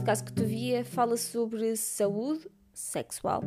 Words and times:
podcast 0.00 0.24
que 0.24 0.32
te 0.32 0.44
via 0.44 0.82
fala 0.82 1.14
sobre 1.14 1.76
saúde 1.76 2.50
sexual 2.72 3.42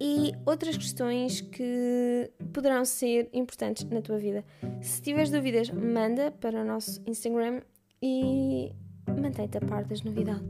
e 0.00 0.32
outras 0.46 0.74
questões 0.74 1.42
que 1.42 2.32
poderão 2.50 2.82
ser 2.82 3.28
importantes 3.30 3.84
na 3.84 4.00
tua 4.00 4.16
vida. 4.16 4.42
Se 4.80 5.02
tiveres 5.02 5.30
dúvidas, 5.30 5.68
manda 5.68 6.30
para 6.30 6.62
o 6.62 6.64
nosso 6.64 7.02
Instagram 7.06 7.60
e 8.00 8.72
mantém-te 9.06 9.58
a 9.58 9.60
par 9.60 9.84
das 9.84 10.02
novidades. 10.02 10.42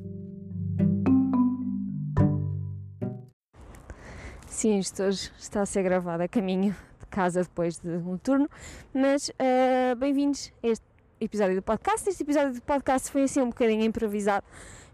Sim, 4.47 4.79
isto 4.79 5.03
hoje 5.03 5.33
está 5.37 5.63
a 5.63 5.67
ser 5.67 5.83
gravado 5.83 6.23
a 6.23 6.29
caminho 6.29 6.73
de 7.01 7.07
casa 7.07 7.43
depois 7.43 7.79
de 7.79 7.89
um 7.89 8.17
turno, 8.17 8.49
mas 8.95 9.29
uh, 9.31 9.97
bem-vindos 9.97 10.53
a 10.63 10.69
este 10.69 10.87
episódio 11.21 11.57
do 11.57 11.63
podcast. 11.63 12.09
Este 12.09 12.23
episódio 12.23 12.55
do 12.55 12.63
podcast 12.63 13.11
foi 13.11 13.25
assim 13.25 13.41
um 13.41 13.49
bocadinho 13.49 13.83
improvisado. 13.83 14.47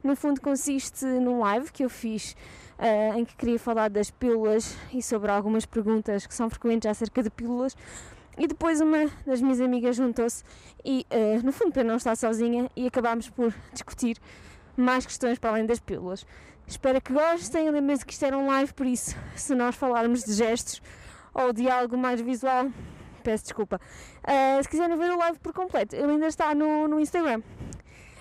No 0.02 0.14
fundo, 0.14 0.40
consiste 0.40 1.04
num 1.04 1.40
live 1.40 1.72
que 1.72 1.84
eu 1.84 1.90
fiz 1.90 2.36
uh, 2.78 3.18
em 3.18 3.24
que 3.24 3.34
queria 3.36 3.58
falar 3.58 3.90
das 3.90 4.10
pílulas 4.10 4.76
e 4.92 5.02
sobre 5.02 5.30
algumas 5.30 5.66
perguntas 5.66 6.26
que 6.26 6.34
são 6.34 6.48
frequentes 6.48 6.88
acerca 6.88 7.22
de 7.22 7.30
pílulas. 7.30 7.76
E 8.38 8.46
depois 8.46 8.80
uma 8.80 9.10
das 9.26 9.40
minhas 9.40 9.60
amigas 9.60 9.96
juntou-se 9.96 10.44
e, 10.84 11.04
uh, 11.10 11.44
no 11.44 11.50
fundo, 11.50 11.72
para 11.72 11.82
não 11.82 11.96
estar 11.96 12.16
sozinha, 12.16 12.70
e 12.76 12.86
acabámos 12.86 13.28
por 13.28 13.52
discutir 13.72 14.16
mais 14.76 15.04
questões 15.04 15.38
para 15.38 15.50
além 15.50 15.66
das 15.66 15.80
pílulas. 15.80 16.24
Espero 16.64 17.00
que 17.00 17.12
gostem. 17.12 17.68
Lembrem-se 17.68 18.06
que 18.06 18.12
isto 18.12 18.24
era 18.24 18.38
um 18.38 18.46
live, 18.46 18.72
por 18.72 18.86
isso, 18.86 19.16
se 19.34 19.54
nós 19.54 19.74
falarmos 19.74 20.22
de 20.22 20.32
gestos 20.32 20.80
ou 21.34 21.52
de 21.52 21.68
algo 21.68 21.98
mais 21.98 22.20
visual, 22.20 22.70
peço 23.24 23.44
desculpa. 23.44 23.80
Uh, 24.22 24.62
se 24.62 24.68
quiserem 24.68 24.96
ver 24.96 25.10
o 25.10 25.18
live 25.18 25.38
por 25.40 25.52
completo, 25.52 25.96
ele 25.96 26.12
ainda 26.12 26.28
está 26.28 26.54
no, 26.54 26.86
no 26.86 27.00
Instagram. 27.00 27.42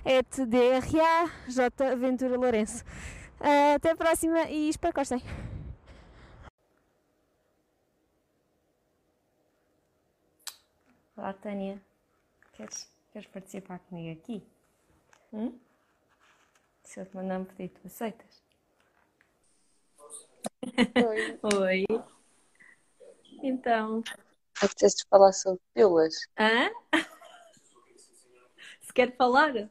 É 0.10 0.22
DRA 0.22 1.30
J 1.50 1.96
Ventura 1.98 2.38
Lourenço. 2.38 2.82
Uh, 3.42 3.76
até 3.76 3.92
a 3.92 3.96
próxima 3.96 4.44
e 4.44 4.70
espero 4.70 4.94
que 4.94 5.02
gostem. 5.02 5.22
Olá, 11.18 11.34
Tânia. 11.34 11.82
Queres, 12.54 12.90
queres 13.12 13.28
participar 13.28 13.80
comigo 13.80 14.18
aqui? 14.18 14.42
Hum? 15.34 15.60
Se 16.84 17.02
eu 17.02 17.06
te 17.06 17.14
mandar 17.14 17.42
um 17.42 17.44
pedido, 17.44 17.78
tu 17.82 17.88
aceitas? 17.88 18.42
Oi. 21.06 21.40
Oi. 21.60 21.86
Então. 23.44 24.02
Apetece 24.62 25.06
falar 25.10 25.34
sobre 25.34 25.60
pílulas? 25.74 26.16
Hã? 26.40 26.70
Se 28.80 28.94
quer 28.94 29.14
falar? 29.18 29.70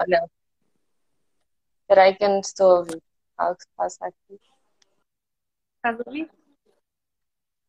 Olha, 0.00 0.30
Espera 1.88 2.02
aí 2.02 2.14
que 2.14 2.22
eu 2.22 2.28
não 2.28 2.40
estou 2.40 2.70
a 2.70 2.78
ouvir. 2.80 3.02
Algo 3.38 3.58
se 3.58 3.66
passa 3.74 4.06
aqui. 4.06 4.40
Estás 5.76 5.98
a 5.98 6.02
ouvir? 6.06 6.30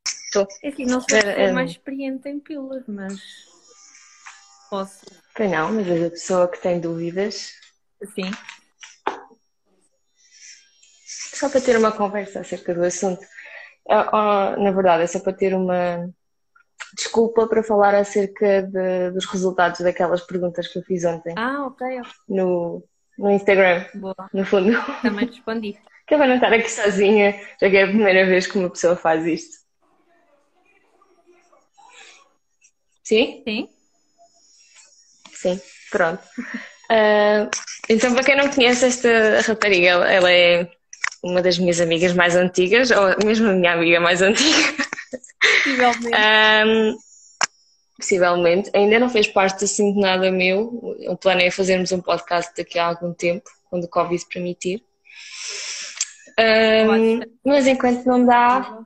Estou. 0.05 0.47
É 0.61 0.67
assim, 0.67 0.85
não 0.85 0.99
sou 0.99 1.17
a 1.17 1.21
pessoa 1.21 1.53
mais 1.53 1.71
experiente 1.71 2.27
em 2.27 2.37
pílulas, 2.37 2.83
mas 2.85 3.21
posso. 4.69 5.05
Pois 5.33 5.49
não, 5.49 5.71
mas 5.71 5.87
és 5.87 6.03
a 6.05 6.09
pessoa 6.09 6.51
que 6.51 6.61
tem 6.61 6.81
dúvidas. 6.81 7.53
Sim. 8.13 8.29
Só 11.07 11.49
para 11.49 11.61
ter 11.61 11.77
uma 11.77 11.93
conversa 11.93 12.41
acerca 12.41 12.73
do 12.73 12.83
assunto. 12.83 13.25
Na 13.87 14.71
verdade, 14.71 15.03
é 15.03 15.07
só 15.07 15.21
para 15.21 15.31
ter 15.31 15.55
uma 15.55 16.13
desculpa 16.95 17.47
para 17.47 17.63
falar 17.63 17.95
acerca 17.95 18.63
de, 18.63 19.11
dos 19.11 19.25
resultados 19.25 19.81
daquelas 19.81 20.21
perguntas 20.21 20.67
que 20.67 20.79
eu 20.79 20.83
fiz 20.83 21.05
ontem. 21.05 21.33
Ah, 21.37 21.65
ok. 21.67 22.01
No, 22.27 22.83
no 23.17 23.31
Instagram. 23.31 23.85
Boa. 23.95 24.15
No 24.33 24.45
fundo. 24.45 24.71
Também 25.01 25.27
respondi. 25.27 25.77
Que 26.07 26.15
é 26.15 26.17
para 26.17 26.25
não 26.25 26.35
estar 26.37 26.51
aqui 26.51 26.71
sozinha, 26.71 27.39
já 27.61 27.69
que 27.69 27.77
é 27.77 27.83
a 27.83 27.87
primeira 27.87 28.25
vez 28.25 28.47
que 28.47 28.57
uma 28.57 28.71
pessoa 28.71 28.95
faz 28.95 29.27
isto. 29.27 29.57
Sim? 33.03 33.43
Sim. 33.47 33.69
Sim, 35.31 35.61
pronto. 35.91 36.23
Uh, 36.89 37.45
então, 37.87 38.11
para 38.15 38.23
quem 38.23 38.35
não 38.35 38.49
conhece 38.49 38.87
esta 38.87 39.41
rapariga, 39.41 39.89
ela 39.89 40.31
é 40.31 40.67
uma 41.23 41.41
das 41.43 41.59
minhas 41.59 41.79
amigas 41.79 42.13
mais 42.13 42.35
antigas, 42.35 42.91
ou 42.91 43.15
mesmo 43.23 43.49
a 43.49 43.53
minha 43.53 43.73
amiga 43.73 43.99
mais 43.99 44.21
antiga. 44.25 44.88
Possivelmente. 45.41 46.15
Um, 46.15 46.97
possivelmente. 47.97 48.71
Ainda 48.73 48.99
não 48.99 49.09
fez 49.09 49.27
parte 49.27 49.65
assim 49.65 49.93
de 49.93 49.99
nada 49.99 50.31
meu. 50.31 50.95
O 51.07 51.17
plano 51.17 51.41
é 51.41 51.51
fazermos 51.51 51.91
um 51.91 52.01
podcast 52.01 52.51
daqui 52.55 52.79
a 52.79 52.87
algum 52.87 53.13
tempo, 53.13 53.49
quando 53.69 53.83
o 53.83 53.89
Covid 53.89 54.25
permitir. 54.31 54.83
Um, 56.39 57.19
mas 57.43 57.67
enquanto 57.67 58.05
não 58.05 58.25
dá, 58.25 58.79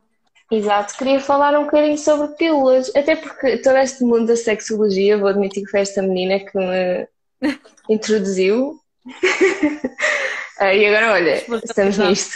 exato, 0.51 0.97
queria 0.97 1.19
falar 1.19 1.57
um 1.57 1.65
bocadinho 1.65 1.97
sobre 1.99 2.35
pílulas, 2.35 2.91
até 2.95 3.15
porque 3.15 3.57
todo 3.57 3.77
este 3.77 4.03
mundo 4.03 4.25
da 4.25 4.35
sexologia, 4.35 5.19
vou 5.19 5.27
admitir 5.27 5.63
que 5.63 5.69
foi 5.69 5.81
esta 5.81 6.01
menina 6.01 6.39
que 6.39 6.57
me 6.57 7.07
introduziu. 7.89 8.79
e 10.59 10.85
agora, 10.87 11.13
olha, 11.13 11.45
estamos 11.63 11.97
nisto. 11.99 12.35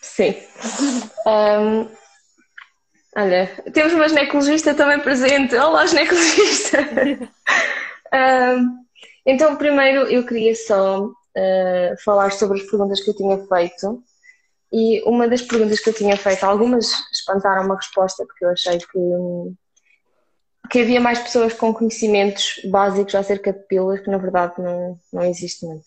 Sim. 0.00 0.34
Um, 1.26 1.97
Olha, 3.18 3.48
temos 3.72 3.92
uma 3.94 4.08
ginecologista 4.08 4.72
também 4.74 5.00
presente. 5.00 5.56
Olá, 5.56 5.84
ginecologista! 5.86 6.78
uh, 8.14 8.64
então, 9.26 9.56
primeiro 9.56 10.02
eu 10.02 10.24
queria 10.24 10.54
só 10.54 11.04
uh, 11.04 12.02
falar 12.04 12.30
sobre 12.30 12.60
as 12.60 12.70
perguntas 12.70 13.00
que 13.00 13.10
eu 13.10 13.16
tinha 13.16 13.36
feito. 13.44 14.04
E 14.72 15.02
uma 15.02 15.26
das 15.26 15.42
perguntas 15.42 15.80
que 15.80 15.90
eu 15.90 15.94
tinha 15.94 16.16
feito, 16.16 16.44
algumas 16.44 16.92
espantaram 17.12 17.64
uma 17.64 17.74
resposta, 17.74 18.24
porque 18.24 18.44
eu 18.44 18.50
achei 18.50 18.78
que, 18.78 18.98
que 20.70 20.80
havia 20.82 21.00
mais 21.00 21.18
pessoas 21.18 21.52
com 21.52 21.74
conhecimentos 21.74 22.60
básicos 22.70 23.16
acerca 23.16 23.52
de 23.52 23.66
pílulas, 23.66 23.98
que 23.98 24.10
na 24.10 24.18
verdade 24.18 24.54
não, 24.58 24.96
não 25.12 25.24
existe 25.24 25.66
muito. 25.66 25.86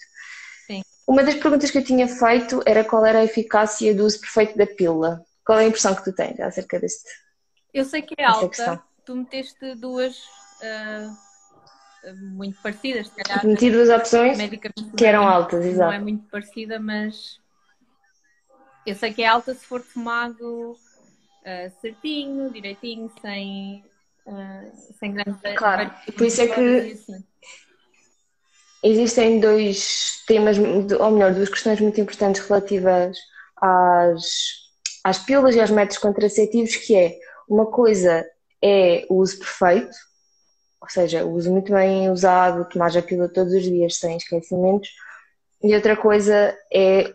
Sim. 0.68 0.82
Uma 1.08 1.24
das 1.24 1.36
perguntas 1.36 1.72
que 1.72 1.78
eu 1.78 1.84
tinha 1.86 2.10
feito 2.10 2.62
era 2.66 2.84
qual 2.84 3.06
era 3.06 3.20
a 3.20 3.24
eficácia 3.24 3.96
do 3.96 4.04
uso 4.04 4.20
perfeito 4.20 4.58
da 4.58 4.68
pílula. 4.68 5.24
Qual 5.46 5.60
é 5.60 5.64
a 5.64 5.68
impressão 5.68 5.96
que 5.96 6.04
tu 6.04 6.14
tens 6.14 6.40
acerca 6.40 6.80
deste? 6.80 7.10
Eu 7.74 7.86
sei 7.86 8.02
que 8.02 8.16
é 8.18 8.26
alta. 8.26 8.84
Tu 9.06 9.16
meteste 9.16 9.76
duas 9.76 10.18
uh, 10.62 12.16
muito 12.16 12.62
parecidas, 12.62 13.08
se 13.08 13.16
calhar. 13.16 13.46
Meti 13.46 13.72
duas 13.72 13.90
opções 13.90 14.38
que 14.96 15.06
eram 15.06 15.28
altas, 15.28 15.66
exato. 15.66 15.92
Não 15.92 15.94
é 15.94 16.00
muito 16.00 16.28
parecida, 16.30 16.80
mas 16.80 17.40
eu 18.86 18.96
sei 18.96 19.14
que 19.14 19.22
é 19.22 19.28
alta 19.28 19.54
se 19.54 19.66
for 19.66 19.84
tomado 19.84 20.72
uh, 20.72 21.82
certinho, 21.82 22.52
direitinho, 22.52 23.12
sem, 23.22 23.84
uh, 24.26 24.72
sem 25.00 25.14
grandes. 25.14 25.42
Claro, 25.58 25.92
por 26.18 26.26
isso 26.26 26.42
é 26.42 26.48
que. 26.48 26.92
Assim. 26.92 27.24
Existem 28.84 29.40
dois 29.40 30.24
temas, 30.26 30.58
ou 30.58 31.12
melhor, 31.12 31.36
duas 31.36 31.50
questões 31.50 31.80
muito 31.80 32.02
importantes 32.02 32.42
relativas 32.48 33.16
às, 33.62 34.71
às 35.04 35.18
pílulas 35.20 35.56
e 35.56 35.60
aos 35.60 35.72
métodos 35.72 35.98
contraceptivos, 35.98 36.76
que 36.76 36.96
é 36.96 37.18
uma 37.48 37.66
coisa 37.66 38.26
é 38.64 39.06
o 39.10 39.16
uso 39.16 39.40
perfeito, 39.40 39.96
ou 40.80 40.90
seja, 40.90 41.26
o 41.26 41.32
uso 41.32 41.52
muito 41.52 41.72
bem 41.72 42.10
usado, 42.12 42.70
tomar 42.70 42.96
a 42.96 43.02
pílula 43.02 43.30
todos 43.30 43.54
os 43.54 43.64
dias 43.64 43.98
sem 43.98 44.18
esquecimentos, 44.18 44.90
e 45.64 45.76
outra 45.76 45.96
coisa 45.96 46.58
é 46.74 47.14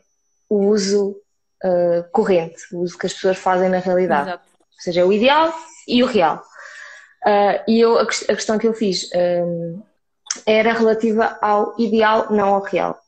o 0.49 0.67
uso 0.67 1.17
uh, 1.65 2.09
corrente, 2.13 2.63
o 2.73 2.81
uso 2.81 2.97
que 2.99 3.07
as 3.07 3.15
pessoas 3.15 3.39
fazem 3.39 3.69
na 3.69 3.79
realidade. 3.79 4.29
Exato. 4.29 4.45
Ou 4.61 4.81
seja, 4.81 5.07
o 5.07 5.13
ideal 5.13 5.53
e 5.89 6.03
o 6.03 6.07
real. 6.07 6.43
Uh, 7.25 7.59
e 7.67 7.81
eu, 7.81 7.99
a, 7.99 8.07
questão 8.07 8.59
que 8.59 8.69
eu 8.69 8.75
fiz 8.75 9.11
um, 9.15 9.83
era 10.45 10.73
relativa 10.73 11.39
ao 11.41 11.75
ideal, 11.79 12.31
não 12.31 12.55
ao 12.55 12.63
real. 12.63 13.01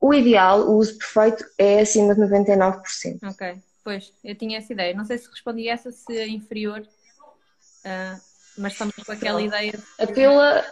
O 0.00 0.12
ideal, 0.12 0.62
o 0.62 0.76
uso 0.76 0.98
perfeito, 0.98 1.44
é 1.56 1.80
acima 1.80 2.14
de 2.14 2.20
99%. 2.20 2.82
Ok. 3.30 3.62
Pois, 3.84 4.14
eu 4.24 4.34
tinha 4.34 4.56
essa 4.56 4.72
ideia. 4.72 4.94
Não 4.94 5.04
sei 5.04 5.18
se 5.18 5.28
respondi 5.28 5.68
essa, 5.68 5.92
se 5.92 6.16
é 6.16 6.26
inferior, 6.26 6.80
uh, 6.80 8.20
mas 8.56 8.72
estamos 8.72 8.94
com 8.96 9.12
aquela 9.12 9.42
ideia. 9.42 9.72
De... 9.72 10.02
A 10.02 10.06
pílula 10.06 10.64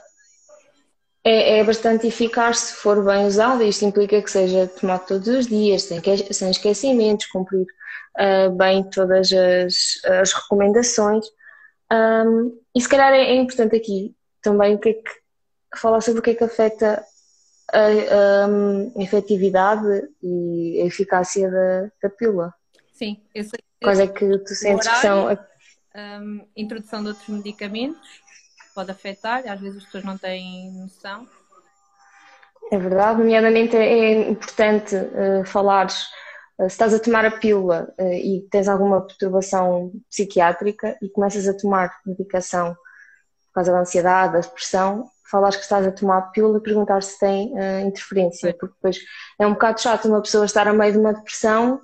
é, 1.23 1.59
é, 1.59 1.65
bastante 1.65 2.07
eficaz 2.07 2.59
se 2.59 2.75
for 2.77 3.05
bem 3.05 3.27
usada. 3.27 3.63
Isto 3.65 3.85
implica 3.85 4.21
que 4.23 4.31
seja 4.31 4.67
tomado 4.67 5.07
todos 5.07 5.29
os 5.29 5.47
dias, 5.47 5.83
sem, 5.83 6.01
sem 6.33 6.51
esquecimentos, 6.51 7.27
cumprir 7.27 7.67
uh, 8.19 8.51
bem 8.57 8.83
todas 8.89 9.31
as, 9.31 10.11
as 10.11 10.33
recomendações. 10.33 11.27
Um, 11.93 12.59
e 12.75 12.81
se 12.81 12.89
calhar 12.89 13.13
é, 13.13 13.21
é, 13.21 13.37
importante 13.37 13.77
aqui 13.77 14.17
também 14.41 14.75
o 14.75 14.79
que 14.79 14.89
é 14.89 14.93
que, 14.95 15.11
falar 15.77 16.01
sobre 16.01 16.21
o 16.21 16.23
que 16.23 16.31
é 16.31 16.35
que 16.35 16.45
afeta 16.45 17.05
a, 17.71 17.79
a, 17.79 18.47
a 18.99 19.03
efetividade 19.03 20.09
e 20.23 20.81
a 20.83 20.87
eficácia 20.87 21.51
da, 21.51 21.91
da 22.03 22.09
pílula. 22.09 22.55
Sim, 23.03 23.21
eu 23.35 23.43
sei. 23.43 23.59
Quais 23.83 23.99
é 23.99 24.07
que 24.07 24.39
tu 24.39 24.55
sentes 24.55 24.87
horário, 24.87 25.37
que 25.37 25.41
são. 25.41 25.53
Um, 25.95 26.47
introdução 26.57 27.03
de 27.03 27.09
outros 27.09 27.29
medicamentos 27.29 28.09
pode 28.75 28.93
afetar, 28.93 29.43
às 29.47 29.61
vezes 29.61 29.79
as 29.79 29.85
pessoas 29.85 30.05
não 30.05 30.17
têm 30.17 30.71
noção. 30.73 31.27
É 32.71 32.79
verdade, 32.79 33.19
nomeadamente 33.19 33.77
é 33.77 34.31
importante 34.31 34.95
uh, 34.95 35.45
falares 35.45 36.05
uh, 36.59 36.63
se 36.63 36.67
estás 36.69 36.95
a 36.95 37.01
tomar 37.01 37.25
a 37.25 37.33
pílula 37.33 37.93
uh, 37.99 38.13
e 38.13 38.47
tens 38.51 38.69
alguma 38.69 39.05
perturbação 39.05 39.93
psiquiátrica 40.09 40.97
e 41.03 41.11
começas 41.11 41.47
a 41.49 41.55
tomar 41.55 41.93
medicação 42.07 42.73
por 43.49 43.55
causa 43.55 43.73
da 43.73 43.81
ansiedade, 43.81 44.35
da 44.35 44.41
depressão, 44.41 45.11
falares 45.29 45.57
que 45.57 45.63
estás 45.65 45.87
a 45.87 45.93
tomar 45.93 46.19
a 46.19 46.23
pílula 46.23 46.59
e 46.59 46.63
perguntar 46.63 47.03
se 47.03 47.19
tem 47.19 47.53
interferência, 47.85 48.57
porque 48.59 48.75
depois 48.77 48.99
é 49.39 49.47
um 49.47 49.53
bocado 49.53 49.81
chato 49.81 50.09
uma 50.09 50.23
pessoa 50.23 50.47
estar 50.47 50.67
a 50.67 50.73
meio 50.73 50.93
de 50.93 50.99
uma 50.99 51.13
depressão 51.13 51.81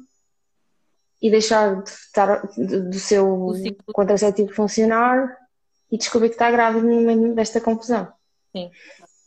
e 1.20 1.30
deixar 1.30 1.82
de 1.82 1.90
estar 1.90 2.42
do 2.56 2.98
seu 2.98 3.52
contraceptivo 3.92 4.54
funcionar 4.54 5.36
e 5.90 5.98
descobrir 5.98 6.28
que 6.28 6.34
está 6.34 6.50
grávida 6.50 6.86
no 6.86 7.00
meio 7.00 7.34
desta 7.34 7.60
confusão. 7.60 8.12
Sim. 8.52 8.70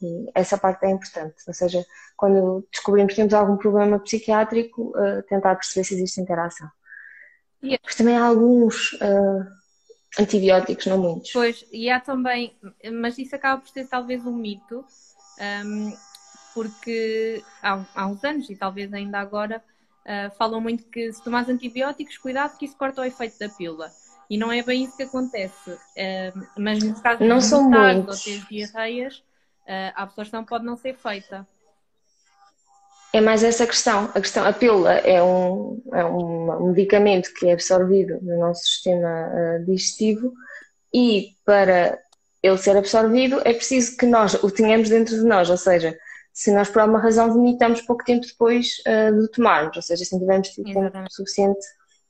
E 0.02 0.32
essa 0.34 0.58
parte 0.58 0.86
é 0.86 0.92
importante, 0.92 1.36
ou 1.48 1.54
seja, 1.54 1.86
quando 2.18 2.68
descobrimos 2.72 3.12
que 3.12 3.18
temos 3.18 3.34
algum 3.34 3.58
problema 3.58 4.00
psiquiátrico, 4.00 4.94
uh, 4.98 5.22
tentar 5.28 5.56
perceber 5.56 5.84
se 5.84 5.94
existe 5.94 6.22
interação. 6.22 6.68
Yeah. 7.64 7.80
Mas 7.86 7.96
também 7.96 8.18
há 8.18 8.26
alguns 8.26 8.94
uh, 8.94 9.46
antibióticos, 10.20 10.88
não 10.88 10.98
muitos. 10.98 11.32
Pois, 11.32 11.66
e 11.72 11.90
há 11.90 12.00
também, 12.00 12.58
mas 12.94 13.18
isso 13.18 13.36
acaba 13.36 13.62
por 13.62 13.70
ser 13.70 13.88
talvez 13.88 14.26
um 14.26 14.36
mito, 14.36 14.84
um, 15.66 15.94
porque 16.54 17.44
há, 17.62 17.86
há 17.94 18.08
uns 18.08 18.24
anos, 18.24 18.50
e 18.50 18.56
talvez 18.56 18.92
ainda 18.92 19.20
agora, 19.20 19.64
uh, 20.06 20.36
falam 20.38 20.62
muito 20.62 20.84
que 20.86 21.12
se 21.12 21.24
tomas 21.24 21.50
antibióticos, 21.50 22.18
cuidado 22.18 22.58
que 22.58 22.66
isso 22.66 22.78
corta 22.78 23.02
o 23.02 23.06
efeito 23.06 23.38
da 23.40 23.50
pílula. 23.50 23.92
E 24.30 24.38
não 24.38 24.52
é 24.52 24.64
bem 24.64 24.84
isso 24.84 24.96
que 24.96 25.04
acontece. 25.04 25.72
Uh, 25.72 26.48
mas 26.58 26.82
no 26.84 27.00
caso 27.02 27.24
não 27.24 27.40
de 27.40 27.46
são 27.46 27.70
muitos. 27.70 28.26
ou 28.26 28.34
ter 28.34 28.46
diarreias, 28.48 29.18
uh, 29.18 29.94
a 29.96 30.04
absorção 30.04 30.46
pode 30.46 30.66
não 30.66 30.78
ser 30.78 30.96
feita. 30.96 31.48
É 33.14 33.20
mais 33.20 33.44
essa 33.44 33.68
questão. 33.68 34.06
A 34.16 34.22
questão, 34.22 34.46
a 34.46 34.54
pílula 34.54 34.94
é 34.94 35.22
um, 35.22 35.82
é 35.94 36.06
um 36.06 36.72
medicamento 36.72 37.34
que 37.34 37.48
é 37.48 37.54
absorvido 37.54 38.20
no 38.22 38.40
nosso 38.40 38.64
sistema 38.64 39.60
digestivo 39.66 40.32
e 40.94 41.36
para 41.44 42.00
ele 42.42 42.58
ser 42.58 42.76
absorvido 42.76 43.40
é 43.46 43.54
preciso 43.54 43.98
que 43.98 44.06
nós 44.06 44.34
o 44.36 44.50
tenhamos 44.50 44.90
dentro 44.90 45.16
de 45.16 45.24
nós, 45.24 45.50
ou 45.50 45.58
seja, 45.58 45.98
se 46.34 46.52
nós 46.52 46.70
por 46.70 46.82
alguma 46.82 47.00
razão 47.00 47.32
vomitamos 47.32 47.82
pouco 47.82 48.04
tempo 48.04 48.26
depois 48.26 48.82
uh, 48.88 49.22
de 49.22 49.32
tomarmos, 49.32 49.76
ou 49.76 49.82
seja, 49.82 50.06
se 50.06 50.14
não 50.14 50.20
tivermos 50.20 50.50
tempo 50.50 51.06
suficiente 51.10 51.66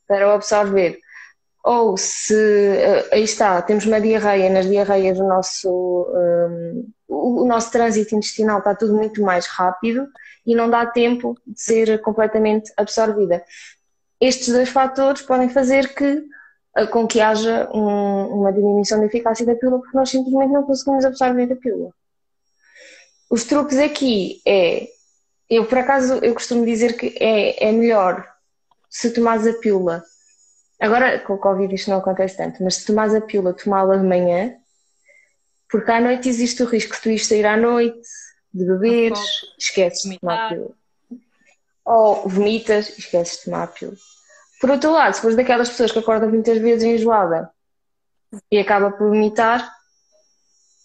para 0.08 0.28
o 0.28 0.32
absorver. 0.32 1.00
Ou 1.64 1.96
se, 1.96 2.34
uh, 2.34 3.14
aí 3.14 3.24
está, 3.24 3.62
temos 3.62 3.86
uma 3.86 4.02
diarreia, 4.02 4.50
nas 4.50 4.68
diarreias 4.68 5.20
o 5.20 5.28
nosso, 5.28 5.70
um, 5.70 6.90
o, 7.08 7.44
o 7.44 7.48
nosso 7.48 7.72
trânsito 7.72 8.16
intestinal 8.16 8.60
está 8.60 8.76
tudo 8.76 8.96
muito 8.96 9.22
mais 9.22 9.46
rápido 9.48 10.08
e 10.46 10.56
não 10.56 10.70
dá 10.70 10.86
tempo 10.86 11.38
de 11.46 11.62
ser 11.62 12.02
completamente 12.02 12.72
absorvida. 12.78 13.44
Estes 14.20 14.50
dois 14.50 14.70
fatores 14.70 15.22
podem 15.22 15.50
fazer 15.50 15.94
que 15.94 16.24
uh, 16.78 16.88
com 16.92 17.08
que 17.08 17.22
haja 17.22 17.70
um, 17.74 18.40
uma 18.40 18.52
diminuição 18.52 19.00
da 19.00 19.06
eficácia 19.06 19.46
da 19.46 19.56
pílula 19.56 19.82
porque 19.82 19.98
nós 19.98 20.10
simplesmente 20.10 20.52
não 20.52 20.64
conseguimos 20.64 21.06
absorver 21.06 21.52
a 21.52 21.56
pílula. 21.56 21.92
Os 23.32 23.46
truques 23.46 23.78
aqui 23.78 24.42
é, 24.46 24.90
eu 25.50 25.66
por 25.66 25.78
acaso 25.78 26.16
eu 26.16 26.34
costumo 26.34 26.66
dizer 26.66 26.98
que 26.98 27.16
é, 27.18 27.70
é 27.70 27.72
melhor 27.72 28.28
se 28.90 29.14
tomares 29.14 29.48
a 29.48 29.54
pílula, 29.54 30.04
agora 30.78 31.18
com 31.20 31.36
o 31.36 31.38
Covid 31.38 31.74
isto 31.74 31.90
não 31.90 32.00
acontece 32.00 32.36
tanto, 32.36 32.62
mas 32.62 32.76
se 32.76 32.86
tomares 32.86 33.16
a 33.16 33.22
pílula, 33.22 33.54
tomá-la 33.54 33.96
de 33.96 34.04
manhã, 34.04 34.54
porque 35.70 35.90
à 35.90 36.02
noite 36.02 36.28
existe 36.28 36.62
o 36.62 36.66
risco 36.66 36.94
de 36.94 37.02
tu 37.02 37.10
ires 37.10 37.26
sair 37.26 37.46
à 37.46 37.56
noite, 37.56 38.06
de 38.54 38.66
beberes, 38.66 39.20
esqueces 39.58 40.12
de 40.12 40.20
tomar 40.20 40.48
a 40.48 40.50
pílula. 40.50 40.76
Ou 41.86 42.28
vomitas, 42.28 42.90
esqueces 43.00 43.38
de 43.38 43.46
tomar 43.46 43.64
a 43.64 43.68
pílula. 43.68 43.98
Por 44.60 44.72
outro 44.72 44.92
lado, 44.92 45.14
se 45.14 45.22
fores 45.22 45.38
daquelas 45.38 45.70
pessoas 45.70 45.94
que 45.94 46.00
acordam 46.00 46.30
muitas 46.30 46.58
vezes 46.58 46.84
enjoada 46.84 47.50
e 48.52 48.60
acaba 48.60 48.92
por 48.92 49.08
vomitar, 49.08 49.74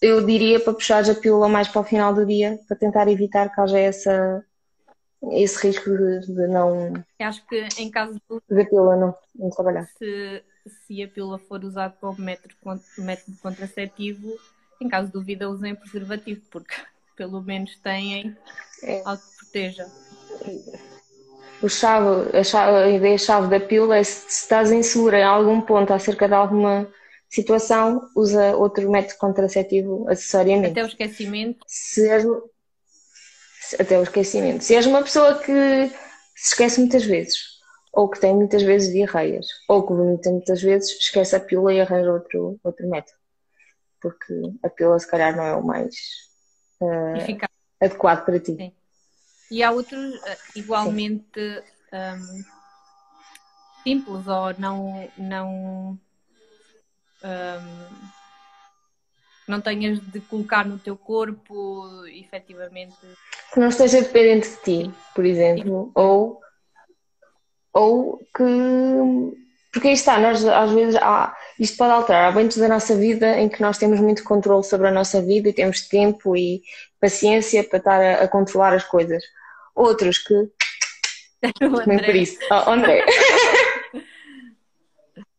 eu 0.01 0.25
diria 0.25 0.61
para 0.61 0.73
puxar 0.73 1.09
a 1.09 1.15
pílula 1.15 1.49
mais 1.49 1.69
para 1.69 1.81
o 1.81 1.85
final 1.85 2.15
do 2.15 2.27
dia, 2.27 2.59
para 2.67 2.77
tentar 2.77 3.09
evitar 3.09 3.53
que 3.53 3.61
haja 3.61 3.79
essa, 3.79 4.45
esse 5.33 5.67
risco 5.67 5.91
de, 5.91 6.21
de 6.27 6.47
não. 6.49 6.93
Eu 7.19 7.27
acho 7.27 7.47
que 7.47 7.67
em 7.79 7.91
caso 7.91 8.21
de. 8.49 8.61
a 8.61 8.65
pílula 8.65 8.97
não, 8.97 9.15
não 9.35 9.51
trabalhar. 9.51 9.87
Se, 9.99 10.43
se 10.87 11.03
a 11.03 11.09
pílula 11.09 11.39
for 11.39 11.65
usada 11.65 11.95
como 12.01 12.21
método, 12.21 12.55
método 12.99 13.37
contraceptivo, 13.43 14.37
em 14.81 14.89
caso 14.89 15.07
de 15.07 15.13
dúvida, 15.15 15.49
usem 15.49 15.75
preservativo, 15.75 16.43
porque 16.51 16.75
pelo 17.17 17.41
menos 17.41 17.77
têm 17.79 18.37
é. 18.83 19.03
algo 19.05 19.23
que 19.23 19.37
proteja. 19.39 19.87
O 21.63 21.69
chave, 21.71 22.37
a, 22.37 22.45
chave, 22.45 22.77
a 22.77 22.91
ideia-chave 22.91 23.49
da 23.49 23.59
pílula 23.59 23.97
é 23.97 24.05
se, 24.05 24.31
se 24.31 24.43
estás 24.43 24.71
insegura 24.71 25.19
em 25.19 25.25
algum 25.25 25.61
ponto 25.63 25.93
acerca 25.95 26.29
de 26.29 26.35
alguma 26.35 26.87
situação, 27.37 28.11
usa 28.15 28.57
outro 28.57 28.91
método 28.91 29.19
contraceptivo 29.19 30.09
acessoriamente. 30.09 30.71
Até 30.71 30.85
o 30.85 30.87
esquecimento. 30.87 31.59
Se 31.67 32.09
és, 32.09 32.25
até 33.79 33.99
o 33.99 34.03
esquecimento. 34.03 34.65
Se 34.65 34.75
és 34.75 34.87
uma 34.87 35.03
pessoa 35.03 35.39
que 35.39 35.89
se 36.35 36.53
esquece 36.53 36.81
muitas 36.81 37.05
vezes, 37.05 37.37
ou 37.93 38.09
que 38.09 38.21
tem 38.21 38.35
muitas 38.35 38.63
vezes 38.63 38.93
diarreias, 38.93 39.47
ou 39.69 39.87
que 39.87 39.93
vomita 39.93 40.31
muitas 40.31 40.63
vezes, 40.63 40.99
esquece 40.99 41.37
a 41.37 41.41
pílula 41.41 41.75
e 41.75 41.81
arranja 41.81 42.11
outro, 42.11 42.59
outro 42.65 42.89
método. 42.89 43.19
Porque 44.01 44.35
a 44.63 44.71
pílula, 44.71 44.99
se 44.99 45.11
calhar, 45.11 45.37
não 45.37 45.45
é 45.45 45.55
o 45.55 45.63
mais 45.63 45.95
uh, 46.81 47.49
adequado 47.81 48.25
para 48.25 48.41
ti. 48.41 48.57
Sim. 48.57 48.73
E 49.51 49.63
há 49.63 49.71
outros 49.71 50.15
uh, 50.15 50.37
igualmente 50.55 51.41
um, 51.93 52.45
simples 53.83 54.27
ou 54.27 54.55
não, 54.59 55.09
não 55.17 55.99
um, 57.25 58.17
não 59.47 59.61
tenhas 59.61 60.01
de 60.01 60.21
colocar 60.21 60.67
no 60.67 60.79
teu 60.79 60.97
corpo 60.97 61.87
efetivamente. 62.07 62.97
Que 63.53 63.61
não 63.61 63.69
esteja 63.69 64.03
dependente 64.03 64.49
de 64.49 64.57
ti, 64.63 64.95
por 65.15 65.25
exemplo, 65.25 65.91
ou, 65.95 66.41
ou 67.73 68.19
que. 68.35 68.45
Porque 69.73 69.89
aí 69.89 69.95
está, 69.95 70.19
nós 70.19 70.45
às 70.45 70.71
vezes 70.73 70.97
há, 70.97 71.37
isto 71.61 71.77
pode 71.77 71.93
alterar. 71.93 72.29
Há 72.29 72.33
momentos 72.33 72.57
da 72.57 72.67
nossa 72.67 72.97
vida 72.97 73.39
em 73.39 73.49
que 73.49 73.61
nós 73.61 73.77
temos 73.79 74.01
muito 74.01 74.25
controle 74.25 74.65
sobre 74.65 74.89
a 74.89 74.93
nossa 74.93 75.21
vida 75.21 75.49
e 75.49 75.53
temos 75.53 75.83
tempo 75.87 76.35
e 76.37 76.63
paciência 76.99 77.63
para 77.63 77.79
estar 77.79 78.01
a, 78.01 78.25
a 78.25 78.29
controlar 78.29 78.73
as 78.73 78.85
coisas. 78.85 79.23
Outros 79.75 80.19
que. 80.19 80.35
Nem 81.87 81.99
por 81.99 82.17
isso. 82.17 82.39
Oh, 82.51 82.71
André. 82.71 83.05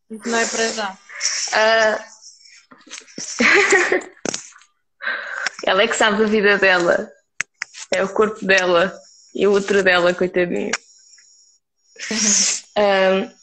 Isso 0.09 0.29
não 0.29 0.37
é 0.37 0.45
para 0.45 0.67
já. 0.69 0.97
Uh... 1.53 1.97
ela 5.65 5.83
é 5.83 5.87
que 5.87 5.95
sabe 5.95 6.19
da 6.19 6.25
vida 6.25 6.57
dela. 6.57 7.11
É 7.93 8.03
o 8.03 8.13
corpo 8.13 8.45
dela 8.45 8.93
e 9.33 9.47
o 9.47 9.51
outro 9.51 9.83
dela, 9.83 10.13
coitadinho. 10.13 10.71
Uh... 12.77 13.31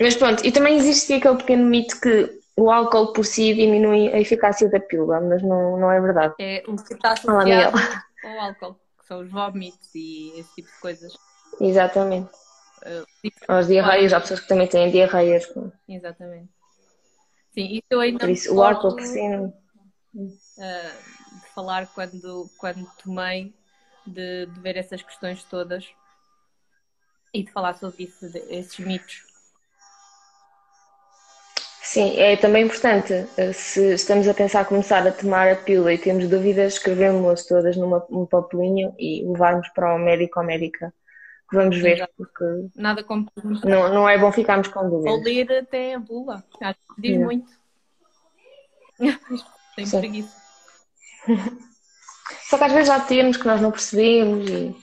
Mas 0.00 0.14
pronto, 0.14 0.46
e 0.46 0.52
também 0.52 0.76
existe 0.76 1.12
aquele 1.12 1.38
pequeno 1.38 1.66
mito 1.66 2.00
que 2.00 2.38
o 2.56 2.70
álcool 2.70 3.12
por 3.12 3.24
si 3.24 3.54
diminui 3.54 4.08
a 4.12 4.20
eficácia 4.20 4.68
da 4.68 4.80
pílula, 4.80 5.20
mas 5.20 5.42
não, 5.42 5.76
não 5.76 5.90
é 5.90 6.00
verdade. 6.00 6.34
É 6.38 6.62
o 6.66 6.76
que 6.76 6.94
está 6.94 7.12
associado 7.12 7.78
ao 8.24 8.40
álcool, 8.40 8.74
que 8.74 9.06
são 9.06 9.20
os 9.20 9.30
vómitos 9.30 9.94
e 9.94 10.38
esse 10.38 10.54
tipo 10.54 10.68
de 10.68 10.80
coisas. 10.80 11.12
Exatamente. 11.60 12.30
As 13.48 13.66
diarreias, 13.66 14.12
há 14.12 14.20
pessoas 14.20 14.40
que 14.40 14.48
também 14.48 14.66
têm 14.66 14.90
diarreias. 14.90 15.52
Exatamente. 15.88 16.48
Sim, 17.52 17.72
isso 17.72 17.86
eu 17.90 18.00
ainda 18.00 18.20
Por 18.20 18.30
isso, 18.30 18.54
o 18.54 18.60
uh, 18.60 18.98
de 21.40 21.48
falar 21.54 21.86
quando, 21.88 22.50
quando 22.58 22.86
tomei, 23.02 23.54
de, 24.06 24.46
de 24.46 24.60
ver 24.60 24.76
essas 24.76 25.02
questões 25.02 25.42
todas 25.44 25.86
e 27.32 27.42
de 27.42 27.52
falar 27.52 27.74
sobre 27.74 28.04
isso, 28.04 28.28
de, 28.30 28.38
esses 28.48 28.78
mitos. 28.78 29.26
Sim, 31.82 32.18
é 32.18 32.36
também 32.36 32.64
importante, 32.64 33.26
eh, 33.38 33.52
se 33.52 33.94
estamos 33.94 34.28
a 34.28 34.34
pensar 34.34 34.66
começar 34.66 35.06
a 35.06 35.10
tomar 35.10 35.48
a 35.48 35.56
pílula 35.56 35.94
e 35.94 35.98
temos 35.98 36.28
dúvidas, 36.28 36.74
escrevemos 36.74 37.46
todas 37.46 37.78
numa, 37.78 38.06
num 38.10 38.26
papelinho 38.26 38.94
e 38.98 39.24
levarmos 39.24 39.68
para 39.70 39.94
o 39.94 39.98
médico 39.98 40.38
ou 40.38 40.44
médica 40.44 40.92
que 41.48 41.56
vamos 41.56 41.78
ver, 41.78 41.96
Exato. 41.96 42.12
porque 42.16 42.44
nada 42.76 43.02
como 43.02 43.26
não, 43.64 43.92
não 43.92 44.08
é 44.08 44.18
bom 44.18 44.30
ficarmos 44.30 44.68
com 44.68 44.88
dúvidas. 44.88 45.12
Ou 45.12 45.22
ler 45.22 45.50
até 45.52 45.94
a 45.94 45.98
bula, 45.98 46.44
acho 46.60 46.78
que 46.94 47.02
diz 47.02 47.18
muito. 47.18 47.50
Tenho 49.76 49.90
preguiça. 49.90 50.36
Só 52.48 52.58
que 52.58 52.64
às 52.64 52.72
vezes 52.72 52.90
há 52.90 53.00
termos 53.00 53.36
que 53.36 53.46
nós 53.46 53.60
não 53.60 53.70
percebemos 53.70 54.48
e 54.48 54.76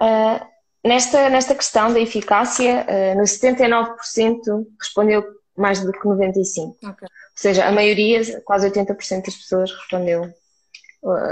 uh, 0.00 0.46
nesta, 0.84 1.28
nesta 1.28 1.54
questão 1.54 1.92
da 1.92 1.98
eficácia, 1.98 2.86
uh, 2.88 3.16
no 3.16 3.24
79% 3.24 4.66
respondeu 4.78 5.24
mais 5.56 5.80
do 5.80 5.92
que 5.92 5.98
95%. 6.00 6.76
Okay. 6.76 6.88
Ou 6.88 7.08
seja, 7.34 7.66
a 7.66 7.72
maioria, 7.72 8.40
quase 8.42 8.70
80% 8.70 9.24
das 9.24 9.34
pessoas 9.36 9.72
respondeu 9.72 10.32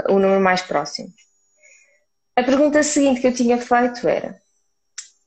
o 0.09 0.19
número 0.19 0.41
mais 0.41 0.61
próximo. 0.61 1.09
A 2.35 2.43
pergunta 2.43 2.81
seguinte 2.81 3.21
que 3.21 3.27
eu 3.27 3.33
tinha 3.33 3.57
feito 3.57 4.07
era: 4.07 4.39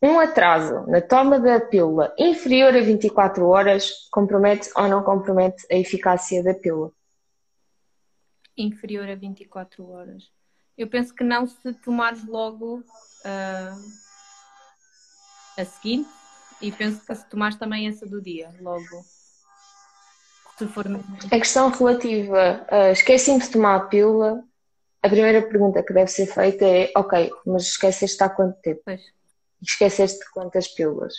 um 0.02 0.18
atraso 0.18 0.86
na 0.86 1.00
toma 1.00 1.38
da 1.38 1.60
pílula 1.60 2.14
inferior 2.18 2.74
a 2.74 2.80
24 2.80 3.46
horas 3.46 3.90
compromete 4.10 4.70
ou 4.76 4.88
não 4.88 5.02
compromete 5.02 5.66
a 5.70 5.76
eficácia 5.76 6.42
da 6.42 6.54
pílula? 6.54 6.92
Inferior 8.56 9.08
a 9.08 9.14
24 9.14 9.90
horas. 9.90 10.30
Eu 10.76 10.88
penso 10.88 11.14
que 11.14 11.24
não 11.24 11.46
se 11.46 11.72
tomares 11.74 12.24
logo 12.26 12.78
uh, 12.78 13.92
a 15.56 15.64
seguinte 15.64 16.08
e 16.60 16.72
penso 16.72 17.04
que 17.04 17.14
se 17.14 17.28
tomares 17.28 17.56
também 17.56 17.88
essa 17.88 18.06
do 18.06 18.20
dia, 18.20 18.52
logo. 18.60 19.04
Se 20.58 20.66
for... 20.68 20.84
A 20.86 21.38
questão 21.38 21.68
relativa 21.70 22.66
a 22.70 22.90
esqueci-me 22.90 23.40
de 23.40 23.50
tomar 23.50 23.76
a 23.76 23.80
pílula, 23.86 24.44
a 25.04 25.08
primeira 25.10 25.42
pergunta 25.42 25.82
que 25.82 25.92
deve 25.92 26.10
ser 26.10 26.26
feita 26.26 26.64
é: 26.64 26.90
ok, 26.96 27.30
mas 27.46 27.64
esqueceste 27.64 28.22
há 28.24 28.28
quanto 28.30 28.58
tempo? 28.62 28.80
Pois. 28.86 29.02
Esqueceste 29.62 30.18
de 30.18 30.30
quantas 30.30 30.66
pílulas? 30.68 31.14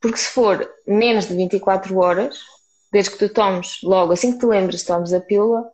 Porque 0.00 0.18
se 0.18 0.28
for 0.28 0.68
menos 0.86 1.26
de 1.26 1.34
24 1.34 1.96
horas, 1.98 2.38
desde 2.92 3.12
que 3.12 3.18
tu 3.18 3.28
tomes 3.32 3.78
logo, 3.82 4.12
assim 4.12 4.32
que 4.32 4.40
te 4.40 4.46
lembres, 4.46 4.84
tomes 4.84 5.12
a 5.12 5.20
pílula, 5.20 5.64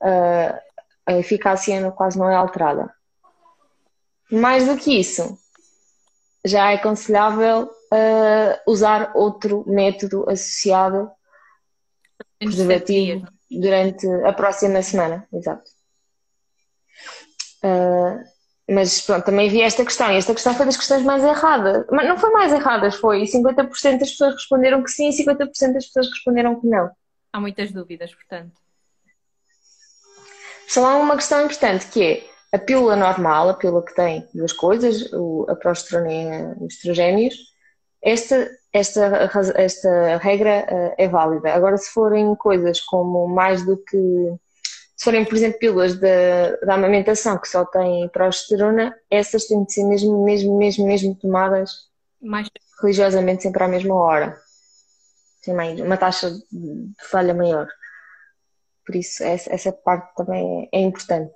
ah, 0.00 0.60
a 1.06 1.12
eficácia 1.14 1.90
quase 1.92 2.18
não 2.18 2.30
é 2.30 2.34
alterada. 2.34 2.92
Mais 4.30 4.66
do 4.66 4.76
que 4.76 4.98
isso, 4.98 5.38
já 6.44 6.70
é 6.70 6.76
aconselhável 6.76 7.64
uh, 7.64 8.70
usar 8.70 9.12
outro 9.14 9.64
método 9.66 10.28
associado 10.28 11.10
preservativo 12.38 13.26
durante 13.50 14.06
a 14.24 14.32
próxima 14.32 14.82
semana. 14.82 15.26
Exato. 15.32 15.75
Uh, 17.66 18.24
mas 18.68 19.00
pronto, 19.00 19.24
também 19.24 19.48
vi 19.48 19.62
esta 19.62 19.84
questão, 19.84 20.12
e 20.12 20.16
esta 20.16 20.34
questão 20.34 20.54
foi 20.54 20.66
das 20.66 20.76
questões 20.76 21.02
mais 21.02 21.22
erradas. 21.22 21.86
Mas 21.90 22.08
não 22.08 22.18
foi 22.18 22.30
mais 22.30 22.52
erradas, 22.52 22.96
foi 22.96 23.22
50% 23.22 23.98
das 23.98 24.10
pessoas 24.10 24.34
responderam 24.34 24.82
que 24.82 24.90
sim 24.90 25.08
e 25.08 25.12
50% 25.12 25.72
das 25.72 25.86
pessoas 25.86 26.10
responderam 26.10 26.60
que 26.60 26.66
não. 26.66 26.90
Há 27.32 27.40
muitas 27.40 27.70
dúvidas, 27.72 28.14
portanto. 28.14 28.52
Só 30.66 30.84
há 30.84 30.96
uma 30.96 31.14
questão 31.16 31.44
importante 31.44 31.86
que 31.86 32.02
é 32.02 32.56
a 32.56 32.58
pílula 32.58 32.96
normal, 32.96 33.50
a 33.50 33.54
pílula 33.54 33.84
que 33.84 33.94
tem 33.94 34.26
duas 34.34 34.52
coisas, 34.52 35.08
a 35.48 35.54
progesterona 35.54 36.56
e 36.60 36.64
os 36.64 36.74
estrogénios, 36.74 37.34
esta, 38.02 38.50
esta, 38.72 39.30
esta 39.56 40.16
regra 40.18 40.66
uh, 40.70 40.94
é 40.96 41.08
válida. 41.08 41.52
Agora, 41.52 41.76
se 41.76 41.90
forem 41.90 42.34
coisas 42.36 42.80
como 42.80 43.26
mais 43.26 43.64
do 43.64 43.76
que. 43.76 44.34
Se 44.96 45.04
forem, 45.04 45.26
por 45.26 45.34
exemplo, 45.36 45.58
pílulas 45.58 45.98
da, 45.98 46.74
amamentação 46.74 47.38
que 47.38 47.48
só 47.48 47.66
têm 47.66 48.08
progesterona, 48.08 48.96
essas 49.10 49.44
têm 49.44 49.62
de 49.62 49.72
ser 49.72 49.84
mesmo, 49.84 50.24
mesmo, 50.24 50.56
mesmo, 50.56 50.86
mesmo 50.86 51.14
tomadas 51.14 51.70
mais... 52.20 52.48
religiosamente 52.80 53.42
sempre 53.42 53.62
à 53.62 53.68
mesma 53.68 53.94
hora. 53.94 54.40
Tem 55.42 55.54
uma 55.82 55.98
taxa 55.98 56.30
de 56.50 56.90
falha 57.10 57.34
maior. 57.34 57.68
Por 58.86 58.96
isso, 58.96 59.22
essa, 59.22 59.52
essa 59.52 59.70
parte 59.70 60.14
também 60.16 60.70
é, 60.72 60.78
é 60.78 60.80
importante. 60.80 61.34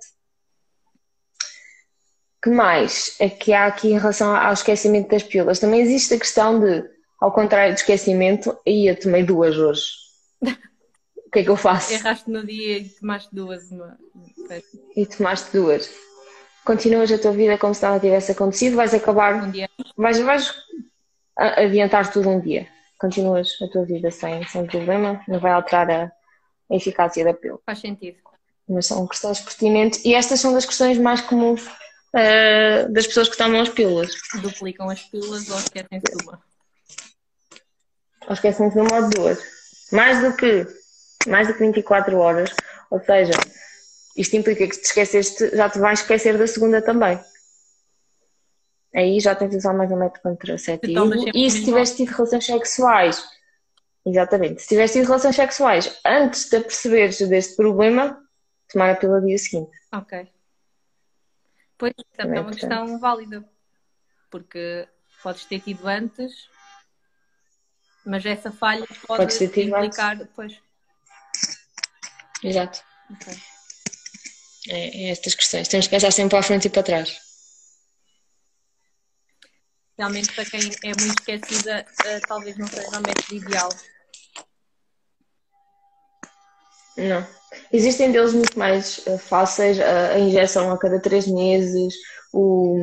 que 2.41 2.49
mais 2.49 3.15
é 3.19 3.29
que 3.29 3.53
há 3.53 3.67
aqui 3.67 3.89
em 3.89 3.99
relação 3.99 4.35
ao 4.35 4.53
esquecimento 4.53 5.09
das 5.09 5.21
pílulas? 5.21 5.59
Também 5.59 5.81
existe 5.81 6.15
a 6.15 6.19
questão 6.19 6.59
de, 6.59 6.83
ao 7.19 7.31
contrário 7.31 7.73
do 7.73 7.77
esquecimento, 7.77 8.57
aí 8.65 8.87
eu 8.87 8.99
tomei 8.99 9.23
duas 9.23 9.55
hoje. 9.55 9.83
o 11.31 11.33
que 11.33 11.39
é 11.39 11.43
que 11.43 11.49
eu 11.49 11.55
faço? 11.55 11.93
Erraste 11.93 12.29
no 12.29 12.45
dia 12.45 12.79
e 12.79 12.89
tomaste 12.89 13.33
duas. 13.33 13.71
Uma... 13.71 13.97
E 14.97 15.05
tomaste 15.05 15.49
duas. 15.53 15.89
Continuas 16.65 17.09
a 17.09 17.17
tua 17.17 17.31
vida 17.31 17.57
como 17.57 17.73
se 17.73 17.81
nada 17.81 18.01
tivesse 18.01 18.33
acontecido, 18.33 18.75
vais 18.75 18.93
acabar. 18.93 19.35
Um 19.35 19.49
dia. 19.49 19.69
Vais, 19.95 20.19
vais 20.19 20.53
adiantar 21.37 22.11
tudo 22.11 22.29
um 22.29 22.41
dia. 22.41 22.67
Continuas 22.99 23.47
a 23.61 23.67
tua 23.69 23.85
vida 23.85 24.11
sem, 24.11 24.45
sem 24.45 24.65
problema, 24.65 25.23
não 25.25 25.39
vai 25.39 25.53
alterar 25.53 25.89
a, 25.89 26.11
a 26.69 26.75
eficácia 26.75 27.23
da 27.23 27.33
pílula. 27.33 27.61
Faz 27.65 27.79
sentido. 27.79 28.17
Mas 28.67 28.87
são 28.87 29.07
questões 29.07 29.39
pertinentes 29.39 30.03
e 30.03 30.13
estas 30.13 30.41
são 30.41 30.51
das 30.53 30.65
questões 30.65 30.97
mais 30.97 31.21
comuns 31.21 31.65
uh, 31.65 32.91
das 32.91 33.07
pessoas 33.07 33.29
que 33.29 33.37
tomam 33.37 33.61
as 33.61 33.69
pílulas. 33.69 34.11
Duplicam 34.41 34.89
as 34.89 35.01
pílulas 35.03 35.49
ou 35.49 35.57
esquecem-se 35.57 36.13
de 36.13 36.23
uma? 36.25 36.43
Ou 38.27 38.33
esquecem-se 38.33 38.75
de 38.75 38.81
uma 38.81 38.95
ou 38.97 39.09
de 39.09 39.15
duas. 39.15 39.39
Mais 39.93 40.21
do 40.21 40.35
que, 40.35 40.67
mais 41.27 41.47
do 41.47 41.53
que 41.53 41.59
24 41.59 42.17
horas, 42.17 42.49
ou 42.89 42.99
seja, 42.99 43.33
isto 44.15 44.35
implica 44.35 44.67
que 44.67 44.75
se 44.75 44.81
te 44.81 44.85
esqueceste, 44.85 45.55
já 45.55 45.69
te 45.69 45.79
vais 45.79 45.99
esquecer 45.99 46.37
da 46.37 46.47
segunda 46.47 46.81
também. 46.81 47.19
Aí 48.93 49.19
já 49.19 49.33
tens 49.33 49.51
de 49.51 49.57
usar 49.57 49.73
mais 49.73 49.91
um 49.91 49.97
método 49.97 50.21
contraceptivo. 50.21 51.13
E 51.33 51.49
se 51.49 51.63
tiveres 51.63 51.95
tido 51.95 52.09
relações 52.09 52.45
sexuais 52.45 53.23
Exatamente. 54.05 54.61
Se 54.61 54.67
tivesse 54.69 54.93
tido 54.99 55.07
relações 55.07 55.35
sexuais 55.35 55.99
antes 56.05 56.49
de 56.49 56.59
perceberes 56.59 57.19
deste 57.19 57.55
problema, 57.55 58.19
tomar 58.71 58.89
a 58.89 58.95
pílula 58.95 59.21
dia 59.21 59.37
seguinte. 59.37 59.71
Ok. 59.91 60.27
Pois, 61.77 61.93
também 62.15 62.39
é 62.39 62.41
uma 62.41 62.51
questão 62.51 62.99
válida. 62.99 63.47
Porque 64.29 64.87
podes 65.21 65.45
ter 65.45 65.59
tido 65.59 65.87
antes, 65.87 66.49
mas 68.05 68.25
essa 68.25 68.51
falha 68.51 68.85
pode 69.05 69.37
tido 69.37 69.59
implicar 69.59 70.17
depois. 70.17 70.59
Exato. 72.43 72.81
Okay. 73.11 73.37
É, 74.69 75.05
é, 75.05 75.09
estas 75.09 75.35
questões. 75.35 75.67
Temos 75.67 75.87
que 75.87 75.91
pensar 75.91 76.11
sempre 76.11 76.31
para 76.31 76.39
a 76.39 76.43
frente 76.43 76.65
e 76.67 76.69
para 76.69 76.83
trás. 76.83 77.17
Realmente, 79.97 80.33
para 80.33 80.45
quem 80.45 80.61
é 80.83 80.87
muito 80.87 81.19
esquecida, 81.19 81.85
uh, 81.85 82.27
talvez 82.27 82.57
não 82.57 82.67
seja 82.67 82.89
o 82.89 83.01
método 83.01 83.35
ideal. 83.35 83.69
Não. 86.97 87.27
Existem 87.71 88.11
deles 88.11 88.33
muito 88.33 88.57
mais 88.57 88.99
uh, 89.07 89.17
fáceis, 89.17 89.79
a, 89.79 90.13
a 90.13 90.19
injeção 90.19 90.71
a 90.71 90.77
cada 90.77 90.99
três 90.99 91.27
meses, 91.27 91.93
o, 92.33 92.75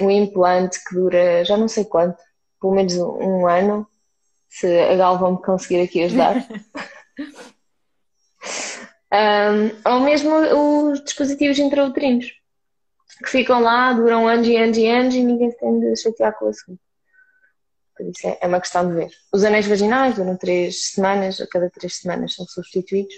o 0.00 0.10
implante 0.10 0.78
que 0.84 0.94
dura 0.94 1.44
já 1.44 1.56
não 1.56 1.68
sei 1.68 1.84
quanto, 1.84 2.22
pelo 2.60 2.74
menos 2.74 2.94
um, 2.94 3.40
um 3.40 3.46
ano, 3.48 3.86
se 4.48 4.66
a 4.66 4.96
Galva 4.96 5.30
me 5.30 5.42
conseguir 5.42 5.80
aqui 5.80 6.02
ajudar. 6.02 6.46
um, 9.12 9.90
ou 9.92 10.00
mesmo 10.00 10.90
os 10.90 11.04
dispositivos 11.04 11.58
intrauterinos, 11.58 12.32
que 13.22 13.28
ficam 13.28 13.60
lá, 13.60 13.92
duram 13.92 14.26
anos 14.26 14.48
e 14.48 14.56
anos 14.56 14.78
e 14.78 14.86
anos 14.88 15.14
e 15.14 15.22
ninguém 15.22 15.50
se 15.50 15.58
tem 15.58 15.78
de 15.78 15.96
chatear 15.96 16.36
com 16.38 16.46
o 16.46 16.48
assunto. 16.48 16.80
Por 17.94 18.06
isso 18.06 18.26
é, 18.26 18.38
é 18.40 18.46
uma 18.46 18.60
questão 18.60 18.88
de 18.88 18.94
ver. 18.94 19.10
Os 19.32 19.44
anéis 19.44 19.66
vaginais 19.66 20.14
duram 20.16 20.36
três 20.36 20.92
semanas, 20.92 21.40
a 21.40 21.46
cada 21.46 21.68
três 21.70 21.96
semanas 21.96 22.34
são 22.34 22.46
substituídos. 22.46 23.14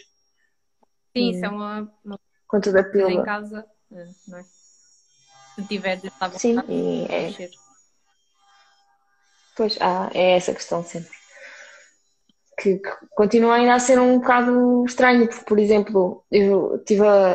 Sim, 1.16 1.30
isso 1.30 1.44
é 1.44 1.48
uma, 1.48 1.92
uma 2.04 2.18
quanto 2.48 2.72
da 2.72 2.82
pílula 2.82 3.12
em 3.12 3.22
casa, 3.22 3.64
eh, 3.92 4.08
não 4.26 4.38
é? 4.38 4.44
Se 5.54 5.64
tiver 5.68 5.96
de 5.96 6.08
estar 6.08 6.30
Sim, 6.32 6.56
e 6.68 7.04
é. 7.04 7.50
Pois, 9.56 9.78
ah, 9.80 10.10
é 10.12 10.32
essa 10.32 10.52
questão 10.52 10.82
sempre. 10.82 11.23
Que, 12.56 12.76
que, 12.78 12.90
continua 13.16 13.54
ainda 13.56 13.75
a 13.75 13.78
ser 13.78 13.99
um 13.99 14.18
bocado 14.18 14.84
estranho, 14.87 15.26
porque, 15.26 15.44
por 15.44 15.58
exemplo, 15.58 16.25
eu 16.30 16.76
estive 16.76 17.02
a, 17.06 17.34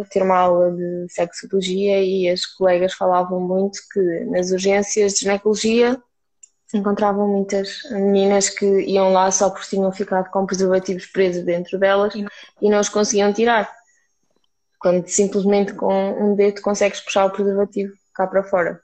a, 0.00 0.04
ter 0.10 0.22
uma 0.22 0.38
aula 0.38 0.72
de 0.72 1.06
sexologia 1.08 2.02
e 2.02 2.28
as 2.28 2.44
colegas 2.44 2.94
falavam 2.94 3.40
muito 3.40 3.78
que 3.92 4.00
nas 4.24 4.50
urgências 4.50 5.14
de 5.14 5.20
ginecologia 5.20 6.00
encontravam 6.72 7.26
muitas 7.26 7.82
meninas 7.90 8.48
que 8.48 8.66
iam 8.82 9.12
lá 9.12 9.30
só 9.30 9.50
porque 9.50 9.70
tinham 9.70 9.90
ficado 9.92 10.30
com 10.30 10.46
preservativos 10.46 11.06
presos 11.06 11.44
dentro 11.44 11.78
delas 11.78 12.14
e 12.14 12.22
não, 12.22 12.30
e 12.62 12.70
não 12.70 12.80
os 12.80 12.88
conseguiam 12.88 13.32
tirar. 13.32 13.70
Quando 14.80 15.06
simplesmente 15.08 15.74
com 15.74 16.12
um 16.12 16.34
dedo 16.34 16.62
consegues 16.62 17.00
puxar 17.00 17.26
o 17.26 17.30
preservativo 17.30 17.92
cá 18.14 18.26
para 18.26 18.42
fora. 18.44 18.80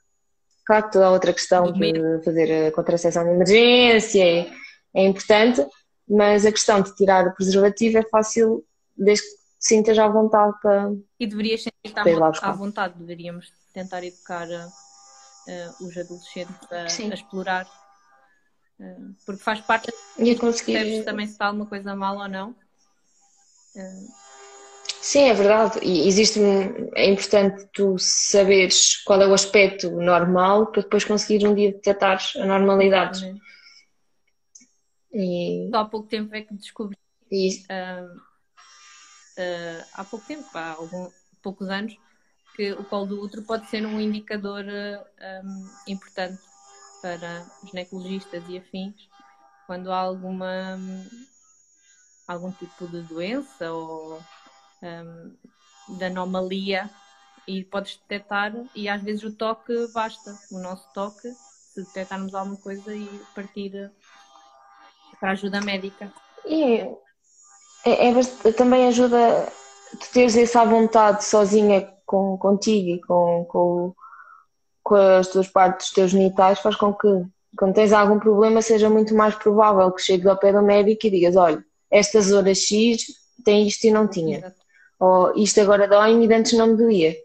Claro 0.65 0.85
que 0.85 0.91
toda 0.91 1.05
a 1.05 1.11
outra 1.11 1.33
questão 1.33 1.71
de 1.71 2.21
fazer 2.25 2.67
a 2.67 2.71
contracepção 2.71 3.23
de 3.23 3.29
emergência 3.29 4.21
é, 4.21 4.51
é 4.97 5.05
importante, 5.05 5.63
mas 6.09 6.43
a 6.45 6.51
questão 6.51 6.81
de 6.81 6.93
tirar 6.95 7.27
o 7.27 7.33
preservativo 7.35 7.99
é 7.99 8.03
fácil 8.03 8.65
desde 8.97 9.23
que 9.23 9.37
sintas 9.59 9.97
à 9.99 10.07
vontade 10.07 10.55
para. 10.59 10.91
E 11.19 11.27
deverias 11.27 11.61
sentir 11.61 11.93
à 12.41 12.51
vontade, 12.51 12.95
deveríamos 12.97 13.51
tentar 13.73 14.03
educar 14.03 14.47
uh, 14.47 15.85
os 15.85 15.95
adolescentes 15.95 16.71
a, 16.71 17.11
a 17.11 17.13
explorar. 17.13 17.67
Uh, 18.79 19.15
porque 19.25 19.43
faz 19.43 19.61
parte 19.61 19.93
e 20.17 20.35
conseguir... 20.35 21.03
também 21.03 21.27
se 21.27 21.33
está 21.33 21.47
alguma 21.47 21.67
coisa 21.67 21.95
mal 21.95 22.17
ou 22.17 22.27
não. 22.27 22.49
Uh, 23.75 24.27
Sim, 24.99 25.29
é 25.29 25.33
verdade. 25.33 25.79
E 25.83 26.07
existe 26.07 26.39
é 26.95 27.09
importante 27.09 27.67
tu 27.71 27.97
saberes 27.99 29.03
qual 29.03 29.21
é 29.21 29.27
o 29.27 29.33
aspecto 29.33 29.91
normal 29.91 30.67
para 30.67 30.81
depois 30.81 31.05
conseguir 31.05 31.47
um 31.47 31.53
dia 31.53 31.71
detectar 31.71 32.19
a 32.35 32.45
normalidade. 32.45 33.23
E... 35.17 35.67
Só 35.71 35.79
há 35.79 35.85
pouco 35.85 36.07
tempo 36.07 36.33
é 36.35 36.41
que 36.41 36.53
descobri. 36.53 36.97
E... 37.31 37.65
uh, 37.69 38.21
há 39.93 40.03
pouco 40.03 40.25
tempo, 40.25 40.47
há 40.53 40.73
algum, 40.73 41.09
poucos 41.41 41.69
anos, 41.69 41.97
que 42.55 42.71
o 42.73 42.83
colo 42.83 43.07
do 43.07 43.21
útero 43.21 43.43
pode 43.43 43.67
ser 43.67 43.85
um 43.85 43.99
indicador 43.99 44.63
um, 44.65 45.69
importante 45.87 46.41
para 47.01 47.45
ginecologistas 47.63 48.43
e 48.49 48.57
afins 48.57 49.07
quando 49.67 49.91
há 49.91 49.99
alguma 49.99 50.77
algum 52.27 52.51
tipo 52.51 52.87
de 52.87 53.03
doença 53.03 53.71
ou 53.71 54.19
um, 54.81 55.97
de 55.97 56.03
anomalia 56.03 56.89
e 57.47 57.63
podes 57.63 57.97
detectar 57.97 58.53
e 58.75 58.89
às 58.89 59.03
vezes 59.03 59.23
o 59.23 59.31
toque 59.31 59.73
basta, 59.93 60.37
o 60.51 60.59
nosso 60.59 60.91
toque, 60.93 61.31
se 61.73 61.83
detectarmos 61.83 62.33
alguma 62.33 62.57
coisa 62.57 62.93
e 62.93 63.07
partir 63.35 63.91
para 65.19 65.31
ajuda 65.31 65.61
médica. 65.61 66.11
E 66.45 66.81
é, 67.85 68.09
é, 68.09 68.51
também 68.51 68.87
ajuda 68.87 69.47
tu 69.99 70.11
teres 70.11 70.35
essa 70.35 70.65
vontade 70.65 71.23
sozinha 71.23 71.89
com, 72.05 72.37
contigo 72.37 72.89
e 72.89 73.01
com, 73.01 73.45
com, 73.45 73.93
com 74.83 74.95
as 74.95 75.27
tuas 75.27 75.47
partes, 75.47 75.87
os 75.87 75.93
teus 75.93 76.11
genitais, 76.11 76.59
faz 76.59 76.75
com 76.75 76.93
que 76.93 77.07
quando 77.57 77.73
tens 77.73 77.93
algum 77.93 78.19
problema 78.19 78.61
seja 78.61 78.89
muito 78.89 79.15
mais 79.15 79.35
provável 79.35 79.91
que 79.91 80.01
chegues 80.01 80.27
ao 80.27 80.37
pé 80.37 80.51
do 80.51 80.61
médico 80.61 81.07
e 81.07 81.09
digas, 81.09 81.35
olha, 81.35 81.63
estas 81.89 82.31
horas 82.31 82.59
X 82.59 83.05
tem 83.43 83.67
isto 83.67 83.85
e 83.85 83.91
não 83.91 84.07
tinha. 84.07 84.39
Exato. 84.39 84.67
Ou 84.99 85.35
isto 85.35 85.61
agora 85.61 85.87
dói-me 85.87 86.27
e 86.27 86.33
antes 86.33 86.53
não 86.53 86.67
me 86.67 86.77
doía. 86.77 87.15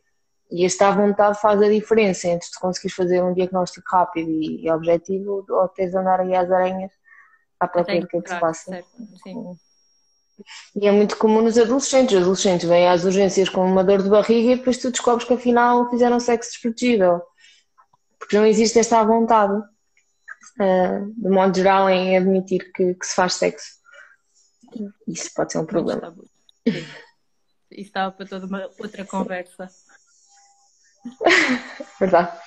E 0.51 0.65
esta 0.65 0.91
vontade 0.91 1.41
faz 1.41 1.61
a 1.63 1.69
diferença 1.69 2.29
entre 2.29 2.49
tu 2.51 2.61
conseguires 2.61 2.95
fazer 2.95 3.23
um 3.23 3.33
diagnóstico 3.33 3.87
rápido 3.91 4.31
e, 4.31 4.65
e 4.65 4.71
objetivo 4.71 5.45
ou 5.49 5.69
teres 5.69 5.93
de 5.93 5.99
andar 5.99 6.21
aí 6.21 6.35
às 6.35 6.51
aranhas 6.51 6.93
à 7.65 7.69
procura 7.69 8.01
do 8.01 8.09
que 8.09 8.17
é 8.17 8.21
que 8.21 8.29
se 8.29 8.41
passa. 8.41 8.85
E 10.75 10.87
é 10.87 10.91
muito 10.91 11.17
comum 11.17 11.43
nos 11.43 11.59
adolescentes. 11.59 12.15
Os 12.17 12.23
adolescentes 12.23 12.69
vêm 12.69 12.89
às 12.89 13.05
urgências 13.05 13.49
com 13.49 13.65
uma 13.65 13.85
dor 13.85 14.03
de 14.03 14.09
barriga 14.09 14.53
e 14.53 14.57
depois 14.57 14.79
tu 14.79 14.91
descobres 14.91 15.27
que 15.27 15.35
afinal 15.35 15.89
fizeram 15.91 16.19
sexo 16.19 16.53
desprotegido. 16.53 17.23
Porque 18.19 18.37
não 18.37 18.47
existe 18.47 18.79
esta 18.79 19.03
vontade, 19.05 19.53
uh, 19.53 21.13
de 21.17 21.29
modo 21.29 21.55
geral, 21.57 21.89
em 21.89 22.17
admitir 22.17 22.73
que, 22.73 22.95
que, 22.95 23.07
se 23.07 23.15
faz 23.15 23.35
sexo. 23.35 23.81
Isso 25.07 25.31
pode 25.35 25.53
ser 25.53 25.59
um 25.59 25.67
problema. 25.67 26.15
Isso 26.65 26.89
estava 27.71 28.13
para 28.13 28.27
toda 28.27 28.47
uma 28.47 28.71
outra 28.79 29.05
conversa. 29.05 29.69
Verdade. 32.01 32.39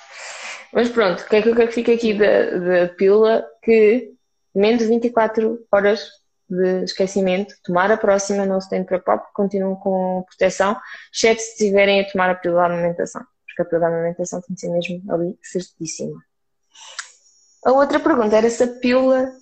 Mas 0.72 0.88
pronto, 0.88 1.20
o 1.20 1.28
que 1.28 1.36
é 1.36 1.42
que 1.42 1.48
eu 1.48 1.54
quero 1.54 1.68
que 1.68 1.74
fique 1.74 1.92
aqui 1.92 2.14
da, 2.14 2.58
da 2.58 2.88
pílula? 2.94 3.46
Que 3.62 4.15
menos 4.58 4.82
de 4.82 4.88
24 4.88 5.66
horas 5.70 6.08
de 6.48 6.84
esquecimento, 6.84 7.54
tomar 7.64 7.90
a 7.90 7.96
próxima, 7.96 8.46
não 8.46 8.60
se 8.60 8.68
tem 8.68 8.80
de 8.80 8.86
preocupar, 8.86 9.18
continuam 9.34 9.74
com 9.76 10.24
proteção, 10.28 10.76
exceto 11.12 11.40
se 11.40 11.50
estiverem 11.52 12.00
a 12.00 12.10
tomar 12.10 12.30
a 12.30 12.34
pílula 12.34 12.66
de 12.66 12.74
alimentação, 12.74 13.22
porque 13.46 13.62
a 13.62 13.64
pílula 13.64 13.88
de 13.88 13.94
alimentação 13.96 14.40
tem 14.40 14.54
de 14.54 14.60
ser 14.60 14.70
mesmo 14.70 15.12
ali 15.12 15.38
certíssima. 15.42 16.20
A 17.64 17.72
outra 17.72 17.98
pergunta 17.98 18.36
era 18.36 18.48
se 18.48 18.62
a 18.62 18.68
pílula 18.68 19.32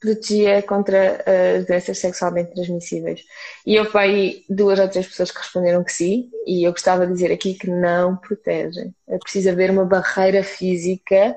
protegia 0.00 0.62
contra 0.62 1.22
as 1.58 1.66
doenças 1.66 1.98
sexualmente 1.98 2.54
transmissíveis. 2.54 3.22
E 3.66 3.74
eu 3.74 3.84
fui 3.84 4.44
duas 4.48 4.78
ou 4.78 4.88
três 4.88 5.06
pessoas 5.06 5.30
que 5.30 5.38
responderam 5.38 5.84
que 5.84 5.92
sim, 5.92 6.30
e 6.46 6.66
eu 6.66 6.72
gostava 6.72 7.06
de 7.06 7.12
dizer 7.12 7.30
aqui 7.30 7.52
que 7.52 7.68
não 7.68 8.16
protegem. 8.16 8.94
É 9.06 9.18
preciso 9.18 9.50
haver 9.50 9.70
uma 9.70 9.84
barreira 9.84 10.42
física, 10.42 11.36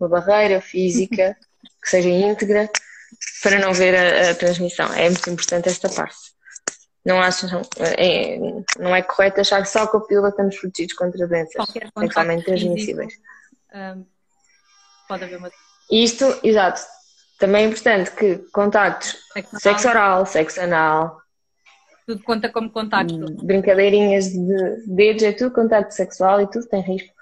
uma 0.00 0.08
barreira 0.08 0.62
física 0.62 1.36
que 1.82 1.88
seja 1.88 2.08
íntegra 2.08 2.70
para 3.42 3.58
não 3.58 3.72
ver 3.72 3.94
a, 3.94 4.30
a 4.30 4.34
transmissão. 4.34 4.92
É 4.92 5.08
muito 5.08 5.30
importante 5.30 5.68
esta 5.68 5.88
parte. 5.88 6.30
Não 7.04 7.18
acho, 7.18 7.46
é, 7.96 8.38
não 8.78 8.94
é 8.94 9.02
correto 9.02 9.40
achar 9.40 9.62
que 9.62 9.68
só 9.68 9.86
com 9.86 9.96
a 9.96 10.06
pílula 10.06 10.28
estamos 10.28 10.58
protegidos 10.58 10.94
contra 10.94 11.26
doenças 11.26 11.66
sexualmente 11.98 12.44
transmissíveis. 12.44 13.14
Um, 13.74 14.04
pode 15.08 15.24
haver 15.24 15.38
uma. 15.38 15.50
Isto, 15.90 16.38
exato. 16.42 16.82
Também 17.38 17.64
é 17.64 17.68
importante 17.68 18.10
que 18.10 18.36
contactos 18.52 19.16
sexo, 19.32 19.60
sexo 19.60 19.88
oral, 19.88 20.26
sexo 20.26 20.60
anal. 20.60 21.18
Tudo 22.06 22.22
conta 22.22 22.50
como 22.50 22.70
contacto. 22.70 23.16
Brincadeirinhas 23.42 24.26
de 24.26 24.86
dedos, 24.86 25.22
é 25.22 25.32
tudo 25.32 25.54
contacto 25.54 25.94
sexual 25.94 26.42
e 26.42 26.50
tudo 26.50 26.66
tem 26.66 26.82
risco 26.82 27.14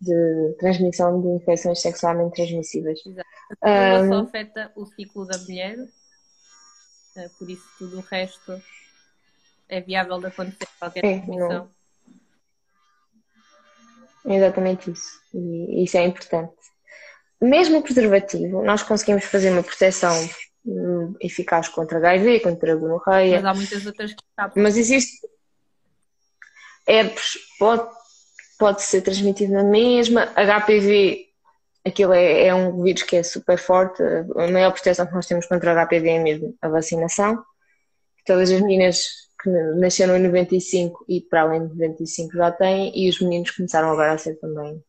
de 0.00 0.56
transmissão 0.58 1.20
de 1.20 1.28
infecções 1.28 1.80
sexualmente 1.80 2.34
transmissíveis. 2.34 3.00
Exato. 3.04 3.28
A 3.60 4.00
um, 4.00 4.08
só 4.08 4.20
afeta 4.20 4.72
o 4.74 4.86
ciclo 4.86 5.26
da 5.26 5.38
mulher, 5.38 5.78
eh, 7.16 7.30
por 7.38 7.48
isso 7.48 7.64
tudo 7.78 7.98
o 7.98 8.00
resto 8.00 8.60
é 9.68 9.80
viável 9.80 10.18
de 10.18 10.26
acontecer 10.26 10.68
qualquer 10.78 11.04
é, 11.04 11.18
transmissão. 11.18 11.70
É 14.26 14.36
exatamente 14.36 14.90
isso. 14.90 15.20
E 15.34 15.84
isso 15.84 15.96
é 15.96 16.04
importante. 16.04 16.54
Mesmo 17.40 17.78
o 17.78 17.82
preservativo, 17.82 18.62
nós 18.62 18.82
conseguimos 18.82 19.24
fazer 19.24 19.50
uma 19.50 19.62
proteção 19.62 20.14
hum, 20.64 21.14
eficaz 21.20 21.68
contra 21.68 21.98
HIV, 21.98 22.40
contra 22.40 22.76
gonorreia. 22.76 23.36
Mas 23.36 23.44
há 23.44 23.54
muitas 23.54 23.86
outras 23.86 24.14
que 24.14 24.60
Mas 24.60 24.76
existe. 24.76 25.26
Herpes 26.86 27.38
pode 27.58 27.88
pode 28.64 28.82
ser 28.82 29.02
transmitido 29.02 29.52
na 29.52 29.62
mesma. 29.62 30.24
HPV, 30.28 31.26
aquilo 31.84 32.14
é, 32.14 32.46
é, 32.46 32.54
um 32.54 32.82
vírus 32.82 33.02
que 33.02 33.16
é 33.16 33.22
super 33.22 33.58
forte. 33.58 34.02
A 34.02 34.50
maior 34.50 34.72
proteção 34.72 35.06
que 35.06 35.12
nós 35.12 35.26
temos 35.26 35.44
contra 35.44 35.74
o 35.74 35.86
HPV 35.86 36.08
é 36.08 36.18
mesmo 36.18 36.56
a 36.62 36.68
vacinação. 36.68 37.44
Todas 38.24 38.50
as 38.50 38.58
meninas 38.62 39.06
que 39.42 39.50
nasceram 39.50 40.16
em 40.16 40.22
95 40.22 41.04
e 41.06 41.20
para 41.20 41.42
além 41.42 41.68
de 41.68 41.74
95 41.74 42.32
já 42.32 42.50
têm, 42.52 42.90
e 42.98 43.06
os 43.06 43.20
meninos 43.20 43.50
começaram 43.50 43.90
agora 43.90 44.14
a 44.14 44.18
ser 44.18 44.36
também 44.36 44.82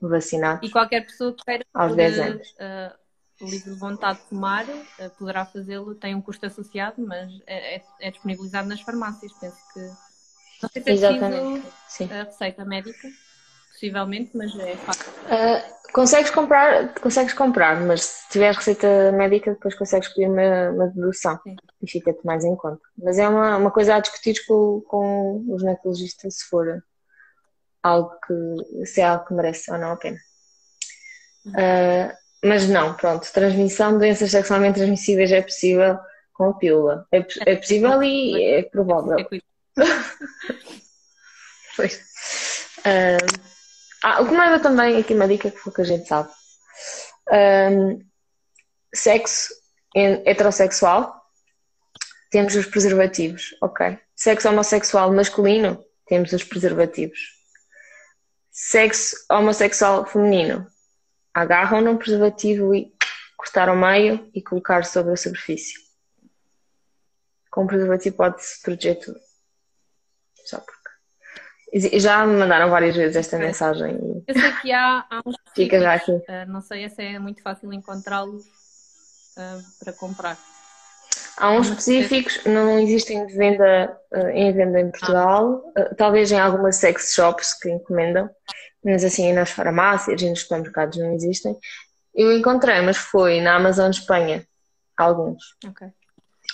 vacinados. 0.00 0.68
E 0.68 0.72
qualquer 0.72 1.06
pessoa 1.06 1.32
que 1.32 1.44
queira 1.44 1.64
aos 1.72 1.94
10 1.94 2.18
anos. 2.18 2.48
Uh, 2.50 3.02
livre 3.48 3.70
de 3.72 3.78
vontade 3.78 4.18
de 4.18 4.24
tomar, 4.30 4.64
uh, 4.64 5.10
poderá 5.16 5.46
fazê-lo, 5.46 5.94
tem 5.94 6.12
um 6.16 6.20
custo 6.20 6.44
associado, 6.44 6.96
mas 6.98 7.30
é, 7.46 7.76
é, 7.76 7.82
é 8.00 8.10
disponibilizado 8.10 8.68
nas 8.68 8.80
farmácias. 8.80 9.32
Penso 9.40 9.56
que 9.72 10.11
não 10.62 10.68
sei 10.70 10.82
se 10.82 10.90
é 10.90 10.92
Exatamente. 10.92 11.66
A 12.10 12.22
receita 12.24 12.64
médica, 12.64 13.08
possivelmente, 13.72 14.30
mas 14.34 14.58
é 14.58 14.76
fácil. 14.76 15.10
Uh, 15.10 15.92
consegues 15.92 16.30
comprar, 16.30 16.94
consegues 16.94 17.34
comprar, 17.34 17.80
mas 17.80 18.02
se 18.02 18.28
tiver 18.30 18.54
receita 18.54 19.12
médica, 19.12 19.52
depois 19.52 19.74
consegues 19.74 20.08
pedir 20.08 20.28
uma, 20.28 20.70
uma 20.70 20.86
dedução 20.88 21.38
Sim. 21.42 21.56
e 21.82 21.90
fica-te 21.90 22.24
mais 22.24 22.44
em 22.44 22.56
conta. 22.56 22.80
Mas 22.96 23.18
é 23.18 23.28
uma, 23.28 23.56
uma 23.56 23.70
coisa 23.70 23.96
a 23.96 24.00
discutir 24.00 24.44
com, 24.46 24.80
com 24.86 25.44
os 25.48 25.60
ginecologistas 25.60 26.38
se 26.38 26.44
for 26.44 26.82
algo 27.82 28.12
que 28.26 28.86
se 28.86 29.00
é 29.00 29.04
algo 29.04 29.26
que 29.26 29.34
merece 29.34 29.70
ou 29.70 29.78
não 29.78 29.92
a 29.92 29.96
pena. 29.96 30.18
Uh, 31.46 32.12
mas 32.44 32.68
não, 32.68 32.94
pronto, 32.94 33.30
transmissão 33.32 33.92
de 33.92 33.98
doenças 33.98 34.30
sexualmente 34.30 34.76
transmissíveis 34.76 35.30
é 35.32 35.42
possível 35.42 35.98
com 36.32 36.50
a 36.50 36.54
pílula. 36.54 37.06
É, 37.12 37.24
é 37.46 37.56
possível 37.56 38.02
e 38.02 38.42
é 38.42 38.62
provável. 38.62 39.16
Pois. 41.76 41.96
Uh, 42.80 43.40
ah, 44.02 44.20
o 44.20 44.26
que 44.26 44.32
me 44.32 44.60
também 44.60 44.98
aqui 44.98 45.14
uma 45.14 45.28
dica 45.28 45.50
que 45.50 45.58
foi 45.58 45.72
que 45.72 45.80
a 45.80 45.84
gente 45.84 46.06
sabe. 46.06 46.28
Um, 47.32 48.04
sexo 48.94 49.54
heterossexual, 49.94 51.22
temos 52.30 52.54
os 52.56 52.66
preservativos, 52.66 53.54
ok. 53.60 53.98
Sexo 54.14 54.48
homossexual 54.48 55.12
masculino, 55.12 55.82
temos 56.06 56.32
os 56.32 56.44
preservativos. 56.44 57.20
Sexo 58.50 59.16
homossexual 59.30 60.04
feminino, 60.06 60.66
agarram 61.32 61.80
num 61.80 61.96
preservativo 61.96 62.74
e 62.74 62.92
cortar 63.36 63.68
ao 63.68 63.76
meio 63.76 64.30
e 64.34 64.42
colocar 64.42 64.84
sobre 64.84 65.12
a 65.12 65.16
superfície. 65.16 65.74
Com 67.50 67.64
o 67.64 67.66
preservativo 67.66 68.16
pode-se 68.16 68.60
proteger 68.62 68.98
tudo. 68.98 69.31
Só 70.44 70.58
porque. 70.58 70.82
Já 71.98 72.26
me 72.26 72.36
mandaram 72.36 72.68
várias 72.68 72.94
vezes 72.94 73.16
esta 73.16 73.38
mensagem. 73.38 73.98
Eu 74.26 74.34
sei 74.38 74.52
que 74.60 74.72
há, 74.72 75.06
há 75.08 75.22
uns. 75.24 75.36
Fica 75.56 75.80
já 75.80 75.94
aqui. 75.94 76.12
Uh, 76.12 76.46
não 76.48 76.60
sei 76.60 76.88
se 76.88 77.02
é 77.02 77.18
muito 77.18 77.42
fácil 77.42 77.72
encontrá-los 77.72 78.44
uh, 78.44 79.62
para 79.82 79.92
comprar. 79.92 80.38
Há 81.38 81.50
uns 81.50 81.68
específicos, 81.68 82.44
não 82.44 82.78
existem 82.78 83.26
de 83.26 83.34
venda, 83.34 83.98
uh, 84.12 84.28
em 84.28 84.52
venda 84.52 84.80
em 84.80 84.90
Portugal, 84.90 85.62
ah. 85.76 85.94
talvez 85.96 86.30
em 86.30 86.38
algumas 86.38 86.76
sex 86.76 87.14
shops 87.14 87.54
que 87.54 87.70
encomendam, 87.70 88.28
mas 88.84 89.02
assim 89.02 89.32
nas 89.32 89.50
farmácias 89.50 90.20
e 90.20 90.28
nos 90.28 90.40
supermercados 90.40 90.98
não 90.98 91.14
existem. 91.14 91.56
Eu 92.14 92.36
encontrei, 92.36 92.82
mas 92.82 92.98
foi 92.98 93.40
na 93.40 93.56
Amazon 93.56 93.90
Espanha, 93.90 94.46
alguns. 94.96 95.56
Okay. 95.66 95.88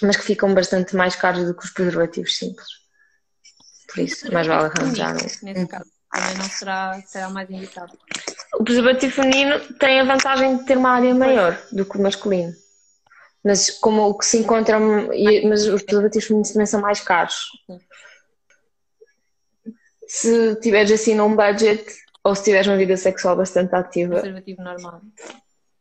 Mas 0.01 0.17
que 0.17 0.23
ficam 0.23 0.55
bastante 0.55 0.95
mais 0.95 1.17
caros 1.17 1.45
do 1.45 1.57
que 1.57 1.65
os 1.65 1.71
preservativos 1.71 2.37
simples. 2.37 2.69
Por 3.89 4.01
isso, 4.01 4.33
mais 4.33 4.47
vale 4.47 4.67
arranjar 4.67 5.17
um. 5.17 5.45
Nesse 5.45 5.67
caso, 5.67 5.91
também 6.13 6.35
não 6.37 6.45
será, 6.45 7.03
será 7.07 7.31
mais 7.31 7.51
indicado. 7.51 7.97
O 8.55 8.65
preservativo 8.65 9.15
feminino 9.15 9.61
tem 9.75 10.01
a 10.01 10.05
vantagem 10.05 10.59
de 10.59 10.65
ter 10.65 10.77
uma 10.77 10.91
área 10.91 11.15
maior 11.15 11.59
do 11.73 11.85
que 11.85 11.99
o 11.99 12.03
masculino. 12.03 12.53
Mas 13.45 13.71
como 13.71 14.03
o 14.09 14.19
que 14.19 14.27
se 14.27 14.39
encontra, 14.39 14.79
mas 14.81 15.67
os 15.67 15.83
preservativos 15.83 16.53
também 16.53 16.67
são 16.67 16.81
mais 16.81 17.01
caros. 17.01 17.51
Se 20.07 20.57
tiveres 20.57 20.91
assim 20.91 21.15
num 21.15 21.37
budget, 21.37 21.85
ou 22.25 22.35
se 22.35 22.45
tiveres 22.45 22.67
uma 22.67 22.77
vida 22.77 22.97
sexual 22.97 23.37
bastante 23.37 23.75
ativa. 23.75 24.21
Preservativo 24.21 24.63
normal. 24.63 25.01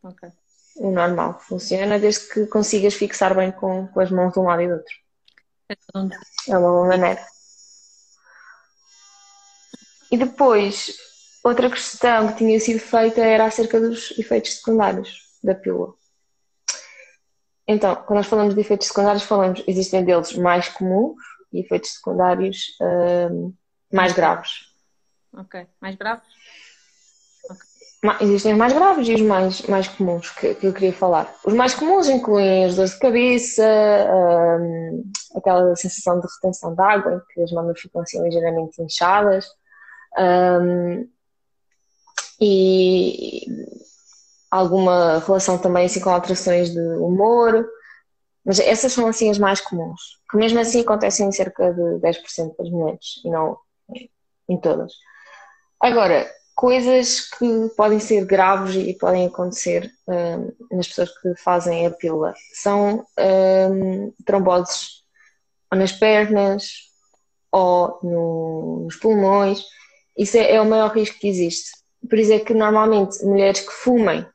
Ok. 0.04 0.30
O 0.78 0.91
normal 0.91 1.39
funciona 1.39 1.98
desde 1.98 2.28
que 2.30 2.46
consigas 2.46 2.93
fixar 2.93 3.36
bem 3.36 3.52
com, 3.52 3.88
com 3.88 4.00
as 4.00 4.12
mãos 4.12 4.34
de 4.34 4.39
um 4.39 4.43
lado 4.43 4.62
e 4.62 4.67
do 4.67 4.74
outro. 4.76 4.96
É 6.48 6.58
uma 6.58 6.60
boa 6.60 6.88
maneira. 6.88 7.22
E 10.12 10.17
depois, 10.17 10.96
outra 11.43 11.70
questão 11.70 12.28
que 12.30 12.38
tinha 12.38 12.60
sido 12.60 12.80
feita 12.80 13.22
era 13.22 13.46
acerca 13.46 13.80
dos 13.80 14.17
efeitos 14.17 14.54
secundários 14.56 15.22
da 15.43 15.56
pílula. 15.56 15.93
Então, 17.67 17.96
quando 17.96 18.17
nós 18.17 18.28
falamos 18.28 18.56
de 18.56 18.62
efeitos 18.62 18.88
secundários, 18.88 19.24
falamos, 19.24 19.62
existem 19.67 20.04
deles 20.04 20.34
mais 20.34 20.70
comuns 20.70 21.17
e 21.52 21.60
efeitos 21.60 21.91
secundários 21.96 22.78
hum, 22.82 23.54
mais 23.91 24.13
graves. 24.13 24.67
Ok, 25.34 25.67
mais 25.82 25.96
graves? 25.96 26.26
Okay. 27.46 28.28
Existem 28.28 28.54
os 28.54 28.58
mais 28.58 28.72
graves 28.72 29.08
e 29.10 29.15
os 29.15 29.22
mais, 29.22 29.62
mais 29.63 29.88
comuns 29.89 30.30
que, 30.32 30.56
que, 30.56 30.67
eu 30.67 30.74
queria 30.74 30.93
falar. 30.93 31.34
Os 31.43 31.54
mais 31.54 31.76
comuns 31.76 32.08
incluem 32.08 32.65
as 32.65 32.76
dores 32.76 32.91
de 32.91 33.00
cabeça, 33.00 33.65
hum, 34.62 35.12
aquela 35.36 35.76
sensação 35.76 36.22
de 36.22 36.28
retenção 36.36 36.74
de 36.74 36.82
água, 36.82 37.15
em 37.15 37.34
que 37.34 37.41
as 37.41 37.52
mamas 37.52 37.80
ficam 37.82 38.02
assim 38.02 38.24
ligeiramente 38.24 38.82
inchadas, 38.82 39.46
hum, 40.17 41.10
e 42.39 43.46
alguma 44.50 45.20
relação 45.20 45.58
também 45.58 45.86
assim 45.86 46.00
com 46.00 46.10
alterações 46.10 46.72
de 46.72 46.80
humor, 46.80 47.67
mas 48.46 48.60
essas 48.60 48.93
são 48.93 49.08
assim 49.08 49.30
as 49.30 49.38
mais 49.38 49.60
comuns, 49.60 50.02
que 50.30 50.38
mesmo 50.38 50.60
assim 50.60 50.82
acontecem 50.82 51.28
em 51.28 51.32
cerca 51.32 51.74
de 51.74 52.00
10% 52.00 52.56
das 52.58 52.70
mulheres 52.70 53.22
e 53.26 53.30
não 53.30 53.58
em 54.48 54.58
todas. 54.58 54.93
Agora, 55.80 56.30
coisas 56.56 57.30
que 57.30 57.70
podem 57.78 58.00
ser 58.00 58.26
graves 58.26 58.76
e 58.76 58.93
podem 58.98 59.28
acontecer 59.28 59.91
um, 60.08 60.76
nas 60.76 60.88
pessoas 60.88 61.15
que 61.20 61.36
fazem 61.36 61.86
a 61.86 61.91
pílula 61.91 62.34
são 62.54 63.06
um, 63.20 64.12
tromboses 64.26 65.04
ou 65.72 65.78
nas 65.78 65.91
pernas 65.91 66.88
ou 67.52 68.00
no, 68.02 68.82
nos 68.86 68.96
pulmões. 68.96 69.63
Isso 70.17 70.38
é, 70.38 70.56
é, 70.56 70.62
o 70.62 70.65
maior 70.65 70.91
risco 70.91 71.19
que 71.19 71.27
existe. 71.27 71.71
Por 72.10 72.17
isso 72.17 72.34
é 72.34 72.39
que 72.39 72.53
normalmente 72.53 73.23
mulheres 73.23 73.62
que 73.62 73.71
fumem 73.71 74.25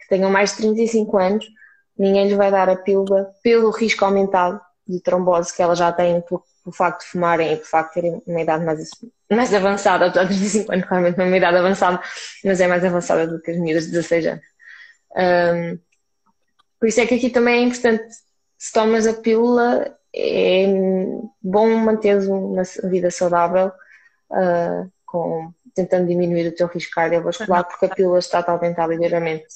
que 0.00 0.08
tenham 0.08 0.30
mais 0.30 0.50
de 0.50 0.58
35 0.58 1.18
anos, 1.18 1.46
ninguém 1.98 2.28
lhes 2.28 2.36
vai 2.36 2.50
dar 2.50 2.68
a 2.68 2.76
pílula 2.76 3.30
pelo 3.42 3.70
risco 3.70 4.04
aumentado 4.04 4.60
de 4.86 5.00
trombose 5.00 5.54
que 5.54 5.62
elas 5.62 5.78
já 5.78 5.92
têm 5.92 6.20
por, 6.20 6.42
por 6.62 6.74
facto 6.74 7.00
de 7.02 7.10
fumarem 7.10 7.52
e 7.52 7.56
por 7.56 7.66
facto 7.66 7.94
de 7.94 8.02
terem 8.02 8.22
uma 8.26 8.40
idade 8.40 8.64
mais, 8.64 8.90
mais 9.30 9.52
avançada, 9.54 10.06
apesar 10.06 10.24
de 10.24 10.34
35 10.34 10.72
anos 10.72 10.86
claramente 10.86 11.18
não 11.18 11.24
é 11.24 11.28
uma 11.28 11.36
idade 11.36 11.56
avançada, 11.56 12.00
mas 12.44 12.60
é 12.60 12.66
mais 12.66 12.84
avançada 12.84 13.26
do 13.26 13.40
que 13.40 13.50
as 13.50 13.56
miúdas 13.56 13.86
de 13.86 13.92
16 13.92 14.26
anos. 14.26 14.44
Um, 15.16 15.78
por 16.78 16.88
isso 16.88 17.00
é 17.00 17.06
que 17.06 17.14
aqui 17.14 17.30
também 17.30 17.60
é 17.60 17.62
importante, 17.62 18.14
se 18.58 18.72
tomas 18.72 19.06
a 19.06 19.14
pílula, 19.14 19.96
é 20.14 20.66
bom 21.42 21.68
manter 21.76 22.18
uma 22.28 22.62
vida 22.84 23.10
saudável, 23.10 23.72
uh, 24.30 24.90
com, 25.06 25.52
tentando 25.74 26.08
diminuir 26.08 26.48
o 26.48 26.54
teu 26.54 26.66
risco 26.66 26.94
cardiovascular, 26.94 27.64
porque 27.64 27.86
a 27.86 27.88
pílula 27.88 28.18
está 28.18 28.40
a 28.40 28.50
aumentar 28.50 28.86
ligeiramente 28.88 29.46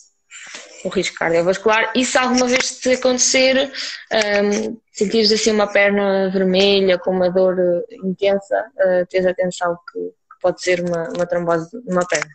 o 0.84 0.88
risco 0.88 1.18
cardiovascular. 1.18 1.92
E 1.94 2.04
se 2.04 2.16
alguma 2.16 2.46
vez 2.46 2.78
te 2.78 2.92
acontecer, 2.92 3.70
um, 4.12 4.76
sentires 4.92 5.32
assim 5.32 5.50
uma 5.50 5.66
perna 5.66 6.30
vermelha 6.30 6.98
com 6.98 7.10
uma 7.10 7.30
dor 7.30 7.58
eh, 7.58 7.96
intensa, 8.04 8.70
uh, 8.76 9.06
tens 9.06 9.26
atenção 9.26 9.76
que, 9.92 9.98
que, 9.98 10.40
pode 10.40 10.62
ser 10.62 10.80
uma, 10.80 11.08
uma 11.10 11.26
trombose 11.26 11.68
numa 11.84 12.06
perna. 12.06 12.30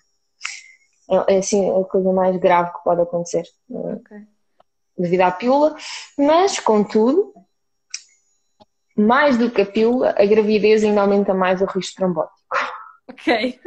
É, 1.09 1.35
é 1.35 1.37
assim 1.39 1.69
a 1.69 1.83
coisa 1.85 2.11
mais 2.11 2.37
grave 2.37 2.71
que 2.71 2.83
pode 2.83 3.01
acontecer 3.01 3.43
uh, 3.69 3.93
okay. 3.93 4.19
devido 4.97 5.21
à 5.21 5.31
pílula, 5.31 5.75
mas 6.17 6.59
contudo, 6.59 7.33
mais 8.95 9.37
do 9.37 9.49
que 9.51 9.61
a 9.61 9.65
pílula, 9.65 10.15
a 10.17 10.25
gravidez 10.25 10.83
ainda 10.83 11.01
aumenta 11.01 11.33
mais 11.33 11.61
o 11.61 11.65
risco 11.65 11.95
trombótico. 11.95 12.35
Ok. 13.15 13.59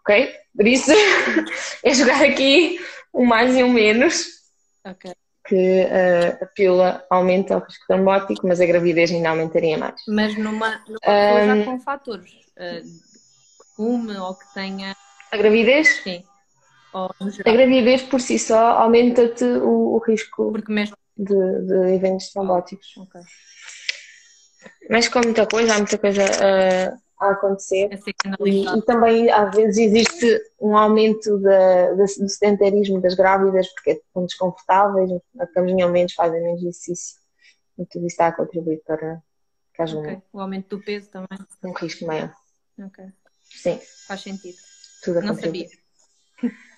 Ok? 0.00 0.34
Por 0.56 0.66
isso 0.66 0.90
é 1.84 1.94
jogar 1.94 2.22
aqui 2.24 2.78
um 3.12 3.24
mais 3.24 3.56
e 3.56 3.62
um 3.62 3.72
menos. 3.72 4.26
Ok. 4.84 5.12
Que 5.44 5.84
uh, 5.84 6.44
a 6.44 6.46
pílula 6.46 7.04
aumenta 7.10 7.56
o 7.56 7.60
risco 7.60 7.84
trombótico, 7.88 8.46
mas 8.46 8.60
a 8.60 8.66
gravidez 8.66 9.10
ainda 9.10 9.30
aumentaria 9.30 9.76
mais. 9.76 10.00
Mas 10.06 10.36
numa, 10.38 10.80
numa 10.86 11.00
pessoa 11.00 11.46
já 11.46 11.64
com 11.64 11.80
fatores, 11.80 12.30
uh, 12.32 13.74
fume 13.74 14.16
ou 14.16 14.34
que 14.34 14.54
tenha. 14.54 14.96
A 15.32 15.36
gravidez? 15.36 16.00
Sim. 16.02 16.22
a 16.94 17.52
gravidez 17.52 18.02
por 18.02 18.20
si 18.20 18.38
só 18.38 18.78
aumenta-te 18.78 19.44
o, 19.44 19.96
o, 19.96 19.98
risco 19.98 20.52
mesmo... 20.68 20.96
de, 21.16 21.34
de 21.66 21.94
eventos 21.94 22.30
trombóticos. 22.32 22.96
Ok. 22.98 23.20
Mas 24.88 25.08
com 25.08 25.20
muita 25.20 25.46
coisa, 25.46 25.74
há 25.74 25.78
muita 25.78 25.98
coisa 25.98 26.22
uh, 26.24 27.02
a 27.22 27.32
acontecer. 27.32 27.90
E, 28.44 28.66
e, 28.66 28.82
também 28.82 29.30
às 29.30 29.54
vezes 29.54 29.78
existe 29.78 30.42
um 30.60 30.76
aumento 30.76 31.38
da, 31.38 31.92
da, 31.92 32.04
do 32.04 32.28
sedentarismo 32.28 33.00
das 33.00 33.14
grávidas 33.14 33.68
porque 33.74 33.92
estão 33.92 34.24
desconfortáveis, 34.26 35.10
caminham 35.54 35.90
menos, 35.90 36.14
fazem 36.14 36.42
menos 36.42 36.60
exercício. 36.60 37.16
E 37.78 37.86
tudo 37.86 38.06
isso 38.06 38.14
está 38.14 38.28
a 38.28 38.32
contribuir 38.32 38.82
para 38.86 39.22
que 39.74 39.82
haja 39.82 39.98
okay. 39.98 40.16
um, 40.16 40.22
o 40.32 40.40
aumento 40.40 40.76
do 40.76 40.84
peso 40.84 41.08
também. 41.10 41.38
Um 41.64 41.72
risco 41.72 42.06
maior. 42.06 42.32
Sim. 43.50 43.80
Faz 44.06 44.20
sentido. 44.20 44.56
Tudo 45.02 45.18
a 45.18 45.22
Não 45.22 45.34
contribuir. 45.34 45.68
sabia. 45.68 46.52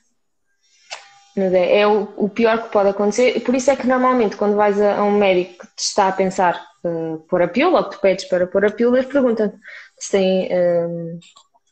Mas 1.37 1.53
é, 1.53 1.81
é 1.81 1.87
o, 1.87 2.03
o, 2.17 2.29
pior 2.29 2.63
que 2.63 2.73
pode 2.73 2.91
acontecer, 2.91 3.37
e 3.37 3.41
por 3.41 3.57
isso 3.57 3.69
é 3.69 3.75
que 3.75 3.89
normalmente 3.89 4.37
quando 4.37 4.55
vais 4.55 4.81
a, 4.81 4.99
a 4.99 5.03
um 5.03 5.19
médico 5.19 5.67
que 5.67 5.75
te 5.75 5.81
está 5.81 6.07
a 6.07 6.13
pensar 6.13 6.65
uh, 6.85 7.19
pôr 7.29 7.43
a 7.43 7.49
pílula, 7.49 7.81
ou 7.81 7.85
que 7.89 7.97
tu 7.97 8.01
pedes 8.01 8.25
para 8.27 8.47
pôr 8.47 8.65
a 8.65 8.71
pílula, 8.71 8.99
eles 8.99 9.13
perguntam 9.13 9.53
se 9.99 10.11
tem 10.13 10.49
um, 10.53 11.19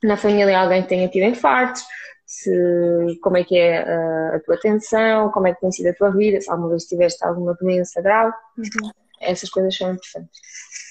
na 0.03 0.16
família 0.16 0.59
alguém 0.59 0.83
que 0.83 0.88
tenha 0.88 1.09
tido 1.09 1.25
infartos, 1.25 1.83
se, 2.27 2.51
como 3.22 3.37
é 3.37 3.44
que 3.44 3.57
é 3.57 3.83
a, 3.83 4.37
a, 4.37 4.40
tua 4.40 4.55
atenção, 4.55 5.31
como 5.31 5.46
é 5.46 5.55
que 5.55 5.61
tem 5.61 5.70
sido 5.70 5.88
a 5.88 5.94
tua 5.94 6.11
vida, 6.11 6.40
se 6.40 6.51
alguma 6.51 6.70
vez 6.70 6.85
tiveste 6.85 7.25
alguma 7.25 7.55
doença 7.55 8.01
grave, 8.01 8.35
uhum. 8.57 8.90
essas 9.20 9.51
coisas 9.51 9.77
são 9.77 9.92
importantes. 9.92 10.40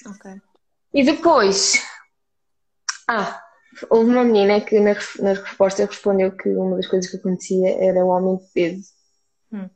Ok. 0.06 0.40
E 0.94 1.04
depois, 1.04 1.82
ah, 3.08 3.42
houve 3.90 4.10
uma 4.10 4.24
menina 4.24 4.60
que 4.60 4.78
na, 4.78 4.94
na 5.20 5.32
resposta 5.32 5.84
respondeu 5.84 6.32
que 6.32 6.48
uma 6.48 6.76
das 6.76 6.86
coisas 6.86 7.10
que 7.10 7.16
acontecia 7.16 7.76
era 7.82 8.04
o 8.04 8.12
aumento 8.12 8.44
de 8.44 8.52
peso. 8.52 8.84
Hum. 9.52 9.68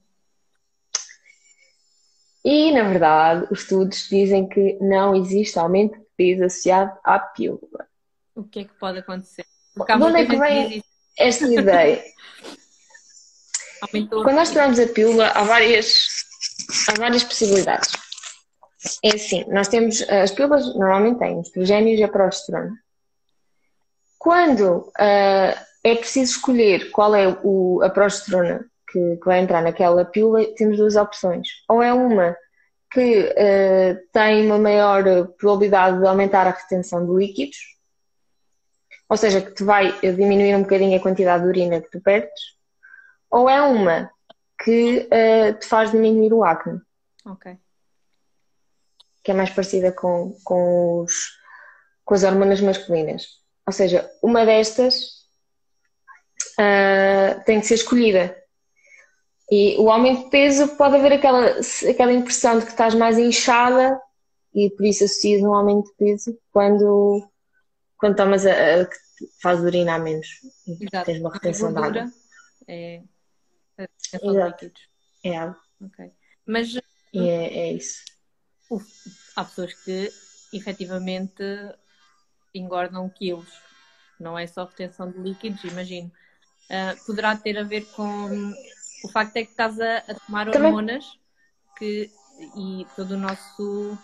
E, 2.48 2.70
na 2.70 2.84
verdade, 2.84 3.48
os 3.50 3.62
estudos 3.62 4.08
dizem 4.08 4.48
que 4.48 4.78
não 4.80 5.16
existe 5.16 5.58
aumento 5.58 5.98
peso 6.16 6.44
associado 6.44 6.96
à 7.02 7.18
pílula. 7.18 7.88
O 8.36 8.44
que 8.44 8.60
é 8.60 8.64
que 8.64 8.74
pode 8.74 9.00
acontecer? 9.00 9.44
Porque 9.74 9.96
de 9.96 10.00
onde 10.00 10.20
é 10.20 10.26
que 10.26 10.36
vem 10.36 10.80
esta 11.18 11.44
ideia? 11.44 12.04
Quando 13.90 14.36
nós 14.36 14.50
tomamos 14.50 14.78
a 14.78 14.86
pílula, 14.86 15.26
há 15.30 15.42
várias, 15.42 16.06
há 16.88 16.94
várias 16.96 17.24
possibilidades. 17.24 17.90
É 19.02 19.16
assim, 19.16 19.44
nós 19.48 19.66
temos, 19.66 20.00
as 20.02 20.30
pílulas 20.30 20.72
normalmente 20.76 21.18
têm 21.18 21.40
estrogénios 21.40 21.98
e 21.98 22.04
a 22.04 22.08
progesterona. 22.08 22.78
Quando 24.20 24.82
uh, 24.82 25.60
é 25.82 25.94
preciso 25.96 26.36
escolher 26.36 26.92
qual 26.92 27.12
é 27.12 27.26
o, 27.42 27.82
a 27.82 27.90
progesterona 27.90 28.64
que, 28.96 29.16
que 29.18 29.26
vai 29.26 29.40
entrar 29.40 29.62
naquela 29.62 30.06
pílula, 30.06 30.46
temos 30.54 30.78
duas 30.78 30.96
opções. 30.96 31.48
Ou 31.68 31.82
é 31.82 31.92
uma 31.92 32.34
que 32.90 33.20
uh, 33.20 34.08
tem 34.10 34.46
uma 34.46 34.58
maior 34.58 35.04
probabilidade 35.38 35.98
de 36.00 36.06
aumentar 36.06 36.46
a 36.46 36.50
retenção 36.50 37.04
de 37.04 37.12
líquidos, 37.12 37.58
ou 39.08 39.16
seja, 39.16 39.42
que 39.42 39.52
te 39.52 39.62
vai 39.62 39.92
diminuir 40.00 40.56
um 40.56 40.62
bocadinho 40.62 40.96
a 40.96 41.02
quantidade 41.02 41.42
de 41.42 41.48
urina 41.48 41.80
que 41.80 41.90
tu 41.90 42.00
perdes, 42.00 42.56
ou 43.30 43.50
é 43.50 43.60
uma 43.60 44.10
que 44.64 45.06
uh, 45.12 45.58
te 45.58 45.66
faz 45.66 45.90
diminuir 45.90 46.32
o 46.32 46.42
acne. 46.42 46.80
Ok. 47.26 47.54
Que 49.22 49.32
é 49.32 49.34
mais 49.34 49.50
parecida 49.50 49.92
com, 49.92 50.34
com, 50.42 51.02
os, 51.02 51.38
com 52.04 52.14
as 52.14 52.24
hormonas 52.24 52.60
masculinas. 52.60 53.26
Ou 53.66 53.72
seja, 53.72 54.10
uma 54.22 54.46
destas 54.46 55.26
uh, 56.58 57.44
tem 57.44 57.60
que 57.60 57.66
ser 57.66 57.74
escolhida. 57.74 58.45
E 59.50 59.76
o 59.78 59.90
aumento 59.90 60.24
de 60.24 60.30
peso 60.30 60.76
pode 60.76 60.96
haver 60.96 61.12
aquela, 61.12 61.60
aquela 61.88 62.12
impressão 62.12 62.58
de 62.58 62.64
que 62.64 62.72
estás 62.72 62.94
mais 62.94 63.18
inchada 63.18 64.00
e 64.52 64.70
por 64.70 64.84
isso 64.84 65.04
associas 65.04 65.42
um 65.42 65.54
aumento 65.54 65.86
de 65.90 65.94
peso 65.96 66.38
quando, 66.50 67.30
quando 67.96 68.16
tomas 68.16 68.44
a, 68.44 68.50
a 68.50 68.86
que 68.86 68.96
faz 69.40 69.60
urinar 69.60 70.02
menos 70.02 70.26
Exato. 70.66 71.06
tens 71.06 71.20
uma 71.20 71.32
retenção 71.32 71.72
de 71.72 71.78
água. 71.78 72.12
É, 72.66 73.02
é. 73.78 73.88
É 75.22 75.36
água. 75.36 75.60
Ok. 75.80 76.12
Mas 76.44 76.74
E 77.12 77.28
é, 77.28 77.58
é 77.58 77.72
isso. 77.72 78.02
Há 79.36 79.44
pessoas 79.44 79.74
que 79.74 80.12
efetivamente 80.52 81.42
engordam 82.54 83.08
quilos, 83.10 83.52
não 84.18 84.38
é 84.38 84.46
só 84.46 84.64
retenção 84.64 85.10
de 85.10 85.18
líquidos, 85.18 85.62
imagino. 85.64 86.10
Uh, 86.64 87.04
poderá 87.06 87.36
ter 87.36 87.58
a 87.58 87.62
ver 87.62 87.84
com 87.92 88.52
o 89.06 89.08
facto 89.08 89.36
é 89.36 89.44
que 89.44 89.50
estás 89.50 89.80
a, 89.80 89.98
a 89.98 90.14
tomar 90.26 90.50
Também... 90.50 90.68
hormonas 90.68 91.04
que, 91.78 92.10
e 92.56 92.86
todo 92.96 93.12
o 93.12 93.16
nosso 93.16 93.96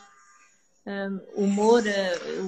um, 0.87 1.45
humor, 1.45 1.83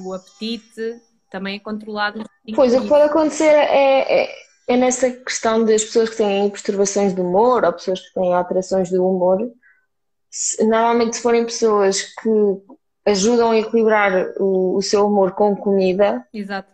o 0.05 0.13
apetite 0.13 1.01
também 1.31 1.57
é 1.57 1.59
controlado. 1.59 2.23
Pois, 2.55 2.73
o 2.75 2.83
que 2.83 2.89
pode 2.89 3.05
acontecer 3.05 3.45
é, 3.45 4.23
é, 4.23 4.35
é, 4.69 4.77
nessa 4.77 5.11
questão 5.11 5.65
das 5.65 5.85
pessoas 5.85 6.11
que 6.11 6.17
têm 6.17 6.49
perturbações 6.49 7.13
do 7.13 7.23
humor 7.23 7.65
ou 7.65 7.73
pessoas 7.73 8.01
que 8.01 8.15
têm 8.15 8.33
alterações 8.33 8.91
do 8.91 9.05
humor. 9.05 9.51
Se, 10.31 10.65
normalmente, 10.65 11.17
se 11.17 11.23
forem 11.23 11.45
pessoas 11.45 12.03
que 12.03 12.31
ajudam 13.07 13.51
a 13.51 13.59
equilibrar 13.59 14.33
o, 14.39 14.77
o 14.77 14.83
seu 14.83 15.07
humor 15.07 15.33
com 15.33 15.57
comida, 15.57 16.27
Exato. 16.33 16.69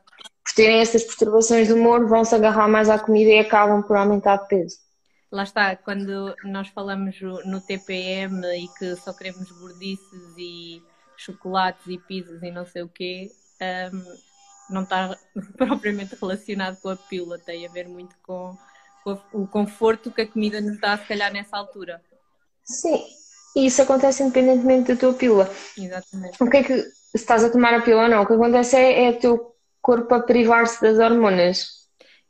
por 0.44 0.54
terem 0.54 0.80
essas 0.80 1.04
perturbações 1.04 1.68
do 1.68 1.74
humor, 1.74 2.06
vão 2.06 2.24
se 2.24 2.34
agarrar 2.34 2.68
mais 2.68 2.90
à 2.90 2.98
comida 2.98 3.30
e 3.30 3.38
acabam 3.38 3.82
por 3.82 3.96
aumentar 3.96 4.36
de 4.36 4.48
peso 4.48 4.89
lá 5.30 5.44
está, 5.44 5.76
quando 5.76 6.34
nós 6.44 6.68
falamos 6.68 7.16
no 7.44 7.60
TPM 7.60 8.44
e 8.56 8.68
que 8.78 8.96
só 8.96 9.12
queremos 9.12 9.50
gordices 9.52 10.34
e 10.36 10.82
chocolates 11.16 11.86
e 11.86 11.98
pizzas 11.98 12.42
e 12.42 12.50
não 12.50 12.66
sei 12.66 12.82
o 12.82 12.88
quê, 12.88 13.30
um, 13.92 14.74
não 14.74 14.82
está 14.82 15.16
propriamente 15.56 16.16
relacionado 16.20 16.80
com 16.80 16.88
a 16.88 16.96
pílula, 16.96 17.38
tem 17.38 17.66
a 17.66 17.70
ver 17.70 17.88
muito 17.88 18.16
com, 18.22 18.56
com, 19.04 19.20
o 19.32 19.46
conforto 19.46 20.10
que 20.10 20.22
a 20.22 20.26
comida 20.26 20.60
nos 20.60 20.80
dá, 20.80 20.96
se 20.98 21.06
calhar, 21.06 21.32
nessa 21.32 21.56
altura. 21.56 22.02
Sim, 22.64 23.04
e 23.56 23.66
isso 23.66 23.82
acontece 23.82 24.22
independentemente 24.22 24.94
da 24.94 25.00
tua 25.00 25.12
pílula. 25.12 25.50
Exatamente. 25.76 26.42
O 26.42 26.48
que 26.48 26.56
é 26.56 26.62
que, 26.62 26.82
se 26.82 26.92
estás 27.14 27.44
a 27.44 27.50
tomar 27.50 27.74
a 27.74 27.82
pílula 27.82 28.04
ou 28.04 28.08
não, 28.08 28.22
o 28.22 28.26
que 28.26 28.32
acontece 28.32 28.76
é, 28.76 29.04
é 29.04 29.10
o 29.10 29.18
teu 29.18 29.56
corpo 29.82 30.14
a 30.14 30.20
privar-se 30.20 30.80
das 30.80 30.98
hormonas. 30.98 31.79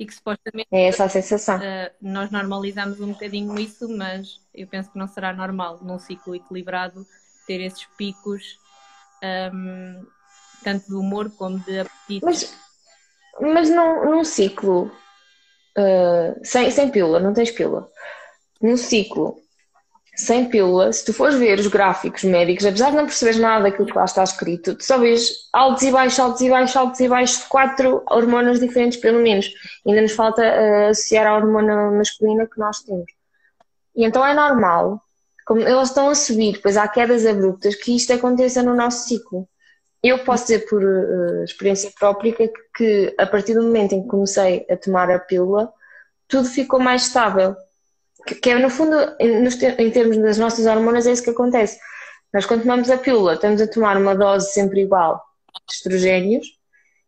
E 0.01 0.07
que 0.07 0.15
supostamente 0.15 0.67
é 0.73 0.89
essa 0.89 1.05
a 1.05 1.09
sensação. 1.11 1.59
Uh, 1.59 1.91
nós 2.01 2.31
normalizamos 2.31 2.99
um 3.03 3.13
bocadinho 3.13 3.55
isso, 3.61 3.87
mas 3.87 4.41
eu 4.55 4.67
penso 4.67 4.91
que 4.91 4.99
não 4.99 5.07
será 5.07 5.31
normal 5.35 5.79
num 5.83 5.99
ciclo 5.99 6.35
equilibrado 6.35 7.07
ter 7.47 7.61
esses 7.61 7.85
picos 7.99 8.59
um, 9.53 10.07
tanto 10.65 10.87
de 10.87 10.95
humor 10.95 11.31
como 11.37 11.59
de 11.59 11.81
apetite. 11.81 12.25
Mas, 12.25 12.59
mas 13.39 13.69
não, 13.69 14.11
num 14.11 14.25
ciclo 14.25 14.91
uh, 15.77 16.41
sem, 16.43 16.71
sem 16.71 16.91
pílula, 16.91 17.21
não 17.21 17.35
tens 17.35 17.51
pílula. 17.51 17.87
Num 18.59 18.79
ciclo 18.79 19.37
sem 20.21 20.49
pílula, 20.49 20.93
se 20.93 21.05
tu 21.05 21.13
fores 21.13 21.37
ver 21.37 21.59
os 21.59 21.67
gráficos 21.67 22.25
médicos, 22.25 22.67
apesar 22.67 22.91
de 22.91 22.97
não 22.97 23.07
perceberes 23.07 23.41
nada 23.41 23.65
daquilo 23.65 23.87
que 23.87 23.97
lá 23.97 24.05
está 24.05 24.23
escrito, 24.23 24.75
tu 24.75 24.85
só 24.85 24.99
vês 24.99 25.49
altos 25.53 25.83
e 25.83 25.91
baixos, 25.91 26.19
altos 26.19 26.41
e 26.41 26.51
baixos, 26.51 26.77
altos 26.77 27.01
e 27.01 27.09
baixos 27.09 27.45
quatro 27.45 28.03
hormonas 28.11 28.61
diferentes, 28.61 28.99
pelo 28.99 29.21
menos. 29.21 29.51
Ainda 29.87 30.03
nos 30.03 30.13
falta 30.13 30.43
uh, 30.43 30.91
associar 30.91 31.27
à 31.27 31.37
hormona 31.37 31.91
masculina 31.91 32.47
que 32.47 32.59
nós 32.59 32.81
temos. 32.81 33.11
E 33.97 34.05
então 34.05 34.25
é 34.25 34.35
normal 34.35 35.03
como 35.47 35.63
eles 35.63 35.89
estão 35.89 36.09
a 36.09 36.15
subir, 36.15 36.53
depois 36.53 36.77
há 36.77 36.87
quedas 36.87 37.27
abruptas, 37.27 37.75
que 37.75 37.97
isto 37.97 38.13
aconteça 38.13 38.63
no 38.63 38.73
nosso 38.73 39.09
ciclo. 39.09 39.49
Eu 40.01 40.21
posso 40.21 40.45
dizer 40.45 40.61
por 40.69 40.83
uh, 40.83 41.43
experiência 41.43 41.91
própria 41.99 42.33
que, 42.33 42.53
que, 42.77 43.15
a 43.19 43.27
partir 43.27 43.55
do 43.55 43.63
momento 43.63 43.95
em 43.95 44.03
que 44.03 44.09
comecei 44.09 44.65
a 44.71 44.77
tomar 44.77 45.11
a 45.11 45.19
pílula, 45.19 45.73
tudo 46.29 46.49
ficou 46.49 46.79
mais 46.79 47.03
estável. 47.03 47.57
Que, 48.27 48.35
que 48.35 48.51
é, 48.51 48.59
no 48.59 48.71
fundo, 48.71 48.97
em, 49.19 49.47
em 49.79 49.91
termos 49.91 50.17
das 50.19 50.39
nossas 50.39 50.67
hormonas, 50.67 51.07
é 51.07 51.13
isso 51.13 51.23
que 51.23 51.31
acontece. 51.31 51.79
Nós, 52.33 52.47
quando 52.47 52.63
tomamos 52.63 52.91
a 52.91 52.97
pílula, 52.97 53.35
estamos 53.35 53.61
a 53.61 53.67
tomar 53.67 53.97
uma 53.97 54.15
dose 54.15 54.53
sempre 54.53 54.83
igual 54.83 55.23
de 55.69 55.75
estrogénios, 55.75 56.47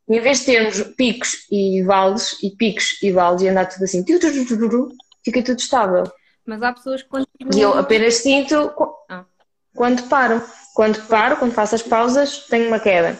e 0.08 0.16
em 0.16 0.20
vez 0.20 0.40
de 0.40 0.46
termos 0.46 0.82
picos 0.96 1.46
e 1.50 1.82
vales, 1.82 2.36
e 2.42 2.50
picos 2.50 3.00
e 3.02 3.12
vales, 3.12 3.42
e 3.42 3.48
andar 3.48 3.66
tudo 3.66 3.84
assim, 3.84 4.04
fica 4.04 5.42
tudo 5.42 5.58
estável. 5.58 6.04
Mas 6.44 6.62
há 6.62 6.72
pessoas 6.72 7.02
que 7.02 7.08
continuam. 7.08 7.56
E 7.56 7.60
eu 7.60 7.78
apenas 7.78 8.14
sinto 8.16 8.72
ah. 9.08 9.24
quando 9.74 10.02
paro. 10.08 10.42
Quando 10.74 11.06
paro, 11.06 11.36
quando 11.36 11.52
faço 11.52 11.74
as 11.74 11.82
pausas, 11.82 12.46
tenho 12.48 12.68
uma 12.68 12.80
queda. 12.80 13.16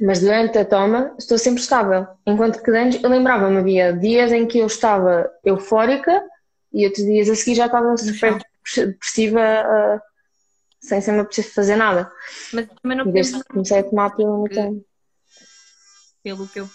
Mas 0.00 0.20
durante 0.20 0.58
a 0.58 0.64
toma 0.64 1.14
estou 1.18 1.36
sempre 1.38 1.60
estável. 1.60 2.06
Enquanto 2.26 2.62
que 2.62 2.70
antes 2.70 3.02
eu 3.02 3.10
lembrava-me, 3.10 3.58
havia 3.58 3.92
dias 3.92 4.32
em 4.32 4.46
que 4.46 4.58
eu 4.58 4.66
estava 4.66 5.30
eufórica 5.44 6.24
e 6.72 6.86
outros 6.86 7.04
dias 7.04 7.28
a 7.28 7.34
seguir 7.34 7.56
já 7.56 7.66
estava 7.66 7.96
super 7.96 8.38
depressiva, 8.76 9.40
uh, 9.40 10.00
sem 10.80 11.00
ser 11.00 11.12
me 11.12 11.24
preciso 11.24 11.52
fazer 11.54 11.76
nada. 11.76 12.10
Mas 12.52 12.66
também 12.80 12.96
não 12.96 13.10
desde 13.10 13.38
que 13.38 13.44
comecei 13.44 13.78
a 13.78 13.84
tomar 13.84 14.16
pílula 14.16 14.48
que, 14.48 14.84
Pelo 16.22 16.48
que 16.48 16.60
eu. 16.60 16.68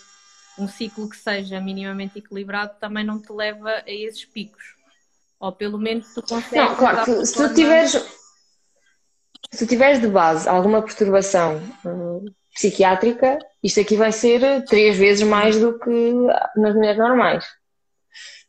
Um 0.60 0.68
ciclo 0.68 1.08
que 1.08 1.18
seja 1.18 1.62
minimamente 1.62 2.18
equilibrado 2.18 2.80
também 2.80 3.06
não 3.06 3.22
te 3.22 3.32
leva 3.32 3.70
a 3.70 3.84
esses 3.92 4.26
picos. 4.26 4.76
Ou 5.40 5.52
pelo 5.52 5.78
menos 5.78 6.14
tu 6.14 6.22
consegues. 6.22 6.52
Não, 6.52 6.76
claro, 6.76 7.06
que, 7.06 7.26
se 7.26 7.34
tu 7.34 7.54
tiveres. 7.54 7.92
Se 9.52 9.66
tu 9.66 9.70
tiveres 9.70 10.02
de 10.02 10.08
base 10.08 10.50
alguma 10.50 10.82
perturbação 10.82 11.58
uh, 11.86 12.26
psiquiátrica, 12.58 13.38
isto 13.64 13.80
aqui 13.80 13.96
vai 13.96 14.12
ser 14.12 14.66
três 14.66 14.98
vezes 14.98 15.22
mais 15.22 15.60
do 15.60 15.78
que 15.78 16.14
nas 16.56 16.74
mulheres 16.74 16.98
normais. 16.98 17.46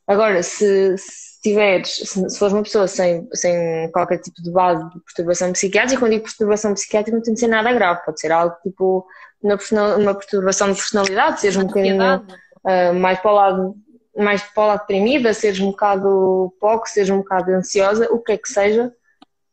Agora, 0.06 0.42
se, 0.42 0.96
se 0.96 1.40
tiveres, 1.42 1.90
se, 1.90 2.30
se 2.30 2.38
fores 2.38 2.54
uma 2.54 2.62
pessoa 2.62 2.88
sem, 2.88 3.28
sem 3.34 3.90
qualquer 3.92 4.18
tipo 4.18 4.42
de 4.42 4.50
base 4.50 4.82
de 4.88 5.00
perturbação 5.00 5.52
psiquiátrica, 5.52 6.00
quando 6.00 6.12
digo 6.12 6.24
perturbação 6.24 6.72
psiquiátrica 6.72 7.16
não 7.16 7.22
tem 7.22 7.34
de 7.34 7.40
ser 7.40 7.48
nada 7.48 7.70
grave, 7.74 8.04
pode 8.06 8.18
ser 8.18 8.32
algo 8.32 8.56
tipo 8.62 9.06
uma, 9.42 9.58
uma 9.96 10.14
perturbação 10.14 10.72
de 10.72 10.78
personalidade, 10.78 11.42
seja 11.42 11.60
um 11.60 11.66
bocadinho 11.66 11.98
uh, 12.00 12.94
mais 12.94 13.18
para 13.20 13.30
o 13.30 13.34
lado 13.34 13.74
mais 14.16 14.42
pola 14.42 14.76
deprimida, 14.76 15.34
seres 15.34 15.60
um 15.60 15.66
bocado 15.66 16.52
pouco, 16.58 16.88
seres 16.88 17.10
um 17.10 17.18
bocado 17.18 17.52
ansiosa, 17.52 18.08
o 18.10 18.18
que 18.18 18.32
é 18.32 18.38
que 18.38 18.48
seja, 18.48 18.92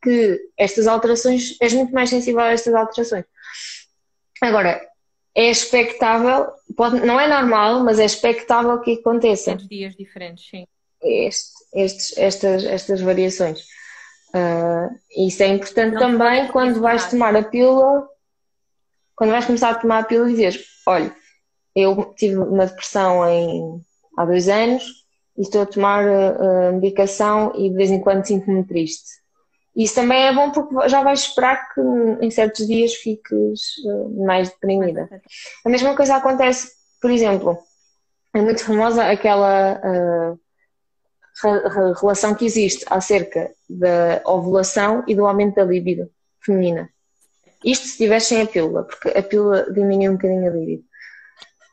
que 0.01 0.39
estas 0.57 0.87
alterações, 0.87 1.55
és 1.61 1.73
muito 1.73 1.93
mais 1.93 2.09
sensível 2.09 2.39
a 2.39 2.51
estas 2.51 2.73
alterações. 2.73 3.25
Agora, 4.45 4.81
é 5.35 5.49
expectável, 5.49 6.47
pode, 6.77 7.05
não 7.05 7.19
é 7.19 7.27
normal, 7.27 7.83
mas 7.83 7.99
é 7.99 8.05
expectável 8.05 8.79
que 8.79 8.93
aconteça. 8.93 9.55
dias 9.55 9.95
diferentes, 9.95 10.47
sim. 10.49 10.65
Este, 11.01 11.51
estes, 11.73 12.17
estas, 12.17 12.63
estas 12.63 13.01
variações. 13.01 13.61
Uh, 14.29 15.25
isso 15.27 15.43
é 15.43 15.47
importante 15.47 15.93
não 15.93 15.99
também 15.99 16.47
quando 16.47 16.79
vais 16.79 17.09
tomar 17.09 17.35
a 17.35 17.43
pílula, 17.43 18.07
quando 19.15 19.31
vais 19.31 19.45
começar 19.45 19.69
a 19.69 19.75
tomar 19.75 19.99
a 19.99 20.03
pílula 20.03 20.31
e 20.31 20.35
dizes, 20.35 20.65
olha, 20.87 21.15
eu 21.75 22.13
tive 22.17 22.37
uma 22.37 22.65
depressão 22.65 23.27
em 23.29 23.81
há 24.17 24.25
dois 24.25 24.47
anos 24.47 25.05
e 25.37 25.41
estou 25.41 25.61
a 25.61 25.65
tomar 25.65 26.05
uh, 26.05 26.73
medicação 26.73 27.53
e 27.55 27.69
de 27.69 27.75
vez 27.75 27.91
em 27.91 27.99
quando 27.99 28.25
sinto-me 28.25 28.63
triste. 28.65 29.24
Isso 29.75 29.95
também 29.95 30.27
é 30.27 30.33
bom 30.33 30.51
porque 30.51 30.87
já 30.87 31.03
vais 31.03 31.19
esperar 31.19 31.73
que 31.73 31.81
em 32.21 32.31
certos 32.31 32.65
dias 32.65 32.93
fiques 32.93 33.77
uh, 33.85 34.25
mais 34.25 34.49
deprimida. 34.49 35.09
A 35.65 35.69
mesma 35.69 35.95
coisa 35.95 36.15
acontece, 36.15 36.71
por 37.01 37.11
exemplo, 37.11 37.57
é 38.33 38.41
muito 38.41 38.63
famosa 38.63 39.05
aquela 39.05 39.81
uh, 39.83 40.39
relação 41.99 42.33
que 42.33 42.45
existe 42.45 42.85
acerca 42.89 43.51
da 43.69 44.21
ovulação 44.25 45.03
e 45.07 45.13
do 45.13 45.25
aumento 45.25 45.55
da 45.55 45.65
libido 45.65 46.09
feminina. 46.39 46.89
Isto 47.63 47.85
se 47.85 47.91
estiver 47.93 48.21
sem 48.21 48.41
a 48.41 48.47
pílula, 48.47 48.83
porque 48.83 49.09
a 49.09 49.23
pílula 49.23 49.71
diminui 49.73 50.09
um 50.09 50.13
bocadinho 50.13 50.47
a 50.47 50.53
libido. 50.53 50.83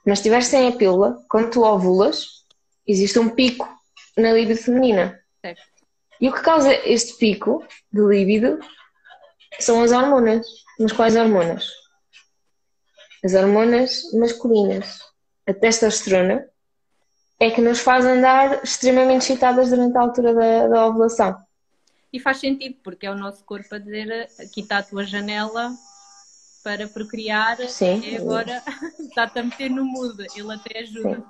Mas 0.05 0.19
se 0.19 0.23
estiveres 0.23 0.47
sem 0.47 0.67
a 0.67 0.73
pílula, 0.73 1.23
quando 1.29 1.51
tu 1.51 1.63
ovulas, 1.63 2.27
existe 2.87 3.19
um 3.19 3.29
pico 3.29 3.69
na 4.17 4.33
libido 4.33 4.59
feminina. 4.61 5.21
Certo. 5.41 5.72
E 6.23 6.29
o 6.29 6.33
que 6.33 6.41
causa 6.41 6.73
este 6.89 7.15
pico 7.15 7.67
de 7.93 8.01
libido 8.01 8.61
são 9.59 9.83
as 9.83 9.91
hormonas. 9.91 10.47
Mas 10.79 10.93
quais 10.93 11.17
hormonas? 11.17 11.69
As 13.25 13.35
hormonas 13.35 14.05
masculinas. 14.13 15.01
A 15.49 15.53
testosterona 15.53 16.47
é 17.41 17.51
que 17.51 17.61
nos 17.61 17.81
faz 17.81 18.05
andar 18.07 18.63
extremamente 18.63 19.23
excitadas 19.23 19.71
durante 19.71 19.99
a 19.99 20.01
altura 20.01 20.33
da, 20.33 20.69
da 20.69 20.87
ovulação. 20.87 21.37
E 22.13 22.21
faz 22.21 22.39
sentido, 22.39 22.77
porque 22.85 23.07
é 23.07 23.11
o 23.11 23.17
nosso 23.17 23.43
corpo 23.43 23.75
a 23.75 23.79
dizer 23.79 24.31
aqui 24.39 24.61
está 24.61 24.79
a 24.79 24.83
tua 24.85 25.05
janela 25.05 25.73
para 26.63 26.87
procriar 26.87 27.59
Sim. 27.69 28.01
e 28.01 28.17
agora 28.17 28.63
está-te 29.01 29.41
a 29.41 29.43
meter 29.43 29.71
no 29.71 29.85
mudo, 29.85 30.25
ele 30.37 30.55
até 30.55 30.79
ajuda. 30.79 31.17
Sim. 31.17 31.25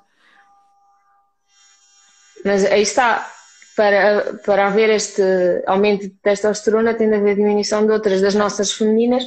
Mas 2.44 2.64
aí 2.66 2.82
está, 2.82 3.32
para, 3.76 4.34
para 4.44 4.66
haver 4.66 4.90
este 4.90 5.22
aumento 5.66 6.02
de 6.02 6.10
testosterona 6.22 6.94
tem 6.94 7.08
de 7.08 7.16
haver 7.16 7.36
diminuição 7.36 7.86
de 7.86 7.92
outras 7.92 8.20
das 8.20 8.34
nossas 8.34 8.72
femininas 8.72 9.24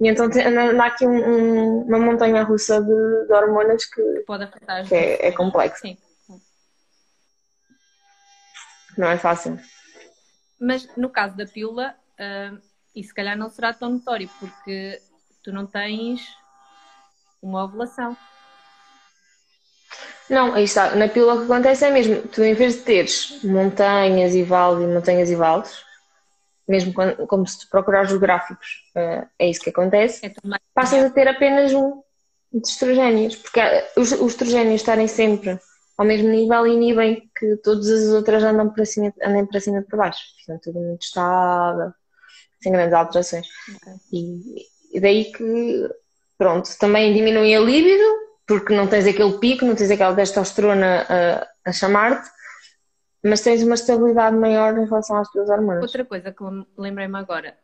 e 0.00 0.08
então 0.08 0.26
há 0.26 0.86
aqui 0.86 1.06
um, 1.06 1.16
um, 1.16 1.82
uma 1.82 1.98
montanha 1.98 2.42
russa 2.42 2.80
de, 2.80 3.26
de 3.26 3.32
hormonas 3.32 3.84
que, 3.84 4.02
pode 4.26 4.44
afetar 4.44 4.86
que 4.86 4.94
é, 4.94 5.28
é 5.28 5.32
complexo. 5.32 5.82
Sim. 5.82 5.96
Não 8.98 9.08
é 9.08 9.18
fácil. 9.18 9.58
Mas 10.60 10.88
no 10.96 11.10
caso 11.10 11.36
da 11.36 11.46
pílula, 11.46 11.94
uh, 12.18 12.60
isso 12.94 13.08
se 13.08 13.14
calhar 13.14 13.36
não 13.36 13.50
será 13.50 13.72
tão 13.72 13.90
notório, 13.90 14.28
porque 14.40 15.00
tu 15.42 15.52
não 15.52 15.66
tens 15.66 16.22
uma 17.40 17.64
ovulação. 17.64 18.16
Não, 20.28 20.54
aí 20.54 20.64
está. 20.64 20.94
Na 20.94 21.08
pílula 21.08 21.34
o 21.34 21.38
que 21.38 21.44
acontece 21.44 21.84
é 21.84 21.90
mesmo, 21.90 22.22
tu 22.28 22.42
em 22.42 22.54
vez 22.54 22.74
de 22.74 22.80
teres 22.80 23.42
montanhas 23.42 24.34
e 24.34 24.42
vales 24.42 24.82
e 24.82 24.86
montanhas 24.86 25.30
e 25.30 25.34
vales, 25.34 25.84
mesmo 26.66 26.92
quando, 26.94 27.26
como 27.26 27.46
se 27.46 27.60
tu 27.60 27.68
procurares 27.68 28.10
os 28.10 28.18
gráficos, 28.18 28.84
uh, 28.96 29.26
é 29.38 29.48
isso 29.48 29.60
que 29.60 29.70
acontece, 29.70 30.26
é 30.26 30.32
passas 30.74 31.04
a 31.04 31.10
ter 31.10 31.28
apenas 31.28 31.72
um 31.74 32.02
de 32.52 32.66
estrogénios, 32.68 33.36
porque 33.36 33.60
os, 33.96 34.12
os 34.12 34.32
estrogénios 34.32 34.80
estarem 34.80 35.08
sempre 35.08 35.58
ao 35.96 36.04
mesmo 36.04 36.28
nível 36.28 36.66
inibem 36.66 37.30
que 37.38 37.56
todas 37.58 37.88
as 37.88 38.08
outras 38.08 38.42
andam 38.42 38.68
para 38.70 38.84
cima, 38.84 39.12
andem 39.22 39.46
para 39.46 39.60
cima 39.60 39.78
e 39.78 39.82
para 39.82 39.96
baixo. 39.98 40.24
Portanto, 40.38 40.64
tudo 40.64 40.80
muito 40.80 41.02
estável, 41.02 41.92
sem 42.60 42.72
grandes 42.72 42.94
alterações. 42.94 43.46
Okay. 43.76 43.92
E, 44.12 44.66
e, 44.96 45.00
daí 45.00 45.32
que, 45.32 45.88
pronto, 46.36 46.68
também 46.78 47.14
diminui 47.14 47.54
a 47.54 47.60
libido, 47.60 48.04
porque 48.46 48.74
não 48.74 48.86
tens 48.86 49.06
aquele 49.06 49.38
pico, 49.38 49.64
não 49.64 49.74
tens 49.74 49.90
aquela 49.90 50.14
testosterona 50.14 51.06
a, 51.08 51.70
a 51.70 51.72
chamar-te, 51.72 52.28
mas 53.22 53.40
tens 53.40 53.62
uma 53.62 53.74
estabilidade 53.74 54.36
maior 54.36 54.76
em 54.76 54.84
relação 54.84 55.16
às 55.16 55.30
tuas 55.30 55.48
hormonas. 55.48 55.82
Outra 55.82 56.04
coisa 56.04 56.30
que 56.30 56.44
lembrei-me 56.76 57.16
agora, 57.16 57.56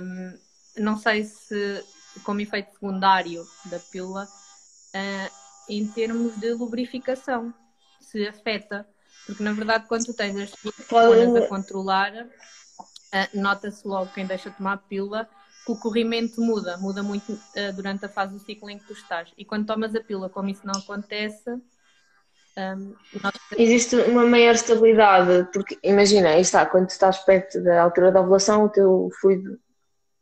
hum, 0.00 0.38
não 0.76 0.98
sei 0.98 1.24
se 1.24 1.82
como 2.24 2.40
efeito 2.40 2.72
secundário 2.72 3.46
da 3.66 3.78
pílula, 3.78 4.24
uh, 4.24 5.32
em 5.68 5.86
termos 5.86 6.36
de 6.36 6.52
lubrificação 6.52 7.52
se 8.00 8.26
afeta. 8.26 8.86
Porque, 9.26 9.42
na 9.42 9.52
verdade, 9.52 9.86
quando 9.86 10.06
tu 10.06 10.14
tens 10.14 10.36
as 10.36 10.52
hormonas 10.92 11.44
a 11.44 11.48
controlar, 11.48 12.12
uh, 12.14 13.38
nota-se 13.40 13.86
logo 13.86 14.12
quem 14.12 14.26
deixa 14.26 14.50
tomar 14.50 14.74
a 14.74 14.78
pílula 14.78 15.28
o 15.72 15.78
corrimento 15.78 16.40
muda, 16.40 16.76
muda 16.76 17.02
muito 17.02 17.32
uh, 17.32 17.72
durante 17.74 18.04
a 18.04 18.08
fase 18.08 18.34
do 18.34 18.38
ciclo 18.40 18.70
em 18.70 18.78
que 18.78 18.86
tu 18.86 18.92
estás. 18.92 19.30
E 19.36 19.44
quando 19.44 19.66
tomas 19.66 19.94
a 19.94 20.00
pílula, 20.00 20.28
como 20.28 20.48
isso 20.48 20.66
não 20.66 20.74
acontece, 20.74 21.50
um, 21.50 22.94
nós... 23.22 23.34
existe 23.56 23.96
uma 23.96 24.24
maior 24.26 24.54
estabilidade, 24.54 25.48
porque 25.52 25.78
imagina, 25.82 26.30
aí 26.30 26.40
está, 26.40 26.66
quando 26.66 26.88
estás 26.88 27.18
perto 27.18 27.62
da 27.62 27.82
altura 27.82 28.10
da 28.10 28.20
ovulação, 28.20 28.64
o 28.64 28.68
teu 28.68 29.08
fluido 29.20 29.58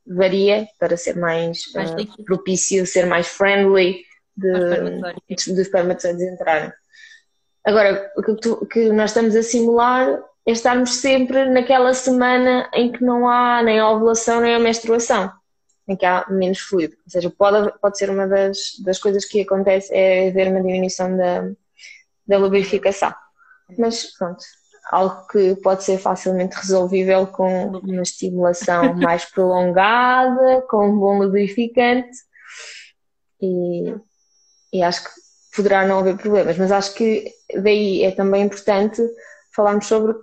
varia 0.07 0.69
para 0.79 0.97
ser 0.97 1.17
mais, 1.17 1.73
mais 1.75 1.91
uh, 1.91 2.25
propício, 2.25 2.87
ser 2.87 3.07
mais 3.07 3.27
friendly 3.27 4.05
de, 4.37 5.01
dos 5.29 5.59
espermatozoides 5.59 6.23
entrarem. 6.23 6.73
Agora, 7.65 8.13
o 8.17 8.23
que, 8.23 8.35
tu, 8.37 8.67
que 8.67 8.93
nós 8.93 9.11
estamos 9.11 9.35
a 9.35 9.43
simular 9.43 10.23
é 10.47 10.53
estarmos 10.53 10.97
sempre 10.97 11.45
naquela 11.51 11.93
semana 11.93 12.71
em 12.73 12.93
que 12.93 13.03
não 13.03 13.29
há 13.29 13.63
nem 13.63 13.81
a 13.81 13.91
ovulação 13.91 14.41
nem 14.41 14.55
a 14.55 14.61
menstruação, 14.61 15.33
em 15.89 15.97
que 15.97 16.07
há 16.07 16.25
menos 16.31 16.61
fluido. 16.61 16.97
Ou 17.05 17.11
seja, 17.11 17.31
pode, 17.31 17.73
pode 17.81 17.99
ser 17.99 18.11
uma 18.11 18.29
das, 18.29 18.59
das 18.85 18.99
coisas 18.99 19.25
que 19.25 19.41
acontece 19.41 19.93
é 19.93 20.29
haver 20.29 20.49
uma 20.49 20.63
diminuição 20.63 21.17
da, 21.17 21.51
da 22.27 22.39
lubrificação. 22.39 23.13
Mas 23.77 24.17
pronto, 24.17 24.45
algo 24.91 25.27
que 25.27 25.57
pode 25.57 25.83
ser 25.83 25.99
facilmente 25.99 26.57
resolvível 26.57 27.27
com 27.27 27.79
uma 27.79 28.03
estimulação 28.03 28.95
mais 29.03 29.25
prolongada, 29.25 30.63
com 30.71 30.89
um 30.89 30.99
bom 30.99 31.19
lubrificante 31.19 32.17
e, 33.43 33.95
e 34.73 34.83
acho 34.83 35.03
que 35.03 35.11
poderá 35.57 35.85
não 35.85 35.99
haver 35.99 36.17
problemas, 36.17 36.57
mas 36.57 36.71
acho 36.71 36.95
que 36.95 37.33
daí 37.63 38.05
é 38.05 38.13
também 38.13 38.45
importante 38.45 39.03
falarmos 39.53 39.87
sobre 39.87 40.15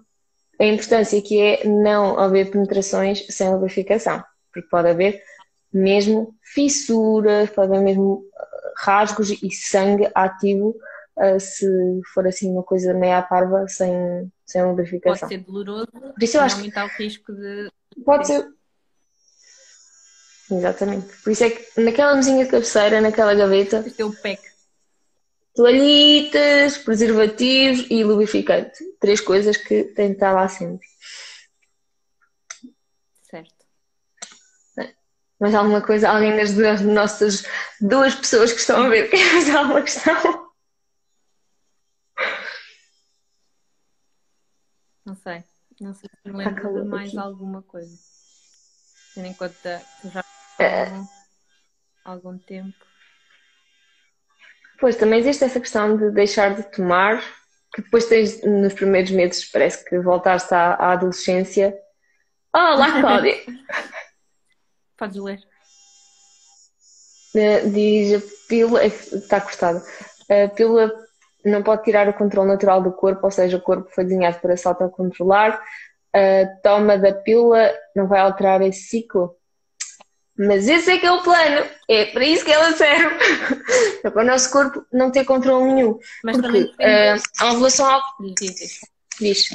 a 0.60 0.66
importância 0.66 1.22
que 1.22 1.40
é 1.40 1.68
não 1.68 2.18
haver 2.20 2.52
penetrações 2.52 3.26
sem 3.30 3.50
lubrificação, 3.50 4.24
porque 4.52 4.68
pode 4.70 4.90
haver 4.90 5.22
mesmo 5.72 6.36
fissuras, 6.42 7.50
pode 7.50 7.72
haver 7.72 7.84
mesmo 7.84 8.24
rasgos 8.78 9.32
e 9.32 9.52
sangue 9.52 10.10
ativo 10.14 10.76
uh, 11.18 11.40
se 11.40 11.66
for 12.14 12.28
assim 12.28 12.52
uma 12.52 12.64
coisa 12.64 12.94
meia 12.94 13.22
parva 13.22 13.68
sem, 13.68 14.32
sem 14.46 14.64
lubrificação. 14.64 15.28
Pode 15.28 15.42
ser 15.42 15.52
doloroso, 15.52 15.88
Por 15.88 16.24
isso 16.24 16.38
eu 16.38 16.42
acho 16.42 16.58
aumentar 16.58 16.86
o 16.86 16.90
risco 16.90 17.34
de. 17.34 17.70
Pode 18.06 18.28
ser. 18.28 18.48
Exatamente. 20.52 21.08
Por 21.24 21.32
isso 21.32 21.44
é 21.44 21.50
que 21.50 21.82
naquela 21.82 22.16
mesinha 22.16 22.46
de 22.46 22.52
cabeceira, 22.52 23.02
naquela 23.02 23.34
gaveta. 23.34 23.84
É 23.98 24.06
o 24.06 24.12
PEC 24.12 24.53
toalhitas, 25.56 26.78
preservativos 26.78 27.86
e 27.90 28.04
lubrificante. 28.04 28.84
Três 29.00 29.22
coisas 29.22 29.58
que 29.58 29.84
tem 29.84 30.10
de 30.10 30.14
estar 30.14 30.34
lá 30.34 30.48
sempre. 30.48 30.88
Certo. 33.24 33.66
Mais 35.40 35.54
alguma 35.56 35.82
coisa? 35.82 36.10
Alguém 36.10 36.36
das 36.36 36.54
duas, 36.54 36.82
nossas 36.82 37.44
duas 37.80 38.16
pessoas 38.16 38.54
que 38.54 38.60
estão 38.60 38.84
a 38.84 38.90
ver 38.90 39.10
quer 39.10 39.30
fazer 39.32 39.56
alguma 39.58 39.82
questão? 39.82 40.52
Não 45.06 45.16
sei. 45.16 45.44
Não 45.82 45.94
sei 45.94 46.10
se 46.10 46.32
me 46.32 46.38
lembro 46.38 46.82
de 46.82 46.88
mais 46.88 47.10
aqui. 47.10 47.18
alguma 47.18 47.62
coisa. 47.62 47.98
Tendo 49.14 49.28
em 49.28 49.34
conta 49.34 49.84
que 50.02 50.10
já 50.10 50.24
é. 50.60 50.86
algum 52.06 52.38
tempo. 52.38 52.93
Pois, 54.84 54.98
também 54.98 55.20
existe 55.20 55.46
essa 55.46 55.62
questão 55.62 55.96
de 55.96 56.12
deixar 56.12 56.56
de 56.56 56.64
tomar, 56.64 57.24
que 57.74 57.82
depois 57.82 58.06
tens, 58.06 58.44
nos 58.44 58.74
primeiros 58.74 59.12
meses, 59.12 59.50
parece 59.50 59.82
que 59.86 59.98
voltaste 59.98 60.54
à, 60.54 60.74
à 60.74 60.92
adolescência. 60.92 61.74
Olá, 62.54 62.92
Cláudia! 63.00 63.38
Podes 64.98 65.24
ler. 65.24 65.40
Uh, 67.34 67.70
diz 67.70 68.22
a 68.22 68.28
pílula, 68.50 68.86
está 68.86 69.40
cortado. 69.40 69.82
A 70.30 70.50
pílula 70.50 70.92
não 71.46 71.64
pode 71.64 71.84
tirar 71.84 72.10
o 72.10 72.14
controle 72.14 72.50
natural 72.50 72.84
do 72.84 72.92
corpo, 72.92 73.24
ou 73.24 73.32
seja, 73.32 73.56
o 73.56 73.62
corpo 73.62 73.90
foi 73.90 74.04
desenhado 74.04 74.42
para 74.42 74.58
se 74.58 74.68
autocontrolar. 74.68 75.64
A 76.14 76.46
toma 76.62 76.98
da 76.98 77.14
pílula 77.14 77.74
não 77.96 78.06
vai 78.06 78.20
alterar 78.20 78.62
esse 78.62 78.82
ciclo. 78.82 79.34
Mas 80.38 80.68
esse 80.68 80.92
é 80.92 80.98
que 80.98 81.06
é 81.06 81.12
o 81.12 81.22
plano, 81.22 81.70
é 81.88 82.06
para 82.06 82.26
isso 82.26 82.44
que 82.44 82.52
ela 82.52 82.72
serve. 82.74 83.16
É 84.04 84.10
para 84.10 84.22
o 84.22 84.26
nosso 84.26 84.52
corpo 84.52 84.86
não 84.92 85.10
ter 85.10 85.24
controle 85.24 85.74
nenhum. 85.74 85.98
Mas 86.26 86.36
Porque 86.36 86.60
uh, 86.60 87.22
a 87.40 87.54
ovulação 87.54 87.90
ao... 87.90 88.02
Diz. 88.38 88.82
Diz. 89.18 89.50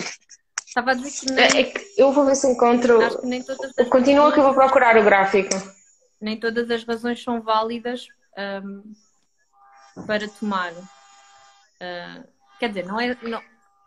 Estava 0.67 0.93
a 0.93 0.95
dizer 0.95 1.11
que 1.11 1.33
nem... 1.33 1.45
É 1.45 1.65
que 1.65 1.95
eu 1.99 2.13
vou 2.13 2.25
ver 2.25 2.35
se 2.35 2.49
encontro. 2.49 3.03
Acho 3.03 3.21
que 3.21 3.27
nem 3.27 3.43
todas 3.43 3.73
as 3.79 3.89
Continua 3.89 4.33
que 4.33 4.39
eu 4.39 4.45
vou 4.45 4.55
procurar 4.55 4.97
o 4.97 5.05
gráfico. 5.05 5.51
Nem 6.19 6.41
todas 6.41 6.71
as 6.71 6.83
razões 6.83 7.23
são 7.23 7.43
válidas 7.43 8.09
um, 8.65 8.83
para 10.07 10.27
tomar. 10.29 10.73
Uh, 10.73 12.27
quer 12.59 12.69
dizer, 12.69 12.87
não 12.87 12.99
é. 12.99 13.15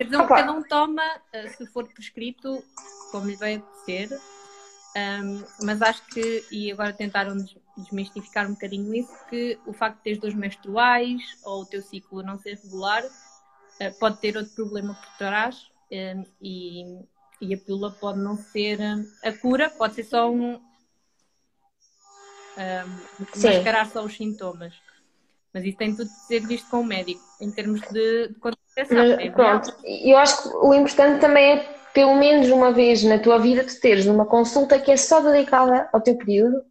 Não, 0.08 0.27
cada 0.27 0.51
um 0.51 0.62
toma, 0.62 1.04
uh, 1.04 1.58
se 1.58 1.65
for 1.67 1.88
prescrito, 1.91 2.63
como 3.12 3.25
lhe 3.25 3.36
vai 3.36 3.63
ser 3.84 4.10
um, 4.95 5.43
mas 5.63 5.82
acho 5.82 6.06
que, 6.08 6.45
e 6.51 6.71
agora 6.71 6.91
tentaram 6.91 7.38
desmistificar 7.77 8.45
um 8.45 8.54
bocadinho 8.54 8.93
isso, 8.93 9.13
que 9.30 9.58
o 9.65 9.71
facto 9.71 9.97
de 9.97 10.04
teres 10.04 10.19
dois 10.19 10.34
menstruais 10.34 11.21
ou 11.43 11.62
o 11.62 11.65
teu 11.65 11.82
ciclo 11.82 12.21
não 12.21 12.38
ser 12.38 12.60
regular 12.62 13.04
uh, 13.06 13.99
pode 13.99 14.19
ter 14.19 14.36
outro 14.36 14.54
problema 14.54 14.93
por 14.93 15.17
trás 15.17 15.71
um, 15.91 16.25
e, 16.41 16.99
e, 17.39 17.54
a 17.54 17.58
pílula 17.58 17.91
pode 17.91 18.19
não 18.19 18.36
ser 18.36 18.80
a 19.23 19.32
cura, 19.34 19.69
pode 19.69 19.95
ser 19.95 20.04
só 20.04 20.30
um. 20.30 20.56
um 20.56 20.62
mascarar 23.41 23.89
só 23.89 24.04
os 24.04 24.15
sintomas. 24.15 24.73
Mas 25.54 25.65
isso 25.65 25.77
tem 25.77 25.93
tudo 25.93 26.10
de 26.10 26.19
ser 26.27 26.47
visto 26.47 26.69
com 26.69 26.80
o 26.80 26.86
médico, 26.86 27.21
em 27.41 27.51
termos 27.51 27.82
de, 27.82 28.30
de 28.30 28.36
contracepção. 28.36 29.19
É 29.19 29.30
pronto, 29.30 29.75
eu 29.84 30.17
acho 30.17 30.43
que 30.43 30.49
o 30.56 30.73
importante 30.73 31.20
também 31.20 31.57
é 31.57 31.80
pelo 31.94 32.16
menos 32.16 32.50
uma 32.50 32.72
vez 32.72 33.04
na 33.04 33.20
tua 33.20 33.38
vida 33.38 33.64
tu 33.64 33.80
teres 33.80 34.06
uma 34.06 34.26
consulta 34.26 34.80
que 34.80 34.92
é 34.92 34.98
só 34.98 35.20
dedicada 35.20 35.89
ao 35.92 36.02
teu 36.02 36.18
período 36.18 36.64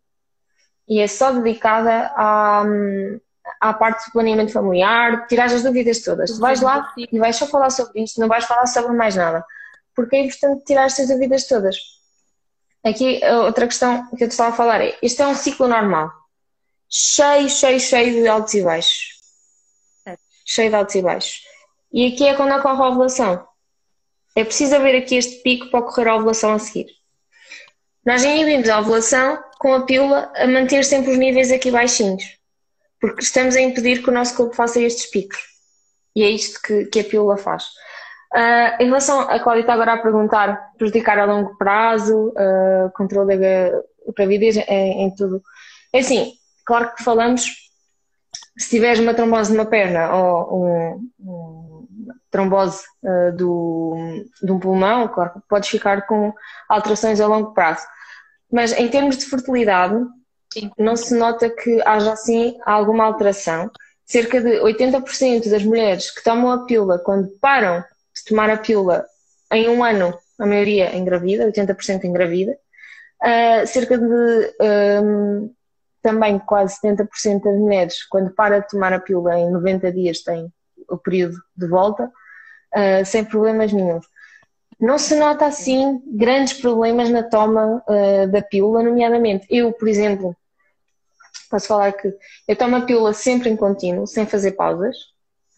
e 0.89 1.01
é 1.01 1.07
só 1.07 1.33
dedicada 1.33 2.13
à, 2.17 2.65
à 3.61 3.73
parte 3.73 4.07
do 4.07 4.13
planeamento 4.13 4.53
familiar, 4.53 5.27
tirar 5.27 5.45
as 5.45 5.63
dúvidas 5.63 6.01
todas. 6.01 6.33
Tu 6.33 6.41
vais 6.41 6.61
lá 6.61 6.93
e 6.97 7.19
vais 7.19 7.37
só 7.37 7.47
falar 7.47 7.71
sobre 7.71 8.03
isto, 8.03 8.21
não 8.21 8.29
vais 8.29 8.45
falar 8.45 8.67
sobre 8.67 8.93
mais 8.93 9.15
nada, 9.15 9.45
porque 9.95 10.17
é 10.17 10.25
importante 10.25 10.65
tirar 10.65 10.87
estas 10.87 11.09
dúvidas 11.09 11.47
todas. 11.47 11.77
Aqui 12.85 13.21
outra 13.45 13.67
questão 13.67 14.09
que 14.17 14.25
eu 14.25 14.29
te 14.29 14.33
estava 14.33 14.51
a 14.51 14.57
falar 14.57 14.81
é, 14.81 14.97
este 15.03 15.21
é 15.21 15.27
um 15.27 15.35
ciclo 15.35 15.69
normal, 15.69 16.11
cheio, 16.89 17.49
cheio, 17.49 17.79
cheio 17.79 18.23
de 18.23 18.27
altos 18.27 18.55
e 18.55 18.63
baixos. 18.63 19.21
Cheio 20.45 20.71
de 20.71 20.75
altos 20.75 20.95
e 20.97 21.03
baixos. 21.03 21.43
E 21.93 22.07
aqui 22.07 22.27
é 22.27 22.35
quando 22.35 22.53
ocorre 22.55 22.83
a 22.83 22.89
ovulação. 22.89 23.50
É 24.41 24.45
preciso 24.45 24.75
haver 24.75 24.97
aqui 24.97 25.17
este 25.17 25.43
pico 25.43 25.71
para 25.71 25.81
ocorrer 25.81 26.09
a 26.09 26.17
ovulação 26.17 26.55
a 26.55 26.59
seguir. 26.59 26.87
Nós 28.07 28.25
inibimos 28.25 28.71
a 28.71 28.81
ovulação 28.81 29.39
com 29.59 29.75
a 29.75 29.85
pílula 29.85 30.33
a 30.35 30.47
manter 30.47 30.83
sempre 30.83 31.11
os 31.11 31.19
níveis 31.19 31.53
aqui 31.53 31.71
baixinhos, 31.71 32.25
porque 32.99 33.23
estamos 33.23 33.55
a 33.55 33.61
impedir 33.61 34.03
que 34.03 34.09
o 34.09 34.13
nosso 34.13 34.35
corpo 34.35 34.55
faça 34.55 34.81
estes 34.81 35.11
picos. 35.11 35.39
E 36.17 36.23
é 36.23 36.31
isto 36.31 36.59
que, 36.63 36.87
que 36.87 37.01
a 37.01 37.05
pílula 37.05 37.37
faz. 37.37 37.65
Uh, 38.35 38.83
em 38.83 38.87
relação 38.87 39.21
a 39.21 39.39
Cláudia 39.39 39.61
está 39.61 39.75
agora 39.75 39.93
a 39.93 40.03
perguntar, 40.03 40.73
prejudicar 40.79 41.19
a 41.19 41.27
longo 41.27 41.59
prazo, 41.59 42.29
uh, 42.29 42.91
controle 42.95 43.37
da 43.37 43.83
gravidez 44.17 44.57
em, 44.57 45.03
em, 45.03 45.15
tudo. 45.15 45.43
É 45.93 45.99
assim, 45.99 46.33
claro 46.65 46.95
que 46.95 47.05
falamos, 47.05 47.45
se 48.57 48.71
tiveres 48.71 49.01
uma 49.01 49.13
trombose 49.13 49.53
numa 49.53 49.67
perna 49.67 50.15
ou 50.15 50.65
um, 50.65 51.11
um 51.19 51.50
trombose 52.31 52.83
uh, 53.03 53.37
do, 53.37 54.25
de 54.43 54.53
um 54.53 54.59
pulmão, 54.59 55.09
claro 55.09 55.33
que 55.33 55.41
podes 55.49 55.69
ficar 55.69 56.07
com 56.07 56.33
alterações 56.69 57.21
a 57.21 57.27
longo 57.27 57.53
prazo. 57.53 57.85
Mas 58.51 58.73
em 58.73 58.89
termos 58.89 59.17
de 59.17 59.27
fertilidade, 59.27 59.97
Sim. 60.53 60.71
não 60.79 60.97
se 60.97 61.15
nota 61.15 61.49
que 61.49 61.81
haja 61.85 62.13
assim 62.13 62.57
alguma 62.65 63.05
alteração. 63.05 63.71
Cerca 64.05 64.41
de 64.41 64.61
80% 64.61 65.49
das 65.49 65.65
mulheres 65.65 66.11
que 66.11 66.23
tomam 66.25 66.51
a 66.51 66.65
pílula 66.65 66.99
quando 66.99 67.29
param 67.41 67.81
de 67.81 68.25
tomar 68.29 68.51
a 68.51 68.57
pílula 68.57 69.07
em 69.53 69.69
um 69.69 69.85
ano, 69.85 70.17
a 70.39 70.47
maioria 70.47 70.97
engravida, 70.97 71.47
80% 71.47 72.05
engravida, 72.05 72.57
uh, 73.23 73.67
cerca 73.67 73.97
de 73.97 74.05
um, 74.05 75.53
também 76.03 76.39
quase 76.39 76.81
70% 76.81 77.43
das 77.43 77.59
mulheres, 77.59 78.05
quando 78.05 78.31
para 78.31 78.61
de 78.61 78.69
tomar 78.69 78.93
a 78.93 79.01
pílula 79.01 79.39
em 79.39 79.51
90 79.51 79.93
dias, 79.93 80.23
têm 80.23 80.53
o 80.89 80.97
período 80.97 81.37
de 81.57 81.67
volta, 81.69 82.11
uh, 82.75 83.05
sem 83.05 83.25
problemas 83.25 83.73
nenhum. 83.73 84.01
Não 84.81 84.99
se 84.99 85.15
nota 85.15 85.45
assim 85.45 86.03
grandes 86.07 86.55
problemas 86.55 87.11
na 87.11 87.23
toma 87.23 87.83
uh, 87.87 88.27
da 88.31 88.41
pílula, 88.41 88.83
nomeadamente 88.83 89.47
eu, 89.51 89.73
por 89.73 89.87
exemplo, 89.89 90.35
posso 91.51 91.67
falar 91.67 91.93
que 91.93 92.15
eu 92.49 92.57
tomo 92.57 92.77
a 92.77 92.81
pílula 92.83 93.13
sempre 93.13 93.51
em 93.51 93.57
contínuo, 93.57 94.07
sem 94.07 94.25
fazer 94.25 94.53
pausas. 94.53 94.97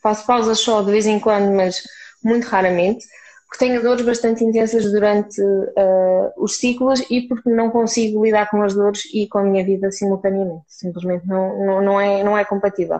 Faço 0.03 0.27
pausas 0.27 0.59
só 0.59 0.83
de 0.83 0.91
vez 0.91 1.07
em 1.07 1.21
quando, 1.21 1.53
mas 1.55 1.83
muito 2.25 2.45
raramente, 2.49 3.07
porque 3.47 3.65
tenho 3.65 3.83
dores 3.83 4.05
bastante 4.05 4.43
intensas 4.43 4.91
durante 4.91 5.41
uh, 5.41 6.33
os 6.37 6.57
ciclos 6.57 7.05
e 7.11 7.23
porque 7.23 7.51
não 7.51 7.71
consigo 7.71 8.25
lidar 8.25 8.49
com 8.51 8.63
as 8.63 8.75
dores 8.75 9.03
e 9.13 9.29
com 9.29 9.39
a 9.39 9.43
minha 9.43 9.65
vida 9.65 9.93
simultaneamente. 9.93 10.65
Simplesmente 10.67 11.27
não, 11.27 11.65
não, 11.65 11.83
não, 11.83 12.01
é, 12.01 12.25
não 12.25 12.37
é 12.37 12.45
compatível. 12.45 12.97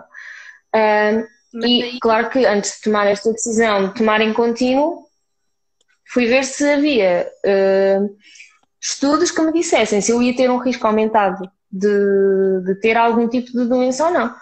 Uh, 0.73 1.25
e 1.53 1.83
aí... 1.83 1.99
claro 1.99 2.29
que 2.29 2.45
antes 2.45 2.77
de 2.77 2.81
tomar 2.81 3.07
esta 3.07 3.31
decisão 3.31 3.87
de 3.87 3.95
tomar 3.95 4.21
em 4.21 4.33
contínuo, 4.33 5.05
fui 6.05 6.25
ver 6.25 6.43
se 6.43 6.67
havia 6.67 7.31
uh, 7.45 8.17
estudos 8.81 9.31
que 9.31 9.41
me 9.41 9.53
dissessem 9.53 10.01
se 10.01 10.11
eu 10.11 10.21
ia 10.21 10.35
ter 10.35 10.49
um 10.49 10.57
risco 10.57 10.85
aumentado 10.85 11.49
de, 11.71 12.61
de 12.65 12.75
ter 12.75 12.97
algum 12.97 13.27
tipo 13.27 13.51
de 13.51 13.65
doença 13.65 14.05
ou 14.05 14.11
não. 14.11 14.35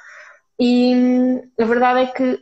E 0.60 1.42
a 1.60 1.66
verdade 1.66 2.02
é 2.02 2.06
que 2.08 2.40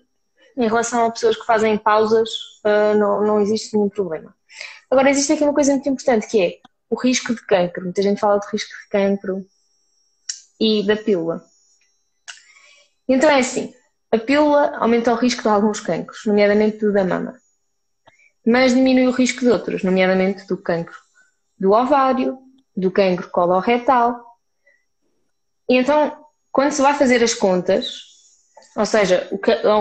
em 0.57 0.67
relação 0.67 1.05
a 1.05 1.11
pessoas 1.11 1.37
que 1.37 1.45
fazem 1.45 1.77
pausas, 1.77 2.29
uh, 2.65 2.97
não, 2.97 3.25
não 3.25 3.41
existe 3.41 3.73
nenhum 3.73 3.89
problema. 3.89 4.35
Agora, 4.91 5.09
existe 5.09 5.31
aqui 5.31 5.43
uma 5.43 5.53
coisa 5.53 5.71
muito 5.71 5.87
importante 5.87 6.27
que 6.27 6.41
é 6.41 6.57
o 6.89 6.99
risco 6.99 7.33
de 7.33 7.45
cancro. 7.45 7.83
Muita 7.83 8.01
gente 8.01 8.19
fala 8.19 8.39
de 8.39 8.47
risco 8.51 8.69
de 8.69 8.89
cancro 8.89 9.45
e 10.59 10.85
da 10.85 10.97
pílula. 10.97 11.43
Então 13.07 13.29
é 13.29 13.39
assim, 13.39 13.73
a 14.11 14.17
pílula 14.17 14.75
aumenta 14.77 15.13
o 15.13 15.15
risco 15.15 15.43
de 15.43 15.49
alguns 15.49 15.79
cancros, 15.79 16.25
nomeadamente 16.25 16.79
do 16.79 16.91
da 16.91 17.03
mama, 17.03 17.37
mas 18.45 18.73
diminui 18.73 19.07
o 19.07 19.11
risco 19.11 19.41
de 19.41 19.49
outros, 19.49 19.83
nomeadamente 19.83 20.47
do 20.47 20.57
cancro 20.57 20.97
do 21.59 21.73
ovário, 21.73 22.39
do 22.75 22.89
cancro 22.89 23.29
coloretal. 23.29 24.23
E 25.69 25.75
então, 25.75 26.25
quando 26.51 26.71
se 26.71 26.81
vai 26.81 26.93
fazer 26.93 27.21
as 27.21 27.33
contas, 27.33 28.03
ou 28.75 28.85
seja, 28.85 29.27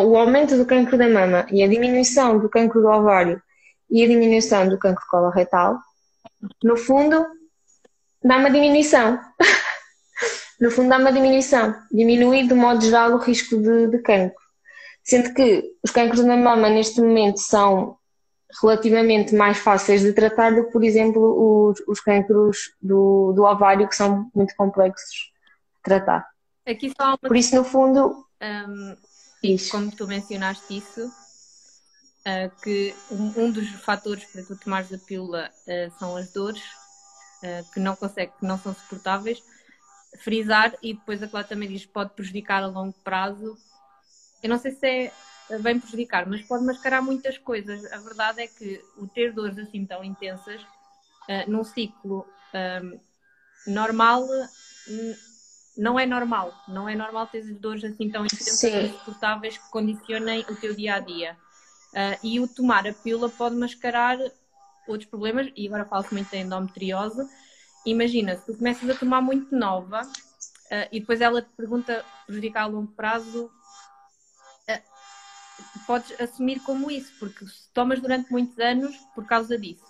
o, 0.04 0.16
aumento 0.16 0.56
do 0.56 0.66
cancro 0.66 0.98
da 0.98 1.08
mama 1.08 1.46
e 1.50 1.62
a 1.62 1.68
diminuição 1.68 2.38
do 2.38 2.48
cancro 2.48 2.80
do 2.80 2.88
ovário 2.88 3.40
e 3.88 4.02
a 4.02 4.08
diminuição 4.08 4.68
do 4.68 4.78
cancro 4.78 5.04
coloretal, 5.08 5.78
no 6.62 6.76
fundo, 6.76 7.24
dá 8.22 8.38
uma 8.38 8.50
diminuição. 8.50 9.18
no 10.60 10.70
fundo, 10.70 10.88
dá 10.88 10.98
uma 10.98 11.12
diminuição. 11.12 11.74
Diminui, 11.90 12.46
de 12.46 12.54
modo 12.54 12.84
geral, 12.84 13.12
o 13.12 13.18
risco 13.18 13.56
de, 13.56 13.86
de 13.88 13.98
cancro. 13.98 14.36
Sendo 15.02 15.32
que 15.32 15.64
os 15.82 15.90
cancros 15.90 16.24
da 16.24 16.36
mama, 16.36 16.68
neste 16.68 17.00
momento, 17.00 17.38
são 17.38 17.96
relativamente 18.60 19.34
mais 19.34 19.58
fáceis 19.58 20.02
de 20.02 20.12
tratar 20.12 20.54
do 20.54 20.64
que, 20.66 20.72
por 20.72 20.82
exemplo, 20.82 21.68
os, 21.68 21.80
os 21.86 22.00
cancros 22.00 22.72
do, 22.80 23.32
do 23.32 23.44
ovário, 23.44 23.88
que 23.88 23.96
são 23.96 24.30
muito 24.34 24.54
complexos 24.56 25.32
de 25.76 25.82
tratar. 25.82 26.26
Aqui 26.66 26.92
só 27.00 27.08
uma... 27.08 27.18
Por 27.18 27.36
isso, 27.36 27.54
no 27.54 27.64
fundo, 27.64 28.24
um, 28.42 28.96
e 29.42 29.56
como 29.70 29.90
tu 29.94 30.06
mencionaste 30.06 30.76
isso, 30.76 31.06
uh, 31.06 32.62
que 32.62 32.94
um, 33.10 33.44
um, 33.44 33.50
dos 33.50 33.68
fatores 33.82 34.24
para 34.24 34.42
tu 34.42 34.56
tomares 34.56 34.92
a 34.92 34.98
pílula 34.98 35.50
uh, 35.66 35.98
são 35.98 36.16
as 36.16 36.32
dores, 36.32 36.62
uh, 37.42 37.72
que 37.72 37.80
não 37.80 37.94
consegue, 37.96 38.32
que 38.38 38.46
não 38.46 38.58
são 38.58 38.74
suportáveis. 38.74 39.42
Frisar, 40.16 40.74
e 40.82 40.94
depois 40.94 41.22
a 41.22 41.28
Cláudia 41.28 41.50
também 41.50 41.68
diz 41.68 41.84
pode 41.86 42.10
prejudicar 42.14 42.62
a 42.62 42.66
longo 42.66 42.94
prazo. 43.04 43.56
Eu 44.42 44.48
não 44.48 44.58
sei 44.58 44.72
se 44.72 45.12
é 45.50 45.58
bem 45.58 45.78
prejudicar, 45.78 46.26
mas 46.26 46.42
pode 46.42 46.64
mascarar 46.64 47.02
muitas 47.02 47.36
coisas. 47.38 47.84
A 47.92 47.98
verdade 47.98 48.42
é 48.42 48.46
que 48.46 48.82
o 48.96 49.06
ter 49.06 49.32
dores 49.32 49.58
assim 49.58 49.84
tão 49.84 50.02
intensas 50.04 50.60
num 51.46 51.62
ciclo 51.62 52.26
um, 52.82 52.98
normal 53.66 54.26
não 55.76 55.98
é 55.98 56.04
normal. 56.04 56.52
Não 56.66 56.88
é 56.88 56.96
normal 56.96 57.26
ter 57.28 57.42
dores 57.54 57.84
assim 57.84 58.10
tão 58.10 58.24
intensas 58.24 58.62
e 58.64 58.86
insuportáveis 58.86 59.58
que 59.58 59.70
condicionem 59.70 60.44
o 60.48 60.56
teu 60.56 60.74
dia 60.74 60.94
a 60.96 61.00
dia. 61.00 61.36
Uh, 61.92 62.18
e 62.22 62.40
o 62.40 62.48
tomar 62.48 62.86
a 62.86 62.92
pílula 62.92 63.30
pode 63.30 63.54
mascarar 63.56 64.18
outros 64.86 65.08
problemas, 65.08 65.50
e 65.56 65.66
agora 65.66 65.84
falo-se 65.84 66.12
muito 66.12 66.30
da 66.30 66.36
endometriose. 66.38 67.22
Imagina, 67.86 68.36
se 68.36 68.46
tu 68.46 68.56
começas 68.56 68.88
a 68.88 68.94
tomar 68.94 69.20
muito 69.20 69.54
nova 69.54 70.02
uh, 70.02 70.88
e 70.92 71.00
depois 71.00 71.20
ela 71.20 71.42
te 71.42 71.48
pergunta 71.56 72.04
prejudicar 72.26 72.64
a 72.64 72.66
longo 72.66 72.92
prazo, 72.92 73.50
uh, 74.68 75.86
podes 75.86 76.20
assumir 76.20 76.60
como 76.60 76.90
isso, 76.90 77.12
porque 77.18 77.46
se 77.46 77.72
tomas 77.72 78.00
durante 78.00 78.30
muitos 78.30 78.58
anos 78.58 78.96
por 79.14 79.26
causa 79.26 79.58
disso. 79.58 79.84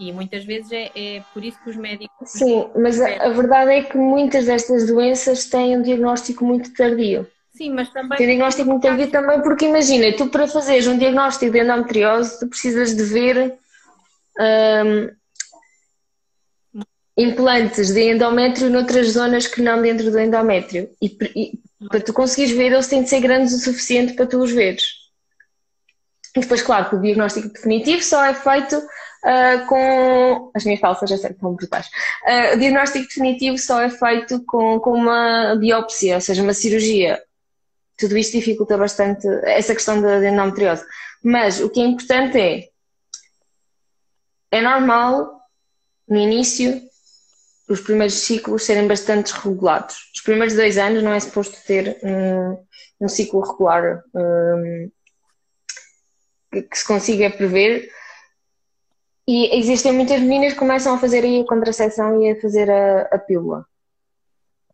E 0.00 0.12
muitas 0.12 0.44
vezes 0.44 0.70
é, 0.70 0.90
é 0.94 1.24
por 1.34 1.44
isso 1.44 1.58
que 1.62 1.70
os 1.70 1.76
médicos. 1.76 2.30
Sim, 2.30 2.70
mas 2.76 3.00
a, 3.00 3.24
a, 3.24 3.30
verdade 3.30 3.72
é 3.72 3.82
que 3.82 3.98
muitas 3.98 4.46
destas 4.46 4.86
doenças 4.86 5.46
têm 5.46 5.76
um 5.76 5.82
diagnóstico 5.82 6.44
muito 6.44 6.72
tardio. 6.72 7.26
Sim, 7.52 7.70
mas 7.70 7.90
também. 7.90 8.16
Tem 8.16 8.26
um 8.26 8.30
diagnóstico 8.30 8.70
muito 8.70 8.82
tardio 8.82 9.10
também, 9.10 9.42
porque 9.42 9.66
imagina, 9.66 10.16
tu 10.16 10.28
para 10.28 10.46
fazeres 10.46 10.86
um 10.86 10.96
diagnóstico 10.96 11.50
de 11.50 11.60
endometriose, 11.60 12.38
tu 12.38 12.46
precisas 12.46 12.94
de 12.94 13.02
ver 13.02 13.58
um, 14.38 15.17
implantes 17.18 17.92
de 17.92 18.12
endométrio 18.12 18.70
noutras 18.70 19.10
zonas 19.10 19.48
que 19.48 19.60
não 19.60 19.82
dentro 19.82 20.08
do 20.10 20.20
endométrio. 20.20 20.88
E, 21.02 21.18
e 21.34 21.88
para 21.88 22.00
tu 22.00 22.12
conseguires 22.12 22.56
ver, 22.56 22.72
eles 22.72 22.86
têm 22.86 23.02
de 23.02 23.08
ser 23.08 23.20
grandes 23.20 23.52
o 23.52 23.58
suficiente 23.58 24.14
para 24.14 24.26
tu 24.26 24.40
os 24.40 24.52
veres. 24.52 24.84
E 26.36 26.40
depois, 26.40 26.62
claro, 26.62 26.88
que 26.88 26.94
o 26.94 27.00
diagnóstico 27.00 27.48
definitivo 27.48 28.02
só 28.02 28.24
é 28.24 28.34
feito 28.34 28.76
uh, 28.78 29.66
com. 29.66 30.52
As 30.54 30.64
minhas 30.64 30.80
calças 30.80 31.10
já 31.10 31.16
sei 31.16 31.30
que 31.30 31.34
estão 31.34 31.54
brutais. 31.54 31.86
Uh, 32.24 32.54
o 32.54 32.58
diagnóstico 32.58 33.08
definitivo 33.08 33.58
só 33.58 33.80
é 33.80 33.90
feito 33.90 34.44
com, 34.46 34.78
com 34.78 34.92
uma 34.92 35.56
biópsia, 35.56 36.14
ou 36.14 36.20
seja, 36.20 36.42
uma 36.42 36.54
cirurgia. 36.54 37.20
Tudo 37.96 38.16
isto 38.16 38.38
dificulta 38.38 38.78
bastante 38.78 39.26
essa 39.42 39.74
questão 39.74 40.00
da 40.00 40.24
endometriose. 40.24 40.84
Mas 41.24 41.60
o 41.60 41.68
que 41.68 41.80
é 41.80 41.84
importante 41.84 42.38
é. 42.38 42.68
É 44.50 44.62
normal, 44.62 45.42
no 46.08 46.16
início, 46.16 46.87
os 47.68 47.80
primeiros 47.80 48.14
ciclos 48.14 48.64
serem 48.64 48.86
bastante 48.88 49.32
regulados. 49.32 50.10
Os 50.14 50.22
primeiros 50.22 50.54
dois 50.54 50.78
anos 50.78 51.02
não 51.02 51.12
é 51.12 51.20
suposto 51.20 51.56
ter 51.66 51.98
um, 52.02 52.64
um 53.00 53.08
ciclo 53.08 53.40
regular 53.40 54.02
um, 54.14 54.90
que, 56.50 56.78
se 56.78 56.86
consiga 56.86 57.30
prever, 57.30 57.90
e 59.26 59.58
existem 59.58 59.92
muitas 59.92 60.20
meninas 60.20 60.54
que 60.54 60.58
começam 60.58 60.94
a 60.94 60.98
fazer 60.98 61.22
aí 61.22 61.42
a 61.42 61.46
contracepção 61.46 62.22
e 62.22 62.30
a 62.30 62.40
fazer 62.40 62.70
a, 62.70 63.02
a 63.12 63.18
pílula. 63.18 63.66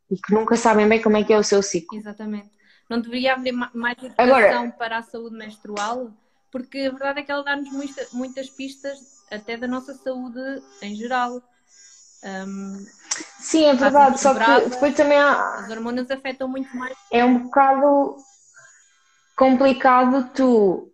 E 0.09 0.17
que 0.17 0.33
nunca 0.33 0.55
sabem 0.55 0.89
bem 0.89 1.03
como 1.03 1.17
é 1.17 1.25
que 1.25 1.33
é 1.33 1.39
o 1.39 1.43
seu 1.43 1.61
ciclo. 1.61 1.99
Exatamente. 1.99 2.51
Não 2.89 3.01
deveria 3.01 3.35
haver 3.35 3.53
mais 3.53 3.99
educação 3.99 4.17
Agora, 4.17 4.71
para 4.79 4.99
a 4.99 5.03
saúde 5.03 5.37
menstrual? 5.37 6.13
Porque 6.53 6.79
a 6.79 6.91
verdade 6.91 7.19
é 7.19 7.23
que 7.25 7.33
ela 7.33 7.43
dá-nos 7.43 7.73
muita, 7.73 8.07
muitas 8.13 8.49
pistas 8.49 9.25
até 9.29 9.57
da 9.57 9.67
nossa 9.67 9.93
saúde 9.95 10.63
em 10.83 10.95
geral. 10.95 11.43
Um, 12.25 12.87
Sim, 13.39 13.67
é 13.67 13.75
verdade, 13.75 14.19
só 14.19 14.35
que 14.35 14.69
depois 14.71 14.95
também 14.95 15.19
há... 15.19 15.59
As 15.59 15.71
hormonas 15.71 16.11
afetam 16.11 16.49
muito 16.49 16.75
mais. 16.77 16.97
É 17.13 17.25
um 17.25 17.45
bocado 17.45 18.17
complicado 19.37 20.31
tu 20.35 20.91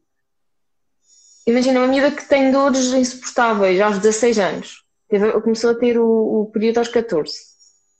Imagina 1.46 1.80
uma 1.80 1.88
miúda 1.88 2.12
que 2.12 2.28
tem 2.28 2.52
dores 2.52 2.92
insuportáveis 2.92 3.80
aos 3.80 3.98
16 3.98 4.38
anos. 4.38 4.84
Começou 5.42 5.70
a 5.70 5.74
ter 5.74 5.98
o, 5.98 6.42
o 6.42 6.50
período 6.52 6.78
aos 6.78 6.88
14. 6.88 7.32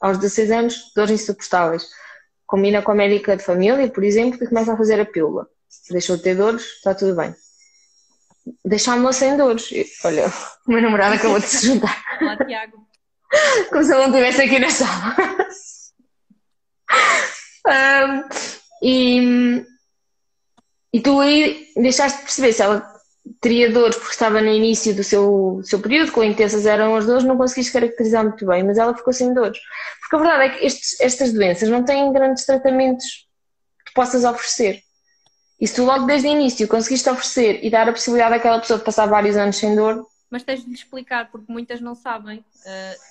Aos 0.01 0.19
16 0.19 0.51
anos, 0.53 0.93
dores 0.95 1.21
insuportáveis. 1.21 1.85
Combina 2.47 2.83
com 2.83 2.93
a 2.93 2.95
médica 2.95 3.37
de 3.37 3.43
família, 3.43 3.89
por 3.89 4.05
exemplo, 4.05 4.43
e 4.43 4.47
começa 4.47 4.73
a 4.73 4.77
fazer 4.77 5.01
a 5.01 5.05
pílula. 5.07 5.49
Deixou 5.91 6.17
de 6.17 6.23
ter 6.23 6.37
dores, 6.37 6.63
está 6.63 6.95
tudo 6.95 7.17
bem. 7.17 7.35
deixar-me 8.65 9.13
sem 9.13 9.37
dores. 9.37 9.69
Olha, 10.05 10.27
o 10.67 10.71
meu 10.71 10.83
namorado 10.83 11.17
acabou 11.17 11.41
de 11.41 11.47
se 11.47 11.67
juntar. 11.67 12.05
Olá, 12.21 12.37
Tiago. 12.37 12.90
Como 13.71 13.85
se 13.85 13.93
ele 13.93 14.07
não 14.07 14.09
estivesse 14.09 14.43
aqui 14.43 14.59
na 14.59 14.71
sala. 14.71 15.17
Um, 17.67 18.25
e, 18.83 19.65
e 20.93 21.01
tu 21.01 21.21
aí 21.21 21.69
deixaste 21.77 22.19
de 22.19 22.25
perceber 22.25 22.53
se 22.53 22.63
ela 22.63 23.01
teria 23.41 23.71
dores 23.71 23.97
porque 23.97 24.13
estava 24.13 24.41
no 24.41 24.49
início 24.49 24.95
do 24.95 25.05
seu, 25.05 25.61
seu 25.65 25.79
período, 25.81 26.13
quão 26.13 26.27
intensas 26.27 26.67
eram 26.67 26.97
as 26.97 27.07
dores, 27.07 27.25
não 27.25 27.37
conseguiste 27.37 27.73
caracterizar 27.73 28.25
muito 28.25 28.45
bem, 28.47 28.63
mas 28.63 28.79
ela 28.79 28.97
ficou 28.97 29.13
sem 29.13 29.33
dores. 29.33 29.59
Porque 30.01 30.17
a 30.17 30.19
verdade 30.19 30.45
é 30.45 30.59
que 30.59 30.67
estes, 30.67 31.01
estas 31.01 31.33
doenças 31.33 31.69
não 31.69 31.85
têm 31.85 32.13
grandes 32.13 32.45
tratamentos 32.45 33.29
que 33.87 33.93
possas 33.95 34.25
oferecer. 34.25 34.83
E 35.61 35.67
se 35.67 35.75
tu 35.75 35.85
logo 35.85 36.07
desde 36.07 36.27
o 36.27 36.31
início 36.31 36.67
conseguiste 36.67 37.09
oferecer 37.09 37.63
e 37.63 37.71
dar 37.71 37.89
a 37.89 37.93
possibilidade 37.93 38.35
àquela 38.35 38.59
pessoa 38.59 38.79
de 38.79 38.85
passar 38.85 39.07
vários 39.07 39.37
anos 39.37 39.57
sem 39.57 39.77
dor. 39.77 40.05
Mas 40.31 40.43
tens 40.43 40.65
de 40.65 40.73
explicar, 40.73 41.31
porque 41.31 41.53
muitas 41.53 41.81
não 41.81 41.95
sabem. 41.95 42.39
Uh, 42.39 43.10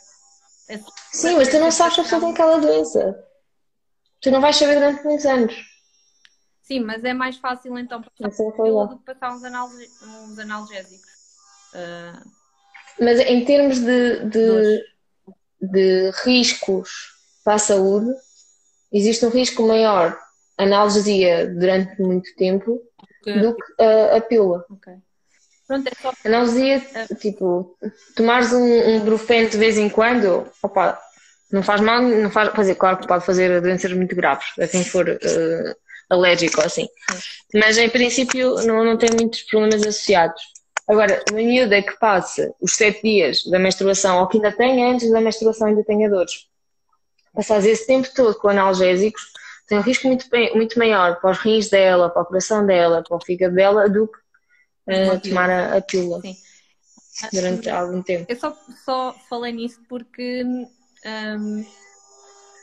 Sim, 1.11 1.37
mas 1.37 1.49
tu 1.49 1.59
não 1.59 1.71
sabes 1.71 1.99
a 1.99 2.03
pessoa 2.03 2.21
tem 2.21 2.31
aquela 2.31 2.59
doença. 2.59 3.23
Tu 4.21 4.31
não 4.31 4.41
vais 4.41 4.55
saber 4.55 4.75
durante 4.75 5.03
muitos 5.03 5.25
anos. 5.25 5.55
Sim, 6.61 6.81
mas 6.81 7.03
é 7.03 7.13
mais 7.13 7.37
fácil 7.37 7.77
então 7.79 8.01
passar 8.01 8.27
do 8.27 8.99
que 8.99 9.05
passar 9.05 9.33
uns, 9.33 9.43
uns 10.03 10.39
analgésicos. 10.39 11.09
Uh... 11.73 12.29
Mas 12.99 13.19
em 13.19 13.43
termos 13.45 13.79
de, 13.79 14.25
de, 14.25 14.83
de 15.61 16.11
riscos 16.23 16.89
para 17.43 17.55
a 17.55 17.59
saúde, 17.59 18.13
existe 18.91 19.25
um 19.25 19.29
risco 19.29 19.63
maior 19.63 20.19
analgesia 20.57 21.47
durante 21.47 21.99
muito 22.01 22.35
tempo 22.35 22.79
okay. 23.21 23.39
do 23.39 23.55
que 23.55 23.81
a, 23.81 24.17
a 24.17 24.21
pílula. 24.21 24.65
Okay. 24.69 24.97
Pronto, 25.69 25.87
é 25.87 26.01
só... 26.01 26.11
Analgesia, 26.25 26.81
tipo, 27.19 27.77
tomares 28.15 28.51
um, 28.51 28.89
um 28.89 28.99
brufeno 29.01 29.47
de 29.47 29.55
vez 29.55 29.77
em 29.77 29.87
quando, 29.87 30.47
opa, 30.63 30.99
não 31.51 31.61
faz 31.61 31.79
mal, 31.79 32.01
não 32.01 32.31
faz, 32.31 32.49
fazer, 32.55 32.73
claro 32.73 32.97
que 32.97 33.07
pode 33.07 33.23
fazer 33.23 33.61
doenças 33.61 33.93
muito 33.93 34.15
graves, 34.15 34.47
a 34.59 34.67
quem 34.67 34.83
for 34.83 35.07
uh, 35.07 35.75
alérgico 36.09 36.59
assim. 36.61 36.87
Mas 37.53 37.77
em 37.77 37.87
princípio 37.87 38.55
não, 38.65 38.83
não 38.83 38.97
tem 38.97 39.11
muitos 39.11 39.43
problemas 39.43 39.83
associados. 39.83 40.41
Agora, 40.87 41.23
uma 41.29 41.39
miúda 41.39 41.79
que 41.83 41.99
passa 41.99 42.51
os 42.59 42.73
sete 42.73 43.03
dias 43.03 43.43
da 43.43 43.59
menstruação 43.59 44.21
ou 44.21 44.27
que 44.27 44.37
ainda 44.37 44.51
tem 44.51 44.91
antes 44.91 45.11
da 45.11 45.21
menstruação 45.21 45.67
ainda 45.67 45.83
tenha 45.83 46.09
dores, 46.09 46.47
passar 47.31 47.63
esse 47.63 47.85
tempo 47.85 48.09
todo 48.15 48.33
com 48.39 48.49
analgésicos, 48.49 49.21
tem 49.67 49.77
um 49.77 49.81
risco 49.81 50.07
muito, 50.07 50.25
muito 50.55 50.79
maior 50.79 51.19
para 51.21 51.29
os 51.29 51.37
rins 51.37 51.69
dela, 51.69 52.09
para 52.09 52.23
o 52.23 52.25
coração 52.25 52.65
dela, 52.65 53.03
para 53.07 53.15
o 53.15 53.23
fígado 53.23 53.53
dela, 53.53 53.87
do 53.87 54.07
que 54.07 54.17
uh, 54.89 55.19
tomar 55.19 55.49
a, 55.49 55.77
a 55.77 55.81
pílula 55.81 56.21
Sim. 56.21 56.37
durante 57.31 57.69
algum 57.69 58.01
tempo. 58.01 58.25
Eu 58.29 58.37
só, 58.37 58.57
só 58.83 59.15
falei 59.29 59.51
nisso 59.51 59.81
porque 59.87 60.43
um, 60.43 61.65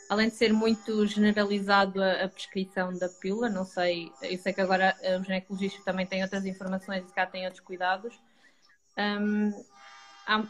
além 0.09 0.29
de 0.29 0.35
ser 0.35 0.53
muito 0.53 1.05
generalizado 1.05 2.01
a, 2.01 2.23
a, 2.23 2.29
prescrição 2.29 2.93
da 2.97 3.09
pílula, 3.09 3.49
não 3.49 3.65
sei, 3.65 4.11
eu 4.21 4.37
sei 4.37 4.53
que 4.53 4.61
agora 4.61 4.95
os 5.19 5.25
ginecologistas 5.25 5.83
também 5.83 6.05
têm 6.05 6.23
outras 6.23 6.45
informações 6.45 7.03
e 7.07 7.13
cá 7.13 7.25
têm 7.25 7.45
outros 7.45 7.63
cuidados. 7.63 8.19
Um, 8.97 9.51
há, 10.25 10.43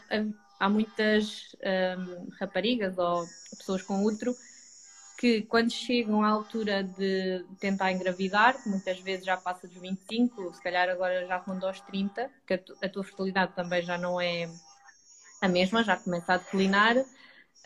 há, 0.60 0.68
muitas 0.68 1.56
um, 1.98 2.28
raparigas 2.40 2.96
ou 2.98 3.26
pessoas 3.56 3.82
com 3.82 4.04
útero 4.04 4.34
que 5.18 5.42
quando 5.42 5.72
chegam 5.72 6.22
à 6.22 6.28
altura 6.28 6.84
de 6.84 7.44
tentar 7.58 7.90
engravidar, 7.92 8.56
muitas 8.64 9.00
vezes 9.00 9.26
já 9.26 9.36
passa 9.36 9.66
dos 9.66 9.76
25, 9.76 10.54
se 10.54 10.62
calhar 10.62 10.88
agora 10.88 11.26
já 11.26 11.36
ronda 11.38 11.66
aos 11.66 11.80
30, 11.80 12.30
que 12.46 12.54
a, 12.54 12.58
tu, 12.58 12.76
a 12.80 12.88
tua 12.88 13.02
fertilidade 13.02 13.52
também 13.54 13.82
já 13.82 13.98
não 13.98 14.20
é 14.20 14.48
a 15.42 15.48
mesma, 15.48 15.82
já 15.82 15.96
começa 15.96 16.34
a 16.34 16.36
declinar 16.36 16.96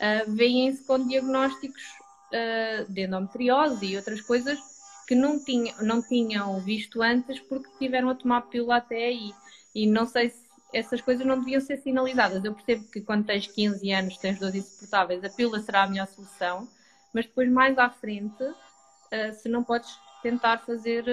uh, 0.03 0.31
vêm-se 0.35 0.83
com 0.83 1.07
diagnósticos 1.07 1.83
uh, 2.31 2.91
de 2.91 3.05
endometriose 3.05 3.85
e 3.85 3.95
outras 3.95 4.21
coisas 4.21 4.59
que 5.07 5.15
não, 5.15 5.43
tinha, 5.43 5.75
não 5.81 6.01
tinham 6.01 6.59
visto 6.61 7.01
antes 7.01 7.39
porque 7.39 7.69
tiveram 7.77 8.09
a 8.09 8.15
tomar 8.15 8.41
pílula 8.43 8.77
até 8.77 8.95
aí. 8.95 9.33
E 9.75 9.85
não 9.85 10.05
sei 10.05 10.29
se 10.29 10.43
essas 10.73 11.01
coisas 11.01 11.25
não 11.25 11.39
deviam 11.39 11.61
ser 11.61 11.77
sinalizadas. 11.77 12.43
Eu 12.43 12.53
percebo 12.53 12.85
que 12.89 13.01
quando 13.01 13.25
tens 13.25 13.45
15 13.47 13.91
anos, 13.91 14.17
tens 14.17 14.39
dores 14.39 14.55
insuportáveis, 14.55 15.23
a 15.23 15.29
pílula 15.29 15.59
será 15.59 15.83
a 15.83 15.87
melhor 15.87 16.07
solução, 16.07 16.67
mas 17.13 17.25
depois 17.25 17.49
mais 17.49 17.77
à 17.77 17.89
frente, 17.89 18.43
uh, 18.43 19.33
se 19.33 19.47
não 19.47 19.63
podes 19.63 19.89
tentar 20.21 20.59
fazer. 20.59 21.03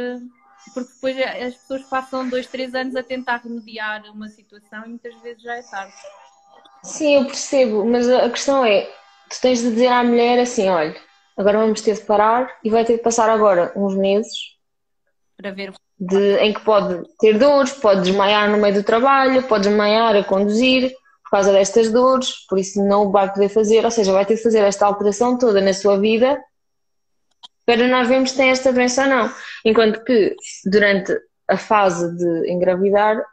porque 0.72 0.92
depois 0.94 1.16
as 1.18 1.54
pessoas 1.54 1.82
passam 1.84 2.28
dois, 2.28 2.46
três 2.46 2.74
anos 2.74 2.96
a 2.96 3.02
tentar 3.02 3.38
remediar 3.38 4.04
uma 4.12 4.28
situação 4.28 4.84
e 4.84 4.88
muitas 4.88 5.14
vezes 5.20 5.42
já 5.42 5.56
é 5.56 5.62
tarde. 5.62 5.94
Sim, 6.82 7.16
eu 7.16 7.24
percebo, 7.26 7.84
mas 7.84 8.08
a 8.08 8.30
questão 8.30 8.64
é, 8.64 8.82
tu 9.28 9.40
tens 9.40 9.60
de 9.60 9.70
dizer 9.70 9.88
à 9.88 10.02
mulher 10.02 10.38
assim, 10.38 10.68
olha, 10.68 10.96
agora 11.36 11.58
vamos 11.58 11.82
ter 11.82 11.94
de 11.94 12.02
parar 12.02 12.50
e 12.64 12.70
vai 12.70 12.84
ter 12.84 12.96
de 12.96 13.02
passar 13.02 13.28
agora 13.28 13.72
uns 13.76 13.94
meses 13.94 14.56
para 15.36 15.50
ver 15.50 15.72
de, 16.00 16.36
em 16.38 16.52
que 16.52 16.60
pode 16.60 17.02
ter 17.18 17.38
dores, 17.38 17.72
pode 17.72 18.02
desmaiar 18.02 18.50
no 18.50 18.56
meio 18.56 18.74
do 18.74 18.82
trabalho, 18.82 19.42
pode 19.42 19.68
desmaiar 19.68 20.16
a 20.16 20.24
conduzir 20.24 20.94
por 21.30 21.36
causa 21.36 21.52
destas 21.52 21.90
dores, 21.90 22.46
por 22.48 22.58
isso 22.58 22.82
não 22.84 23.12
vai 23.12 23.32
poder 23.32 23.48
fazer, 23.48 23.84
ou 23.84 23.90
seja, 23.90 24.12
vai 24.12 24.26
ter 24.26 24.34
de 24.34 24.42
fazer 24.42 24.64
esta 24.64 24.84
alteração 24.84 25.38
toda 25.38 25.60
na 25.60 25.72
sua 25.72 25.96
vida 25.98 26.40
para 27.64 27.86
nós 27.86 28.08
vermos 28.08 28.32
se 28.32 28.36
tem 28.36 28.50
esta 28.50 28.72
doença 28.72 29.04
ou 29.04 29.08
não. 29.08 29.32
Enquanto 29.64 30.02
que 30.02 30.34
durante 30.66 31.16
a 31.48 31.56
fase 31.56 32.16
de 32.16 32.50
engravidar 32.50 33.24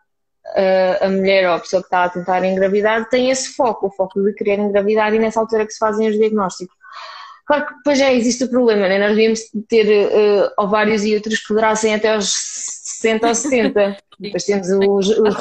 a 1.02 1.10
mulher 1.10 1.50
ou 1.50 1.56
a 1.56 1.60
pessoa 1.60 1.82
que 1.82 1.88
está 1.88 2.06
a 2.06 2.10
tentar 2.10 2.46
engravidar 2.46 3.10
tem 3.10 3.30
esse 3.30 3.50
foco, 3.50 3.88
o 3.88 3.92
foco 3.92 4.22
de 4.22 4.34
querer 4.34 4.60
engravidar 4.60 5.14
e 5.14 5.20
nessa 5.20 5.40
altura 5.40 5.66
que 5.66 5.74
se 5.74 5.80
fazem 5.80 6.08
os 6.08 6.16
diagnósticos. 6.16 6.76
Claro 7.46 7.66
que 7.66 7.76
depois 7.76 7.98
já 7.98 8.14
existe 8.14 8.44
o 8.44 8.50
problema, 8.50 8.88
né? 8.88 9.00
nós 9.00 9.10
devíamos 9.10 9.40
ter 9.68 9.88
uh, 9.88 10.52
ovários 10.58 11.04
e 11.04 11.16
outros 11.16 11.40
que 11.40 11.54
durassem 11.54 11.96
até 11.96 12.14
aos 12.14 12.32
60 12.32 13.28
ou 13.28 13.36
70. 13.36 13.98
depois 14.20 14.44
temos 14.44 14.68
os, 14.70 15.10
os 15.10 15.36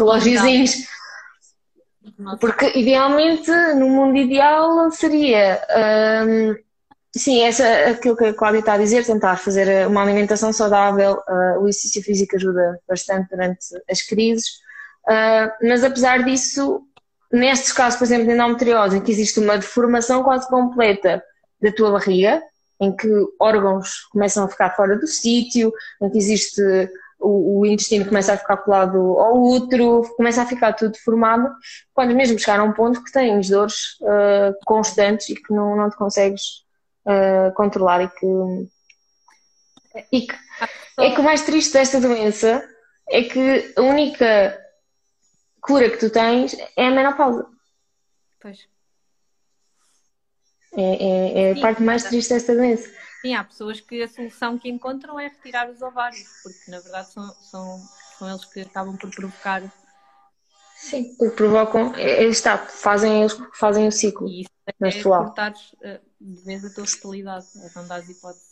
Porque 2.41 2.79
idealmente, 2.79 3.51
no 3.75 3.89
mundo 3.89 4.17
ideal, 4.17 4.91
seria 4.91 5.61
um, 6.27 6.57
sim, 7.15 7.43
essa, 7.43 7.91
aquilo 7.91 8.17
que 8.17 8.25
a 8.25 8.35
Cláudia 8.35 8.61
está 8.61 8.75
a 8.75 8.79
dizer, 8.79 9.05
tentar 9.05 9.37
fazer 9.37 9.87
uma 9.87 10.03
alimentação 10.03 10.53
saudável, 10.53 11.23
uh, 11.29 11.61
o 11.61 11.69
exercício 11.69 12.03
físico 12.03 12.37
ajuda 12.37 12.81
bastante 12.89 13.29
durante 13.29 13.67
as 13.91 14.01
crises. 14.01 14.47
Uh, 15.07 15.67
mas 15.69 15.85
apesar 15.85 16.25
disso, 16.25 16.83
nestes 17.31 17.73
casos, 17.73 17.99
por 17.99 18.05
exemplo, 18.05 18.27
de 18.27 18.33
endometriose, 18.33 18.97
em 18.97 19.01
que 19.01 19.13
existe 19.13 19.39
uma 19.39 19.59
deformação 19.59 20.23
quase 20.23 20.49
completa 20.49 21.23
da 21.61 21.71
tua 21.71 21.93
barriga, 21.93 22.43
em 22.81 22.95
que 22.95 23.09
órgãos 23.39 24.07
começam 24.11 24.45
a 24.45 24.49
ficar 24.49 24.75
fora 24.75 24.97
do 24.97 25.07
sítio, 25.07 25.73
em 26.01 26.11
que 26.11 26.19
existe 26.19 26.63
o, 27.27 27.61
o, 27.61 27.67
intestino 27.67 28.07
começa 28.07 28.33
a 28.33 28.39
ficar 28.39 28.59
colado 28.59 28.99
ao 29.19 29.43
útero, 29.43 30.03
começa 30.17 30.43
a 30.43 30.47
ficar 30.47 30.73
tudo 30.73 30.93
deformado, 30.93 31.53
pode 31.95 32.15
mesmo 32.15 32.39
chegar 32.39 32.61
a 32.61 32.65
um 32.65 32.73
ponto 32.73 33.03
que 33.03 33.13
tens 33.13 33.49
dores 33.49 33.99
uh, 34.01 34.55
constantes 34.65 35.29
e 35.31 35.35
que 35.35 35.53
não, 35.53 35.77
não 35.77 35.91
te 35.91 35.97
consegues 35.97 36.65
uh, 37.05 37.53
controlar 37.55 38.03
e 38.03 38.09
que, 38.09 38.27
e 40.13 40.21
que 40.23 40.35
é 40.99 41.11
que 41.11 41.21
o 41.21 41.25
mais 41.25 41.43
triste 41.43 41.73
desta 41.73 42.01
doença 42.01 42.67
é 43.09 43.23
que 43.23 43.75
a 43.77 43.83
única 43.83 44.59
cura 45.61 45.91
que 45.91 45.99
tu 45.99 46.11
tens 46.11 46.57
é 46.77 46.87
a 46.87 46.91
menopausa. 46.91 47.47
Pois. 48.41 48.67
É, 50.77 50.83
é, 50.83 51.51
é 51.51 51.55
Sim, 51.55 51.59
a 51.59 51.63
parte 51.63 51.83
mais 51.83 52.05
triste 52.05 52.33
desta 52.33 52.55
doença. 52.55 52.89
Sim, 53.27 53.35
há 53.35 53.43
pessoas 53.43 53.81
que 53.81 54.01
a 54.05 54.09
solução 54.09 54.57
que 54.57 54.69
encontram 54.69 55.19
é 55.19 55.27
retirar 55.27 55.69
os 55.69 55.83
ovários, 55.83 56.25
porque 56.45 56.71
na 56.71 56.79
verdade 56.79 57.11
são, 57.11 57.29
são, 57.51 57.83
são 58.17 58.31
eles 58.31 58.45
que 58.45 58.61
acabam 58.61 58.97
por 58.97 59.11
provocar. 59.11 59.63
Sim, 60.77 61.13
porque 61.17 61.35
provocam, 61.35 61.93
é, 61.97 62.23
é 62.23 62.25
está, 62.25 62.57
fazem 62.57 63.27
que 63.27 63.59
fazem 63.59 63.89
o 63.89 63.91
ciclo 63.91 64.29
e 64.29 64.43
isso 64.43 64.51
é 64.65 64.73
menstrual. 64.79 65.25
cortares 65.25 65.73
uh, 65.73 66.01
de 66.21 66.45
vez 66.45 66.65
a 66.65 66.71
tua 66.71 66.87
fertilidade, 66.87 67.47
é 67.65 67.71
não 67.75 67.89
dás 67.89 68.09
hipótese. 68.09 68.45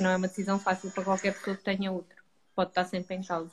Não 0.00 0.10
é 0.10 0.16
uma 0.16 0.28
decisão 0.28 0.58
fácil 0.58 0.90
para 0.90 1.04
qualquer 1.04 1.32
pessoa 1.32 1.56
que 1.56 1.64
tenha 1.64 1.90
outro, 1.90 2.16
pode 2.54 2.70
estar 2.70 2.84
sempre 2.84 3.16
em 3.16 3.22
causa. 3.22 3.50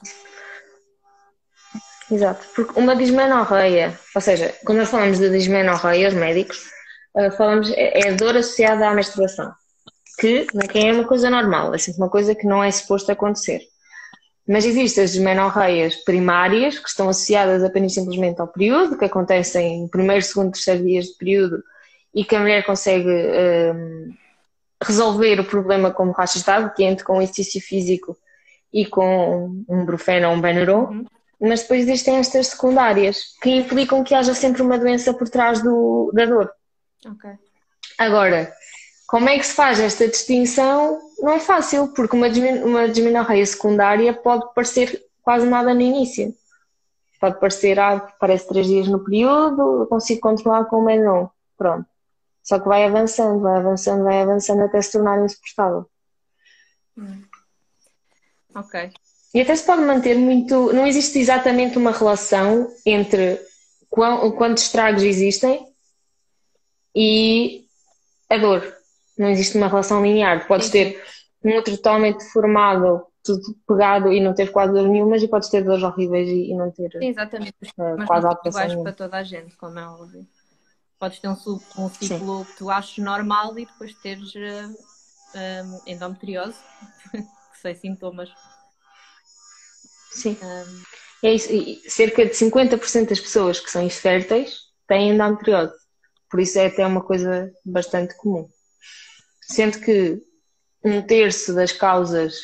Exato, 2.11 2.45
porque 2.53 2.77
uma 2.77 2.93
dismenorreia, 2.93 3.97
ou 4.13 4.21
seja, 4.21 4.53
quando 4.65 4.79
nós 4.79 4.89
falamos 4.89 5.17
de 5.17 5.29
dismenorreia, 5.29 6.09
os 6.09 6.13
médicos, 6.13 6.69
uh, 7.15 7.31
falamos, 7.37 7.71
é, 7.71 8.09
é 8.09 8.13
dor 8.15 8.35
associada 8.35 8.89
à 8.89 8.93
menstruação, 8.93 9.55
que 10.15 10.45
quem 10.71 10.89
é 10.89 10.93
uma 10.93 11.05
coisa 11.05 11.29
normal, 11.29 11.73
é 11.73 11.77
sempre 11.77 12.01
uma 12.01 12.09
coisa 12.09 12.33
que 12.35 12.47
não 12.47 12.63
é 12.63 12.71
suposto 12.71 13.11
acontecer. 13.11 13.61
Mas 14.47 14.65
existem 14.65 15.03
as 15.03 15.13
dismenorreias 15.13 15.95
primárias, 15.95 16.77
que 16.77 16.87
estão 16.87 17.09
associadas 17.09 17.63
apenas 17.63 17.93
simplesmente 17.93 18.39
ao 18.39 18.47
período, 18.47 18.97
que 18.97 19.05
acontecem 19.05 19.83
em 19.83 19.87
primeiro, 19.87 20.21
segundo, 20.21 20.51
terceiro 20.51 20.83
dias 20.83 21.05
de 21.05 21.17
período, 21.17 21.63
e 22.13 22.23
que 22.23 22.35
a 22.35 22.39
mulher 22.39 22.65
consegue 22.65 23.09
um, 23.09 24.13
resolver 24.81 25.39
o 25.39 25.45
problema 25.45 25.91
como 25.91 26.11
racha 26.11 26.37
estado, 26.37 26.73
que 26.73 26.83
é 26.83 26.95
com 26.97 27.21
exercício 27.21 27.59
físico 27.59 28.15
e 28.71 28.85
com 28.85 29.63
um 29.67 29.85
brufeno 29.85 30.29
ou 30.29 30.35
um 30.35 30.41
Benuron. 30.41 30.85
Uhum 30.85 31.05
mas 31.39 31.61
depois 31.61 31.81
existem 31.81 32.17
estas 32.17 32.47
secundárias 32.47 33.35
que 33.41 33.49
implicam 33.49 34.03
que 34.03 34.15
haja 34.15 34.33
sempre 34.33 34.61
uma 34.61 34.77
doença 34.77 35.13
por 35.13 35.29
trás 35.29 35.61
do, 35.61 36.11
da 36.13 36.25
dor. 36.25 36.51
Ok. 37.05 37.29
Agora, 37.97 38.51
como 39.07 39.29
é 39.29 39.37
que 39.37 39.45
se 39.45 39.53
faz 39.53 39.79
esta 39.79 40.07
distinção? 40.07 40.99
Não 41.19 41.31
é 41.31 41.39
fácil, 41.39 41.89
porque 41.89 42.15
uma, 42.15 42.27
uma 42.63 42.89
disminorreia 42.89 43.45
secundária 43.45 44.13
pode 44.13 44.53
parecer 44.53 45.03
quase 45.21 45.45
nada 45.45 45.73
no 45.73 45.81
início. 45.81 46.33
Pode 47.19 47.39
parecer, 47.39 47.79
ah, 47.79 47.99
parece 48.19 48.47
três 48.47 48.67
dias 48.67 48.87
no 48.87 49.03
período, 49.03 49.81
eu 49.81 49.87
consigo 49.87 50.21
controlar 50.21 50.65
com 50.65 50.77
o 50.77 50.85
Menon. 50.85 51.27
Pronto. 51.57 51.87
Só 52.43 52.59
que 52.59 52.67
vai 52.67 52.83
avançando, 52.83 53.39
vai 53.41 53.57
avançando, 53.57 54.03
vai 54.03 54.21
avançando 54.21 54.61
até 54.61 54.81
se 54.81 54.91
tornar 54.91 55.23
insuportável. 55.23 55.89
Hum. 56.97 57.23
Ok. 58.53 58.91
E 59.33 59.41
até 59.41 59.55
se 59.55 59.65
pode 59.65 59.81
manter 59.81 60.15
muito. 60.15 60.71
Não 60.71 60.85
existe 60.85 61.19
exatamente 61.19 61.77
uma 61.77 61.91
relação 61.91 62.71
entre 62.85 63.39
quantos 63.89 64.63
estragos 64.63 65.03
existem 65.03 65.67
e 66.95 67.65
a 68.29 68.37
dor. 68.37 68.74
Não 69.17 69.29
existe 69.29 69.57
uma 69.57 69.67
relação 69.67 70.03
linear. 70.03 70.47
Podes 70.47 70.69
ter 70.69 71.01
um 71.43 71.53
outro 71.53 71.75
totalmente 71.75 72.19
deformado, 72.19 73.05
tudo 73.23 73.41
pegado 73.67 74.11
e 74.11 74.19
não 74.19 74.33
ter 74.33 74.51
quase 74.51 74.73
dor 74.73 74.87
nenhuma, 74.87 75.17
e 75.17 75.27
podes 75.27 75.49
ter 75.49 75.63
dores 75.63 75.83
horríveis 75.83 76.27
e, 76.29 76.51
e 76.51 76.55
não 76.55 76.71
ter 76.71 76.91
Sim, 76.91 77.09
exatamente. 77.09 77.55
Uh, 77.77 77.97
Mas 77.97 78.07
quase 78.07 78.27
não 78.75 78.83
para 78.83 78.93
toda 78.93 79.17
a 79.17 79.23
gente, 79.23 79.55
como 79.55 79.79
é 79.79 79.87
óbvio. 79.87 80.27
Podes 80.99 81.19
ter 81.19 81.27
um, 81.27 81.35
um 81.77 81.89
ciclo 81.89 82.39
Sim. 82.39 82.51
que 82.51 82.57
tu 82.57 82.69
achas 82.69 82.97
normal 82.97 83.57
e 83.59 83.65
depois 83.65 83.93
teres 83.95 84.33
uh, 84.35 85.65
um, 85.65 85.81
endometriose, 85.85 86.57
sem 87.61 87.75
sintomas. 87.75 88.29
Sim. 90.11 90.37
Um, 90.41 91.27
é 91.27 91.33
isso. 91.33 91.51
E 91.51 91.81
cerca 91.89 92.25
de 92.25 92.31
50% 92.31 93.09
das 93.09 93.19
pessoas 93.19 93.59
que 93.59 93.69
são 93.69 93.83
inférteis 93.83 94.65
têm 94.87 95.11
endometriose. 95.11 95.73
Por 96.29 96.39
isso 96.39 96.57
é 96.59 96.67
até 96.67 96.85
uma 96.85 97.03
coisa 97.03 97.51
bastante 97.63 98.15
comum. 98.17 98.47
Sendo 99.41 99.79
que 99.79 100.21
um 100.83 101.01
terço 101.01 101.53
das 101.53 101.71
causas 101.71 102.41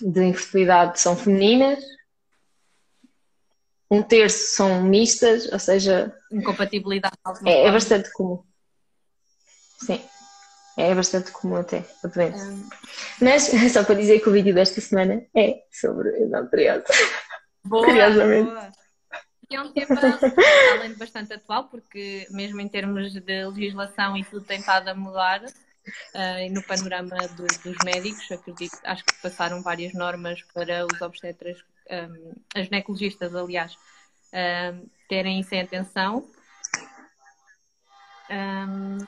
de 0.00 0.24
infertilidade 0.24 1.00
são 1.00 1.16
femininas, 1.16 1.82
um 3.90 4.02
terço 4.02 4.56
são 4.56 4.82
mistas, 4.82 5.52
ou 5.52 5.58
seja. 5.58 6.14
Incompatibilidade. 6.30 7.14
É, 7.44 7.66
é 7.66 7.70
bastante 7.70 8.10
comum. 8.12 8.42
Sim. 9.78 10.02
É 10.78 10.94
bastante 10.94 11.30
comum 11.30 11.56
até 11.56 11.84
a 12.02 12.08
doença. 12.08 12.42
Um... 12.42 12.68
Mas 13.20 13.50
só 13.72 13.84
para 13.84 13.94
dizer 13.94 14.20
que 14.20 14.28
o 14.30 14.32
vídeo 14.32 14.54
desta 14.54 14.80
semana 14.80 15.22
é 15.36 15.62
sobre 15.70 16.18
endometriose. 16.20 16.84
Boa, 17.64 17.84
Curiosamente. 17.84 18.50
Boa. 18.50 18.72
É 19.52 19.60
um 19.60 19.72
tema, 19.72 20.00
além 20.72 20.92
de 20.92 20.98
bastante 20.98 21.34
atual, 21.34 21.64
porque 21.64 22.26
mesmo 22.30 22.60
em 22.60 22.68
termos 22.68 23.12
de 23.12 23.46
legislação 23.46 24.16
e 24.16 24.24
tudo 24.24 24.46
tem 24.46 24.58
estado 24.58 24.88
a 24.88 24.94
mudar, 24.94 25.42
uh, 25.44 26.52
no 26.52 26.62
panorama 26.62 27.16
do, 27.28 27.46
dos 27.46 27.76
médicos, 27.84 28.30
acredito, 28.30 28.78
acho 28.84 29.04
que 29.04 29.20
passaram 29.20 29.62
várias 29.62 29.92
normas 29.92 30.42
para 30.54 30.86
os 30.86 31.00
obstetras, 31.00 31.58
um, 31.90 32.32
as 32.54 32.66
ginecologistas, 32.66 33.34
aliás, 33.34 33.76
um, 34.32 34.88
terem 35.08 35.40
isso 35.40 35.54
em 35.54 35.60
atenção. 35.60 36.26
Um, 38.30 38.98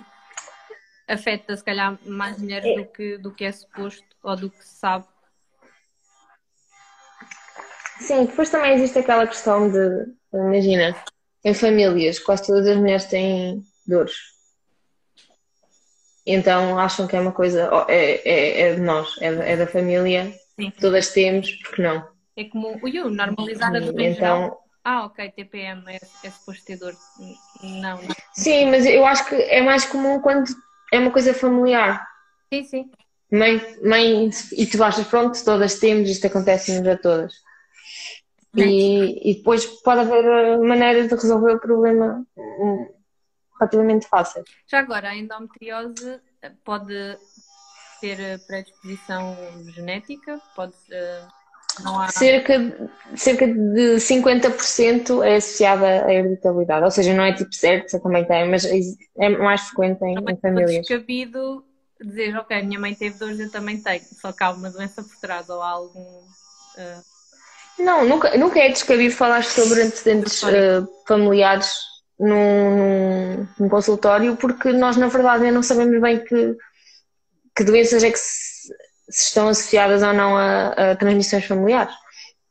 afeta, 1.08 1.56
se 1.56 1.64
calhar, 1.64 1.98
mais 2.04 2.38
mulheres 2.38 2.76
do 2.76 2.84
que, 2.92 3.18
do 3.18 3.32
que 3.32 3.44
é 3.44 3.52
suposto 3.52 4.04
ou 4.22 4.36
do 4.36 4.50
que 4.50 4.64
se 4.64 4.74
sabe. 4.74 5.06
Sim, 7.98 8.26
depois 8.26 8.50
também 8.50 8.74
existe 8.74 8.98
aquela 8.98 9.26
questão 9.26 9.70
de, 9.70 10.06
imagina, 10.32 10.96
em 11.44 11.54
famílias, 11.54 12.18
quase 12.18 12.46
todas 12.46 12.66
as 12.66 12.76
mulheres 12.76 13.04
têm 13.04 13.62
dores. 13.86 14.34
Então 16.26 16.78
acham 16.78 17.06
que 17.06 17.16
é 17.16 17.20
uma 17.20 17.32
coisa, 17.32 17.70
é, 17.88 18.28
é, 18.28 18.60
é 18.60 18.74
de 18.74 18.80
nós, 18.80 19.14
é, 19.20 19.52
é 19.52 19.56
da 19.56 19.66
família, 19.66 20.34
Sim. 20.58 20.70
todas 20.80 21.10
temos, 21.10 21.50
porque 21.62 21.82
não? 21.82 22.06
É 22.36 22.44
como 22.44 22.78
o 22.82 22.88
you, 22.88 23.10
normalizar 23.10 23.76
a 23.76 23.80
dor 23.80 24.00
então, 24.00 24.58
Ah, 24.82 25.04
ok, 25.04 25.30
TPM 25.30 25.84
é, 25.86 26.00
é 26.22 26.30
suposto 26.30 26.64
ter 26.64 26.78
dor. 26.78 26.96
Não, 27.62 28.02
não. 28.02 28.08
Sim, 28.32 28.70
mas 28.70 28.86
eu 28.86 29.04
acho 29.04 29.28
que 29.28 29.34
é 29.34 29.60
mais 29.60 29.84
comum 29.84 30.20
quando 30.20 30.50
é 30.92 30.98
uma 30.98 31.10
coisa 31.10 31.34
familiar. 31.34 32.04
Sim, 32.52 32.64
sim. 32.64 32.90
Mãe, 33.30 33.60
mãe, 33.82 34.30
e 34.52 34.66
tu 34.66 34.82
achas, 34.82 35.06
pronto, 35.06 35.42
todas 35.44 35.78
temos, 35.78 36.08
isto 36.08 36.26
acontece-nos 36.26 36.86
a 36.86 36.96
todas. 36.96 37.34
E, 38.56 39.30
e, 39.30 39.34
depois 39.34 39.66
pode 39.66 40.00
haver 40.00 40.58
maneiras 40.58 41.08
de 41.08 41.14
resolver 41.14 41.54
o 41.54 41.60
problema 41.60 42.24
hum, 42.36 42.88
relativamente 43.58 44.06
fáceis. 44.06 44.44
Já 44.66 44.78
agora, 44.78 45.10
a 45.10 45.16
endometriose 45.16 46.20
pode 46.64 46.94
ter 48.00 48.38
predisposição 48.46 49.36
genética? 49.74 50.40
Pode, 50.54 50.74
não 51.82 52.00
há... 52.00 52.08
cerca, 52.08 52.90
cerca 53.16 53.46
de 53.46 53.96
50% 53.96 55.24
é 55.24 55.36
associada 55.36 56.06
à 56.06 56.12
hereditabilidade, 56.12 56.84
ou 56.84 56.90
seja, 56.90 57.14
não 57.14 57.24
é 57.24 57.32
tipo 57.32 57.52
certo, 57.52 57.90
você 57.90 58.00
também 58.00 58.24
tem, 58.24 58.48
mas 58.48 58.64
é 59.18 59.28
mais 59.30 59.62
frequente 59.62 60.02
em, 60.04 60.14
em 60.16 60.36
famílias. 60.36 60.70
É 60.70 60.80
descabido 60.80 61.64
dizer, 62.00 62.36
ok, 62.36 62.62
minha 62.62 62.78
mãe 62.78 62.94
teve 62.94 63.18
dores, 63.18 63.40
eu 63.40 63.50
também 63.50 63.80
tenho, 63.80 64.04
só 64.20 64.32
que 64.32 64.42
há 64.44 64.50
uma 64.50 64.70
doença 64.70 65.02
por 65.02 65.16
trás 65.16 65.48
ou 65.48 65.62
há 65.62 65.70
algum. 65.70 66.00
Uh... 66.00 67.13
Não, 67.78 68.04
nunca, 68.04 68.36
nunca 68.36 68.60
é 68.60 68.68
descabido 68.68 69.14
falar 69.14 69.42
sobre 69.44 69.82
antecedentes 69.82 70.42
uh, 70.42 70.86
familiares 71.06 71.72
num, 72.18 72.76
num, 72.76 73.48
num, 73.58 73.68
consultório, 73.68 74.36
porque 74.36 74.72
nós, 74.72 74.96
na 74.96 75.08
verdade, 75.08 75.50
não 75.50 75.62
sabemos 75.62 76.00
bem 76.00 76.22
que, 76.24 76.56
que 77.56 77.64
doenças 77.64 78.04
é 78.04 78.10
que 78.10 78.18
se, 78.18 78.68
se 79.08 79.28
estão 79.28 79.48
associadas 79.48 80.02
ou 80.02 80.12
não 80.12 80.36
a, 80.36 80.68
a, 80.68 80.96
transmissões 80.96 81.44
familiares. 81.44 81.94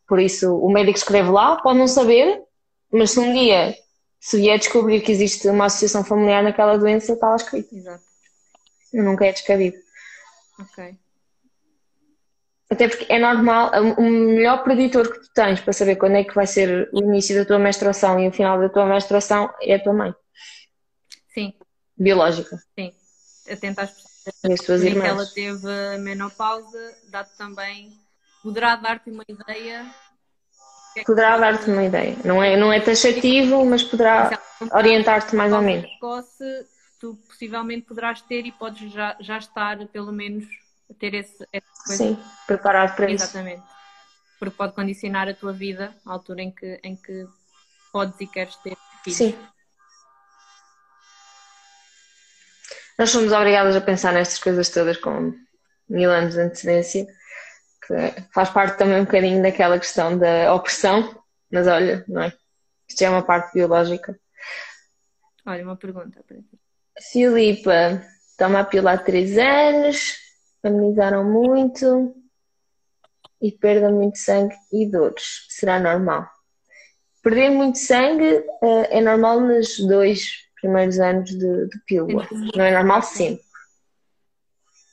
Por 0.08 0.20
isso, 0.20 0.56
o 0.58 0.72
médico 0.72 0.98
escreve 0.98 1.30
lá, 1.30 1.56
pode 1.62 1.80
não 1.80 1.88
saber, 1.88 2.42
mas 2.92 3.12
se 3.12 3.20
um 3.20 3.34
dia 3.34 3.76
se 4.20 4.38
vier 4.38 4.58
descobrir 4.58 5.02
que 5.02 5.12
existe 5.12 5.48
uma 5.50 5.66
associação 5.66 6.04
familiar 6.04 6.42
naquela 6.42 6.78
doença, 6.78 7.14
está 7.14 7.30
lá 7.30 7.36
escrito. 7.36 7.76
Exato. 7.76 8.04
Nunca 8.94 9.26
é 9.26 9.34
descabido. 9.34 9.78
Ok. 10.60 10.98
Até 12.74 12.88
porque 12.88 13.06
é 13.08 13.20
normal, 13.20 13.72
o 13.98 14.02
melhor 14.02 14.64
preditor 14.64 15.12
que 15.12 15.20
tu 15.20 15.34
tens 15.34 15.62
para 15.62 15.74
saber 15.74 15.96
quando 15.96 16.16
é 16.16 16.24
que 16.24 16.34
vai 16.34 16.48
ser 16.48 16.90
o 16.92 17.00
início 17.00 17.36
da 17.38 17.46
tua 17.46 17.60
menstruação 17.60 18.20
e 18.20 18.28
o 18.28 18.32
final 18.32 18.60
da 18.60 18.68
tua 18.68 18.86
menstruação 18.86 19.54
é 19.62 19.76
a 19.76 19.84
tua 19.84 19.94
mãe. 19.94 20.14
Sim. 21.34 21.54
Biológica. 21.96 22.58
Sim. 22.76 22.92
Atenta 23.48 23.84
às 23.84 24.14
as 24.26 24.60
tuas 24.62 24.84
irmãs. 24.84 25.08
ela 25.08 25.26
teve 25.26 25.98
menopausa, 26.00 26.96
dá-te 27.10 27.38
também, 27.38 27.92
poderá 28.42 28.76
dar-te 28.76 29.10
uma 29.12 29.24
ideia. 29.28 29.86
Poderá 31.06 31.38
dar-te 31.38 31.70
uma 31.70 31.84
ideia. 31.84 32.16
Não 32.24 32.42
é, 32.42 32.56
não 32.56 32.72
é 32.72 32.80
taxativo, 32.80 33.66
mas 33.66 33.84
poderá 33.84 34.40
orientar-te 34.74 35.36
mais 35.36 35.52
ou 35.52 35.62
menos. 35.62 35.90
Precoce, 35.90 36.66
tu 37.00 37.18
possivelmente 37.28 37.86
poderás 37.86 38.22
ter 38.22 38.46
e 38.46 38.52
podes 38.52 38.92
já, 38.92 39.18
já 39.20 39.38
estar, 39.38 39.86
pelo 39.88 40.12
menos, 40.12 40.46
ter 40.94 41.14
esse, 41.14 41.48
essa 41.52 41.68
coisa. 41.86 42.04
Sim, 42.04 42.24
preparado 42.48 42.96
para 42.96 43.12
isso. 43.12 43.26
Exatamente. 43.26 43.64
Porque 44.40 44.56
pode 44.56 44.74
condicionar 44.74 45.28
a 45.28 45.34
tua 45.34 45.54
vida, 45.54 45.96
à 46.06 46.12
altura 46.12 46.42
em 46.42 46.52
que, 46.52 46.80
em 46.84 46.96
que 46.96 47.26
podes 47.92 48.20
e 48.20 48.28
queres 48.28 48.56
ter 48.58 48.78
filhos. 49.04 49.18
Sim. 49.18 49.38
Nós 52.98 53.10
somos 53.10 53.32
obrigadas 53.32 53.76
a 53.76 53.82
pensar 53.82 54.14
nestas 54.14 54.40
coisas 54.40 54.70
todas 54.70 54.98
com 54.98 55.34
mil 55.90 56.12
anos 56.12 56.36
de 56.36 56.42
antecedência, 56.42 57.06
que 57.86 58.22
faz 58.34 58.50
parte 58.50 58.78
também 58.78 59.02
um 59.02 59.06
bocadinho 59.06 59.42
daquela 59.42 59.80
questão 59.80 60.18
da 60.18 60.54
opressão, 60.54 61.24
mas 61.52 61.68
olha, 61.68 62.04
não 62.08 62.24
é? 62.24 62.34
Isto 62.88 63.02
é 63.04 63.10
uma 63.10 63.24
parte 63.24 63.54
biológica. 63.54 64.18
Olha, 65.46 65.64
uma 65.64 65.76
pergunta 65.76 66.24
para 66.28 66.38
ti. 66.38 66.60
Filipa, 67.12 68.02
toma 68.38 68.60
a 68.60 68.64
pílula 68.64 68.94
há 68.94 68.98
3 68.98 69.38
anos, 69.38 70.18
amenizaram 70.64 71.24
muito 71.24 72.16
e 73.42 73.52
perda 73.52 73.90
muito 73.90 74.18
sangue 74.18 74.56
e 74.72 74.90
dores. 74.90 75.46
Será 75.50 75.80
normal? 75.80 76.28
Perder 77.22 77.50
muito 77.52 77.78
sangue 77.78 78.38
uh, 78.62 78.88
é 78.90 79.02
normal 79.02 79.42
nos 79.42 79.80
dois 79.80 80.44
primeiros 80.62 81.00
anos 81.00 81.30
de, 81.30 81.68
de 81.68 81.80
pílula. 81.86 82.28
Não 82.56 82.64
é 82.64 82.72
normal 82.72 83.02
sempre. 83.02 83.44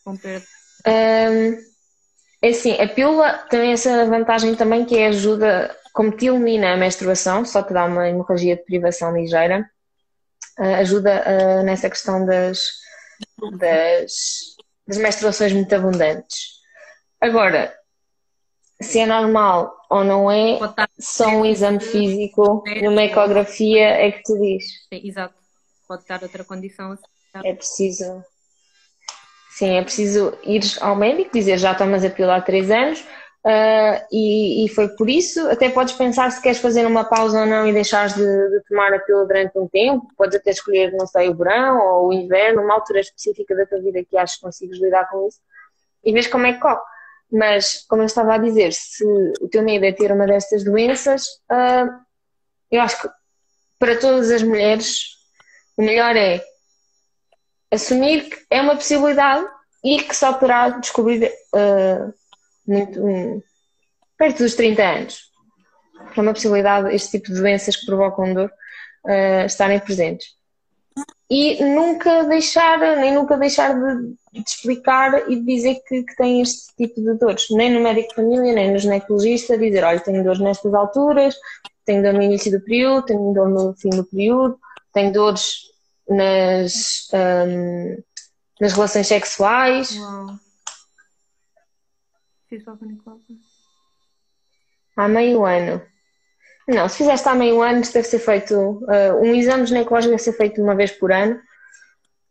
Um, 0.07 1.71
é 2.43 2.49
assim, 2.49 2.73
a 2.81 2.89
pílula 2.89 3.33
tem 3.51 3.73
essa 3.73 4.07
vantagem 4.07 4.57
também 4.57 4.85
que 4.85 4.97
é 4.97 5.09
ajuda, 5.09 5.77
como 5.93 6.11
te 6.11 6.27
elimina 6.27 6.73
a 6.73 6.77
menstruação, 6.77 7.45
só 7.45 7.62
te 7.62 7.73
dá 7.73 7.85
uma 7.85 8.09
hemorragia 8.09 8.57
de 8.57 8.64
privação 8.64 9.14
ligeira, 9.16 9.68
uh, 10.59 10.75
ajuda 10.77 11.23
uh, 11.23 11.62
nessa 11.62 11.89
questão 11.89 12.25
das, 12.27 12.64
das, 13.59 14.57
das 14.91 14.99
menstruações 14.99 15.53
muito 15.53 15.72
abundantes. 15.72 16.61
Agora, 17.20 17.72
se 18.82 18.99
é 18.99 19.07
normal 19.07 19.72
ou 19.88 20.03
não 20.03 20.30
é, 20.30 20.59
só 20.99 21.28
um 21.28 21.47
exame 21.47 21.80
físico, 21.80 22.64
numa 22.82 23.05
ecografia 23.05 23.86
é 23.86 24.11
que 24.11 24.22
te 24.22 24.38
diz. 24.38 24.64
Sim, 24.93 25.09
exato. 25.09 25.34
Pode 25.86 26.03
estar 26.03 26.22
outra 26.22 26.45
condição. 26.45 26.99
É 27.45 27.55
preciso. 27.55 28.24
Sim, 29.51 29.76
é 29.76 29.82
preciso 29.82 30.36
ir 30.43 30.62
ao 30.80 30.97
médico, 30.97 31.30
dizer 31.32 31.59
já 31.59 31.74
tomas 31.74 32.05
a 32.05 32.11
pílula 32.11 32.36
há 32.36 32.41
3 32.41 32.70
anos, 32.70 33.05
Uh, 33.43 33.97
e, 34.12 34.66
e, 34.66 34.68
foi 34.68 34.88
por 34.88 35.09
isso, 35.09 35.49
até 35.49 35.70
podes 35.70 35.95
pensar 35.95 36.30
se 36.30 36.43
queres 36.43 36.59
fazer 36.59 36.86
uma 36.86 37.05
pausa 37.05 37.41
ou 37.41 37.47
não 37.47 37.66
e 37.66 37.72
deixares 37.72 38.14
de, 38.14 38.22
de, 38.22 38.61
tomar 38.68 38.93
a 38.93 38.99
pílula 38.99 39.26
durante 39.26 39.59
um 39.59 39.66
tempo, 39.66 40.07
podes 40.14 40.36
até 40.36 40.51
escolher, 40.51 40.93
não 40.93 41.07
sei, 41.07 41.30
o 41.30 41.34
verão 41.34 41.80
ou 41.80 42.09
o 42.09 42.12
inverno, 42.12 42.62
uma 42.62 42.74
altura 42.74 43.01
específica 43.01 43.57
da 43.57 43.64
tua 43.64 43.80
vida 43.80 44.05
que 44.05 44.18
achas 44.18 44.36
que 44.36 44.43
consigas 44.43 44.78
lidar 44.78 45.09
com 45.09 45.26
isso 45.26 45.38
e 46.05 46.12
vês 46.12 46.26
como 46.26 46.47
é 46.47 46.53
que 46.53 46.61
corre. 46.61 46.80
Mas, 47.32 47.84
como 47.88 48.03
eu 48.03 48.07
estava 48.07 48.34
a 48.34 48.38
dizer, 48.38 48.72
se 48.72 49.05
o 49.41 49.49
teu 49.49 49.62
medo 49.62 49.84
é 49.84 49.93
ter 49.93 50.11
uma 50.12 50.26
destas 50.26 50.64
doenças, 50.64 51.26
uh, 51.51 51.88
eu 52.70 52.80
acho 52.82 53.01
que 53.01 53.09
para 53.78 53.97
todas 53.97 54.30
as 54.30 54.43
mulheres 54.43 55.16
o 55.76 55.82
melhor 55.82 56.16
é 56.16 56.45
assumir 57.70 58.28
que 58.28 58.45
é 58.51 58.61
uma 58.61 58.74
possibilidade 58.74 59.47
e 59.82 60.03
que 60.03 60.14
só 60.14 60.32
poderá 60.32 60.68
descobrir 60.70 61.32
uh, 61.55 62.12
muito, 62.71 63.05
um, 63.05 63.43
perto 64.16 64.39
dos 64.43 64.55
30 64.55 64.83
anos. 64.83 65.31
É 66.16 66.21
uma 66.21 66.33
possibilidade 66.33 66.95
este 66.95 67.18
tipo 67.18 67.29
de 67.29 67.41
doenças 67.41 67.77
que 67.77 67.87
provocam 67.87 68.33
dor 68.33 68.51
uh, 69.05 69.47
estarem 69.47 69.79
presentes. 69.81 70.29
E 71.29 71.62
nunca 71.64 72.25
deixar, 72.25 72.79
nem 72.97 73.14
nunca 73.14 73.37
deixar 73.37 73.73
de, 73.73 74.14
de 74.33 74.43
explicar 74.45 75.31
e 75.31 75.37
de 75.37 75.45
dizer 75.45 75.77
que, 75.87 76.03
que, 76.03 76.16
tem 76.16 76.41
este 76.41 76.75
tipo 76.77 77.01
de 77.01 77.14
dores, 77.14 77.47
nem 77.51 77.73
no 77.73 77.81
médico 77.81 78.09
de 78.09 78.14
família, 78.16 78.53
nem 78.53 78.73
no 78.73 78.79
ginecologista, 78.79 79.57
dizer, 79.57 79.85
olha, 79.85 80.01
tenho 80.01 80.25
dores 80.25 80.41
nestas 80.41 80.75
alturas, 80.75 81.37
tenho 81.85 82.03
dor 82.03 82.14
no 82.14 82.23
início 82.23 82.51
do 82.51 82.64
período, 82.64 83.07
tenho 83.07 83.33
dor 83.33 83.49
no 83.49 83.75
fim 83.75 83.91
do 83.91 84.05
período, 84.05 84.59
tenho 84.93 85.12
dores 85.12 85.71
nas, 86.09 87.09
um, 87.14 88.03
nas 88.61 88.73
relações 88.73 89.07
sexuais. 89.07 89.97
Uau. 89.97 90.49
Há 94.96 95.09
meio 95.09 95.44
ano. 95.44 95.82
Não, 96.68 96.88
se 96.88 96.98
fizeste 96.98 97.28
há 97.28 97.34
meio 97.34 97.62
ano, 97.62 97.80
deve 97.80 98.05
ser 98.05 98.18
feito. 98.18 98.55
Uh, 98.55 99.20
um 99.20 99.34
exame 99.34 99.66
ginecológico 99.66 100.11
deve 100.11 100.22
ser 100.22 100.32
feito 100.34 100.62
uma 100.62 100.74
vez 100.74 100.92
por 100.92 101.11
ano. 101.11 101.40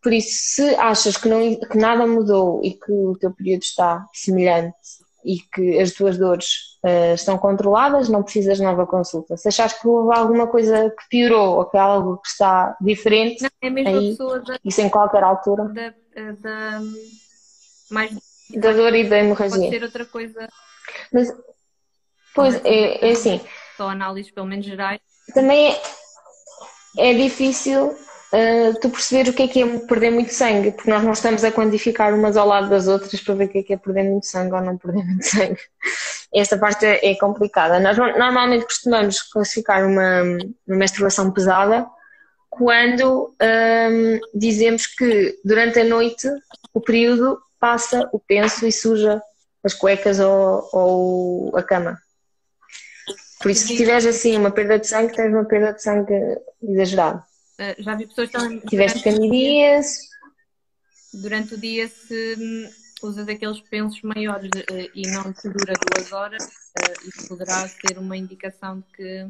Por 0.02 0.14
isso, 0.14 0.30
se 0.32 0.76
achas 0.76 1.18
que, 1.18 1.28
não, 1.28 1.56
que 1.56 1.78
nada 1.78 2.08
mudou 2.08 2.62
e 2.64 2.72
que 2.72 2.92
o 2.92 3.18
teu 3.18 3.32
período 3.32 3.64
está 3.64 4.06
semelhante 4.14 4.78
e 5.26 5.40
que 5.40 5.78
as 5.78 5.92
tuas 5.92 6.18
dores 6.18 6.78
uh, 6.86 7.14
estão 7.14 7.38
controladas, 7.38 8.08
não 8.08 8.24
precisas 8.24 8.58
de 8.58 8.64
nova 8.64 8.88
consulta. 8.88 9.36
Se 9.36 9.50
achas 9.50 9.74
que 9.74 9.86
houve 9.86 10.18
alguma 10.18 10.48
coisa 10.48 10.90
que 10.90 11.10
piorou 11.10 11.58
ou 11.58 11.66
que 11.66 11.76
é 11.76 11.82
algo 11.82 12.18
que 12.18 12.30
está 12.30 12.78
diferente, 12.80 13.42
não, 13.42 13.50
é 13.62 13.70
mesmo 13.70 13.90
aí, 13.90 14.18
da, 14.18 14.58
isso 14.64 14.80
em 14.80 14.90
qualquer 14.90 15.24
altura. 15.24 15.66
Da, 15.66 15.94
da, 16.40 16.82
mais 17.92 18.29
da 18.56 18.72
dor 18.72 18.94
e 18.96 19.08
da 19.08 19.20
hemorragia. 19.20 19.58
Pode 19.58 19.70
ser 19.70 19.84
outra 19.84 20.06
coisa. 20.06 20.48
Mas, 21.12 21.32
pois, 22.34 22.56
é, 22.66 23.08
é 23.08 23.12
assim. 23.12 23.42
Só 23.78 23.90
análises, 23.90 24.32
pelo 24.32 24.48
menos 24.48 24.66
gerais. 24.66 25.00
Também 25.34 25.72
é, 26.98 27.12
é 27.12 27.14
difícil 27.14 27.88
uh, 27.88 28.80
tu 28.82 28.90
perceber 28.90 29.30
o 29.30 29.34
que 29.34 29.44
é 29.44 29.48
que 29.48 29.62
é 29.62 29.80
perder 29.80 30.12
muito 30.12 30.34
sangue, 30.34 30.72
porque 30.72 30.90
nós 30.90 31.04
não 31.04 31.12
estamos 31.12 31.44
a 31.44 31.52
quantificar 31.52 32.14
umas 32.14 32.38
ao 32.38 32.48
lado 32.48 32.70
das 32.70 32.88
outras 32.88 33.22
para 33.22 33.36
ver 33.36 33.46
o 33.46 33.50
que 33.50 33.58
é 33.60 33.64
que 33.64 33.74
é 33.74 33.78
perder 33.78 34.04
muito 34.04 34.26
sangue 34.26 34.54
ou 34.54 34.62
não 34.62 34.78
perder 34.78 35.06
muito 35.06 35.26
sangue. 35.26 35.60
Esta 36.34 36.58
parte 36.58 36.86
é 36.86 37.16
complicada. 37.16 37.80
Nós 37.80 37.98
normalmente 37.98 38.66
costumamos 38.66 39.22
classificar 39.22 39.86
uma, 39.86 40.22
uma 40.68 40.78
menstruação 40.78 41.32
pesada 41.32 41.88
quando 42.50 43.34
um, 43.42 44.20
dizemos 44.34 44.88
que 44.88 45.40
durante 45.46 45.80
a 45.80 45.84
noite 45.84 46.28
o 46.74 46.82
período 46.82 47.40
passa 47.60 48.10
o 48.12 48.20
penso 48.20 48.66
e 48.66 48.72
suja 48.72 49.22
as 49.64 49.74
cuecas 49.74 50.20
ou, 50.20 50.70
ou 50.72 51.58
a 51.58 51.64
cama. 51.64 52.00
Por 53.42 53.52
isso, 53.52 53.68
se 53.68 53.78
tiveres 53.78 54.06
assim 54.06 54.38
uma 54.38 54.52
perda 54.52 54.78
de 54.78 54.88
sangue, 54.88 55.16
tens 55.16 55.32
uma 55.32 55.46
perda 55.46 55.74
de 55.74 55.82
sangue 55.82 56.14
exagerada. 56.62 57.24
Uh, 57.60 57.82
já 57.82 57.96
vi 57.96 58.08
pessoas 58.08 58.30
que 58.30 58.38
estão. 58.38 58.60
Tiveste 58.62 59.04
canidíase. 59.04 60.10
Durante 61.14 61.56
o 61.56 61.58
dia, 61.58 61.88
se 61.88 62.36
hum, 62.38 62.70
usas 63.02 63.28
aqueles 63.28 63.60
pensos 63.62 64.02
maiores 64.02 64.50
uh, 64.50 64.92
e 64.94 65.08
não 65.10 65.34
te 65.34 65.50
dura 65.50 65.74
duas 65.74 66.12
horas, 66.12 66.44
uh, 66.44 67.08
isso 67.08 67.28
poderá 67.30 67.68
ser 67.68 67.98
uma 67.98 68.18
indicação 68.18 68.80
de 68.80 68.86
que. 68.94 69.28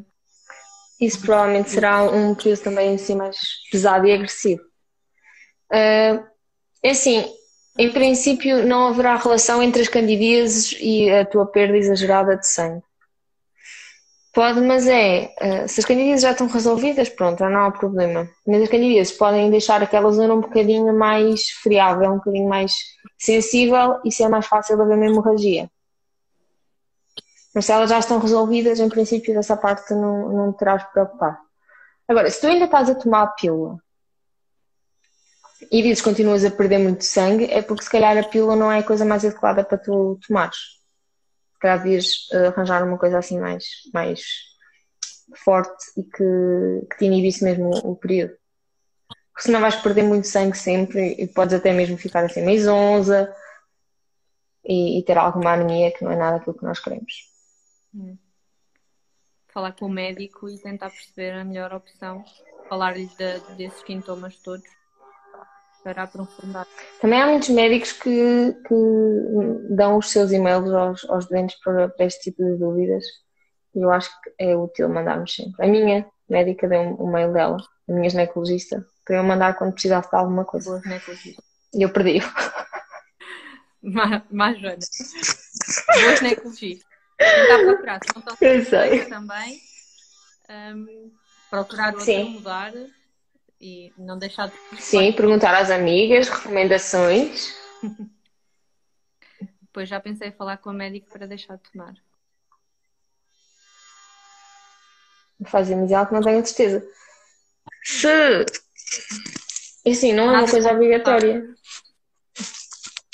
Isso 1.00 1.20
provavelmente 1.20 1.70
será 1.70 2.02
um 2.02 2.34
período 2.34 2.60
também 2.62 2.94
assim 2.94 3.14
mais 3.14 3.38
pesado 3.70 4.06
e 4.06 4.12
agressivo. 4.12 4.60
É 5.72 6.20
assim, 6.84 7.24
em 7.78 7.90
princípio, 7.90 8.66
não 8.66 8.88
haverá 8.88 9.16
relação 9.16 9.62
entre 9.62 9.82
as 9.82 9.88
candidíases 9.88 10.76
e 10.80 11.10
a 11.10 11.24
tua 11.24 11.46
perda 11.46 11.76
exagerada 11.76 12.36
de 12.36 12.46
sangue. 12.46 12.82
Pode, 14.32 14.60
mas 14.60 14.86
é, 14.86 15.34
eh, 15.40 15.66
se 15.66 15.80
as 15.80 15.86
candidíases 15.86 16.22
já 16.22 16.30
estão 16.30 16.46
resolvidas, 16.46 17.08
pronto, 17.08 17.42
não 17.44 17.64
há 17.64 17.70
problema. 17.70 18.28
Mas 18.46 18.62
as 18.62 18.68
candidíases 18.68 19.12
podem 19.12 19.50
deixar 19.50 19.82
aquela 19.82 20.10
zona 20.12 20.34
um 20.34 20.40
bocadinho 20.40 20.96
mais 20.96 21.48
friável, 21.62 22.12
um 22.12 22.18
bocadinho 22.18 22.48
mais 22.48 22.72
sensível 23.18 23.98
e 24.04 24.12
ser 24.12 24.28
mais 24.28 24.46
fácil 24.46 24.80
haver 24.80 24.96
uma 24.96 25.06
hemorragia. 25.06 25.68
Mas 27.52 27.66
se 27.66 27.72
elas 27.72 27.90
já 27.90 27.98
estão 27.98 28.20
resolvidas, 28.20 28.78
em 28.78 28.88
princípio, 28.88 29.34
dessa 29.34 29.56
parte 29.56 29.92
não, 29.94 30.28
não 30.28 30.52
terás 30.52 30.82
de 30.84 30.92
preocupar. 30.92 31.40
Agora, 32.06 32.30
se 32.30 32.40
tu 32.40 32.46
ainda 32.46 32.66
estás 32.66 32.88
a 32.88 32.94
tomar 32.94 33.22
a 33.22 33.26
pílula 33.26 33.78
e 35.70 35.82
dizes 35.82 36.02
continuas 36.02 36.44
a 36.44 36.50
perder 36.50 36.78
muito 36.78 37.04
sangue, 37.04 37.44
é 37.44 37.62
porque 37.62 37.84
se 37.84 37.90
calhar 37.90 38.18
a 38.18 38.24
pílula 38.24 38.56
não 38.56 38.72
é 38.72 38.80
a 38.80 38.82
coisa 38.82 39.04
mais 39.04 39.24
adequada 39.24 39.62
para 39.62 39.78
tu 39.78 40.18
tomares. 40.26 40.56
Se 40.56 41.60
calhar 41.60 41.78
devias 41.78 42.28
eh, 42.32 42.48
arranjar 42.48 42.82
uma 42.82 42.98
coisa 42.98 43.18
assim 43.18 43.38
mais, 43.38 43.64
mais 43.94 44.20
forte 45.44 45.84
e 45.96 46.02
que, 46.02 46.86
que 46.90 46.98
te 46.98 47.04
inibisse 47.04 47.44
mesmo 47.44 47.70
o, 47.84 47.94
período. 47.94 48.34
Porque 49.32 49.42
senão 49.42 49.60
vais 49.60 49.76
perder 49.76 50.02
muito 50.02 50.26
sangue 50.26 50.58
sempre 50.58 51.14
e 51.16 51.28
podes 51.28 51.54
até 51.54 51.72
mesmo 51.72 51.96
ficar 51.96 52.24
assim 52.24 52.44
meio 52.44 52.60
zonza 52.60 53.32
e, 54.64 54.98
e 54.98 55.04
ter 55.04 55.16
alguma 55.16 55.52
anemia 55.52 55.92
que 55.92 56.02
não 56.02 56.10
é 56.10 56.16
nada 56.16 56.38
aquilo 56.38 56.58
que 56.58 56.64
nós 56.64 56.80
queremos. 56.80 57.30
Hum. 57.94 58.18
Falar 59.52 59.72
com 59.72 59.86
o 59.86 59.88
médico 59.88 60.48
e 60.48 60.58
tentar 60.58 60.90
perceber 60.90 61.32
a 61.32 61.44
melhor 61.44 61.72
opção, 61.72 62.24
falar-lhe 62.68 63.06
de, 63.06 63.38
desses 63.56 63.82
sintomas 63.86 64.36
todos 64.36 64.79
para 65.82 66.02
aprofundar. 66.02 66.66
Também 67.00 67.20
há 67.20 67.26
muitos 67.26 67.48
médicos 67.48 67.92
que, 67.92 68.54
que 68.66 68.74
dão 69.70 69.96
os 69.98 70.10
seus 70.10 70.30
e-mails 70.32 70.70
aos, 70.70 71.04
aos 71.08 71.26
doentes 71.26 71.58
para, 71.62 71.88
para 71.88 72.06
este 72.06 72.30
tipo 72.30 72.44
de 72.44 72.56
dúvidas 72.56 73.04
e 73.74 73.80
eu 73.80 73.90
acho 73.90 74.10
que 74.22 74.32
é 74.38 74.56
útil 74.56 74.88
mandarmos 74.88 75.34
sempre. 75.34 75.64
A 75.64 75.68
minha 75.68 76.06
médica 76.28 76.68
deu 76.68 76.80
um, 76.80 77.04
um 77.04 77.12
mail 77.12 77.32
dela, 77.32 77.56
a 77.88 77.92
minha 77.92 78.10
ginecologista, 78.10 78.84
para 79.04 79.16
eu 79.16 79.24
mandar 79.24 79.54
quando 79.54 79.72
precisasse 79.72 80.10
de 80.10 80.16
alguma 80.16 80.44
coisa. 80.44 80.70
Boa 80.70 80.82
ginecologista. 80.82 81.42
E 81.74 81.82
eu 81.82 81.92
perdi-o. 81.92 82.22
Mais 84.30 84.60
Joana. 84.60 84.78
Boa 85.94 86.16
ginecologista. 86.16 86.86
Tentar 87.16 87.58
procurar, 87.58 88.00
se 88.02 88.08
não 88.14 88.22
está 88.58 89.08
também. 89.08 89.60
Um, 90.48 91.12
procurar 91.48 91.88
outra 91.90 92.04
Sim. 92.04 92.30
mudar 92.30 92.72
e 93.60 93.92
não 93.98 94.18
deixar 94.18 94.48
de. 94.48 94.82
Sim, 94.82 95.12
perguntar 95.12 95.54
às 95.54 95.70
amigas, 95.70 96.28
recomendações. 96.28 97.54
Depois 99.60 99.88
já 99.88 100.00
pensei 100.00 100.28
em 100.28 100.32
falar 100.32 100.56
com 100.56 100.70
o 100.70 100.74
médico 100.74 101.08
para 101.10 101.26
deixar 101.26 101.56
de 101.56 101.62
tomar. 101.70 101.94
Fazemos 105.46 105.92
algo 105.92 106.08
que 106.08 106.14
não 106.14 106.22
tenho 106.22 106.44
certeza. 106.44 106.86
Se. 107.84 108.44
Assim, 109.86 110.12
não 110.12 110.24
é 110.34 110.38
uma 110.38 110.50
coisa 110.50 110.72
obrigatória. 110.72 111.54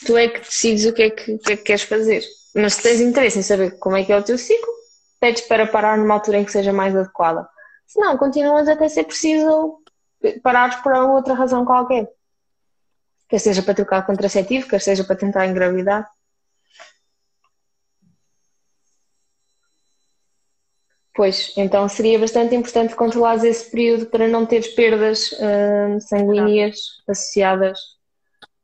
Tu 0.05 0.17
é 0.17 0.29
que 0.29 0.41
decides 0.41 0.87
o 0.87 0.93
que 0.93 1.03
é 1.03 1.11
que, 1.11 1.33
o 1.33 1.39
que, 1.39 1.53
é 1.53 1.57
que 1.57 1.63
queres 1.63 1.83
fazer. 1.83 2.25
Mas 2.55 2.75
se 2.75 2.83
tens 2.83 3.01
interesse 3.01 3.39
em 3.39 3.43
saber 3.43 3.79
como 3.79 3.97
é 3.97 4.05
que 4.05 4.13
é 4.13 4.17
o 4.17 4.23
teu 4.23 4.39
ciclo, 4.39 4.73
pedes 5.21 5.43
para 5.43 5.67
parar 5.67 5.99
numa 5.99 6.15
altura 6.15 6.39
em 6.39 6.45
que 6.45 6.53
seja 6.53 6.73
mais 6.73 6.95
adequada. 6.95 7.49
Se 7.87 8.01
não, 8.01 8.17
continuas 8.17 8.69
até 8.69 8.89
ser 8.89 9.05
preciso 9.05 9.83
parados 10.43 10.77
por 10.79 10.93
outra 10.93 11.35
razão 11.35 11.65
qualquer. 11.65 12.09
Quer 13.29 13.39
seja 13.39 13.63
para 13.63 13.75
trocar 13.75 14.07
contraceptivo, 14.07 14.69
quer 14.69 14.81
seja 14.81 15.03
para 15.05 15.17
tentar 15.17 15.47
engravidar. 15.47 16.09
Pois, 21.15 21.53
então 21.57 21.89
seria 21.89 22.19
bastante 22.19 22.55
importante 22.55 22.95
controlar 22.95 23.43
esse 23.45 23.71
período 23.71 24.07
para 24.07 24.29
não 24.29 24.45
teres 24.45 24.69
perdas 24.69 25.33
uh, 25.33 25.99
sanguíneas 25.99 26.77
associadas, 27.09 27.81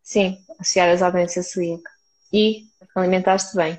sim, 0.03 0.37
associadas 0.59 1.03
à 1.03 1.09
doença 1.09 1.43
celíaca. 1.43 1.91
E 2.31 2.67
alimentaste 2.95 3.57
bem. 3.57 3.79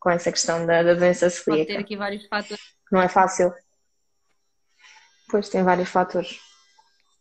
com 0.00 0.10
essa 0.10 0.32
questão 0.32 0.66
da, 0.66 0.82
da 0.82 0.94
doença 0.94 1.26
Pode 1.26 1.42
celíaca. 1.44 1.72
ter 1.72 1.78
aqui 1.78 1.96
vários 1.96 2.26
fatores, 2.26 2.60
Não 2.90 3.00
é 3.00 3.08
fácil. 3.08 3.54
Pois 5.30 5.48
tem 5.48 5.62
vários 5.62 5.88
fatores. 5.88 6.40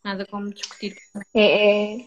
Nada 0.10 0.26
como 0.26 0.50
discutir. 0.54 0.96
É, 1.34 2.02
é- 2.02 2.06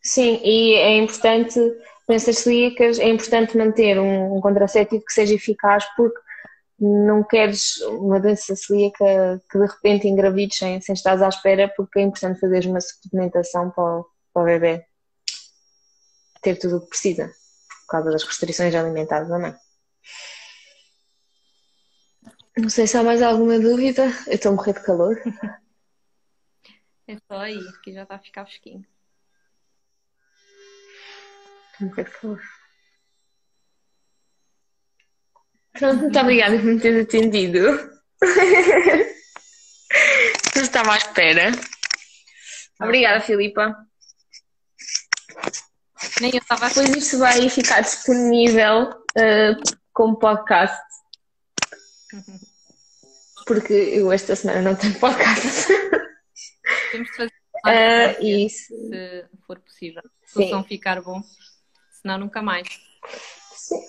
Sim, 0.00 0.40
e 0.42 0.74
é 0.74 0.96
importante, 0.98 1.60
doenças 2.08 2.38
celíacas, 2.38 2.98
é 2.98 3.08
importante 3.08 3.58
manter 3.58 3.98
um, 3.98 4.40
contraceptivo 4.40 5.04
que 5.04 5.12
seja 5.12 5.34
eficaz 5.34 5.84
porque 5.96 6.18
não 6.80 7.24
queres 7.24 7.80
uma 7.80 8.20
doença 8.20 8.54
celíaca 8.54 9.42
que 9.50 9.58
de 9.58 9.66
repente 9.66 10.08
engravides 10.08 10.56
sem, 10.56 10.80
sem 10.80 10.94
estares 10.94 11.20
à 11.20 11.28
espera 11.28 11.72
porque 11.76 11.98
é 11.98 12.02
importante 12.02 12.40
fazer 12.40 12.66
uma 12.66 12.80
suplementação 12.80 13.70
para 13.70 13.98
o, 13.98 14.06
para 14.32 14.42
o 14.42 14.44
bebê 14.44 14.86
ter 16.40 16.56
tudo 16.56 16.76
o 16.76 16.80
que 16.82 16.90
precisa 16.90 17.26
por 17.26 17.90
causa 17.90 18.10
das 18.12 18.22
restrições 18.22 18.74
alimentares 18.74 19.28
da 19.28 19.38
mãe. 19.38 19.54
Não 22.56 22.68
sei 22.68 22.86
se 22.86 22.96
há 22.96 23.02
mais 23.02 23.20
alguma 23.22 23.58
dúvida. 23.58 24.04
Eu 24.26 24.34
estou 24.34 24.52
a 24.52 24.54
morrer 24.54 24.74
de 24.74 24.82
calor. 24.82 25.20
É 27.08 27.16
só 27.26 27.38
aí, 27.38 27.58
que 27.82 27.90
já 27.90 28.02
está 28.02 28.16
a 28.16 28.18
ficar 28.18 28.44
fresquinho. 28.44 28.84
Morrer 31.80 32.04
de 32.04 32.10
calor. 32.10 32.42
Pronto, 35.72 36.02
muito 36.02 36.18
obrigada 36.18 36.58
por 36.58 36.66
me 36.66 36.78
teres 36.78 37.06
atendido. 37.06 37.60
Não 40.54 40.62
estava 40.62 40.92
à 40.92 40.98
espera. 40.98 41.50
Obrigada, 42.78 43.24
Filipa. 43.24 43.74
Nem 46.20 46.32
eu 46.32 46.40
estava 46.40 46.66
a 46.66 46.68
Depois 46.68 46.90
isto 46.90 47.18
vai 47.18 47.48
ficar 47.48 47.80
disponível 47.80 48.90
uh, 48.90 49.56
como 49.94 50.18
podcast. 50.18 50.78
Porque 53.46 53.72
eu 53.72 54.12
esta 54.12 54.36
semana 54.36 54.60
não 54.60 54.76
tenho 54.76 54.98
podcast. 54.98 55.72
Temos 56.90 57.08
de 57.10 57.16
fazer 57.16 57.32
Uh, 57.66 58.24
isso. 58.24 58.68
se 58.68 59.26
for 59.46 59.58
possível. 59.58 60.02
Se 60.24 60.44
o 60.44 60.48
som 60.48 60.62
ficar 60.62 61.02
bom, 61.02 61.20
senão 62.00 62.16
nunca 62.18 62.40
mais. 62.40 62.68
Sim. 63.52 63.80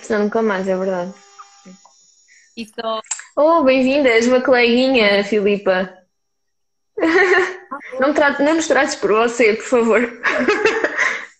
Senão 0.00 0.24
nunca 0.24 0.40
mais, 0.40 0.68
é 0.68 0.76
verdade. 0.76 1.12
E 2.56 2.64
só 2.66 3.00
Oh, 3.36 3.64
bem-vindas, 3.64 4.26
uma 4.26 4.40
coleguinha, 4.40 5.24
Filipa. 5.24 5.98
Não, 7.98 8.14
trate, 8.14 8.42
não 8.42 8.54
nos 8.54 8.68
trates 8.68 8.94
por 8.94 9.10
você, 9.12 9.54
por 9.54 9.64
favor. 9.64 10.00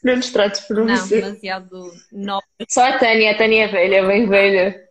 Não 0.03 0.17
nos 0.17 0.31
trates 0.33 0.63
por 0.63 0.79
não, 0.79 0.97
você. 0.97 1.21
demasiado 1.21 1.93
nova. 2.11 2.43
Só 2.69 2.83
a 2.85 2.99
Tânia, 2.99 3.31
a 3.31 3.39
Tânia 3.39 3.67
é 3.67 3.69
velha, 3.69 4.05
bem 4.05 4.29
velha. 4.29 4.89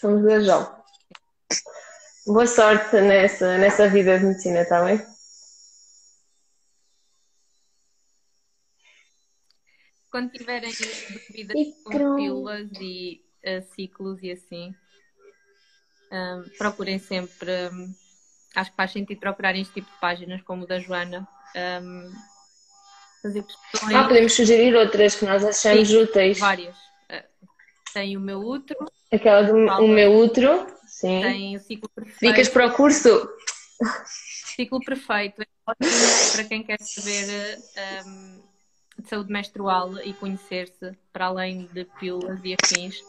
Somos 0.00 0.22
duas 0.22 0.44
jovens. 0.44 0.85
Boa 2.26 2.44
sorte 2.44 3.00
nessa, 3.00 3.56
nessa 3.56 3.88
vida 3.88 4.18
de 4.18 4.24
medicina, 4.24 4.62
está 4.62 4.84
bem? 4.84 5.00
Quando 10.10 10.32
tiverem 10.32 10.72
dúvidas 10.72 11.56
com 11.84 12.16
pílulas 12.16 12.68
e 12.80 13.22
eh, 13.44 13.60
ciclos 13.60 14.20
e 14.24 14.32
assim, 14.32 14.74
hum, 16.10 16.44
procurem 16.58 16.98
sempre. 16.98 17.48
hum, 17.72 17.94
acho 18.56 18.70
que 18.72 18.76
faz 18.76 18.90
sentido 18.90 19.20
procurarem 19.20 19.62
este 19.62 19.74
tipo 19.74 19.88
de 19.88 20.00
páginas, 20.00 20.42
como 20.42 20.64
o 20.64 20.66
da 20.66 20.80
Joana. 20.80 21.28
hum, 21.80 22.12
fazer 23.22 23.44
questões. 23.44 23.94
Ah, 23.94 24.08
podemos 24.08 24.32
sugerir 24.32 24.74
outras 24.74 25.14
que 25.14 25.24
nós 25.24 25.44
achamos 25.44 25.92
úteis. 25.92 26.40
várias. 26.40 26.76
Eh, 27.08 27.24
tem 27.94 28.16
o 28.16 28.20
meu 28.20 28.40
útero, 28.40 28.84
Aquela 29.12 29.42
do 29.42 29.54
o 29.54 29.86
meu 29.86 30.12
útero, 30.18 30.66
sim. 31.00 31.20
tem 31.20 31.56
o 31.56 31.60
ciclo 31.60 31.88
perfeito. 31.88 32.32
Dicas 32.32 32.48
para 32.48 32.66
o 32.66 32.72
curso. 32.74 33.28
Ciclo 34.56 34.80
perfeito 34.80 35.42
é 35.42 35.46
ótimo 35.66 35.90
para 36.32 36.44
quem 36.44 36.62
quer 36.62 36.80
saber 36.80 37.60
eh, 37.74 38.02
hum, 38.06 38.42
de 38.98 39.08
saúde 39.08 39.30
menstrual 39.30 39.98
e 40.00 40.14
conhecer-se 40.14 40.96
para 41.12 41.26
além 41.26 41.66
de 41.72 41.84
pílulas 42.00 42.40
e 42.42 42.54
afins. 42.54 43.02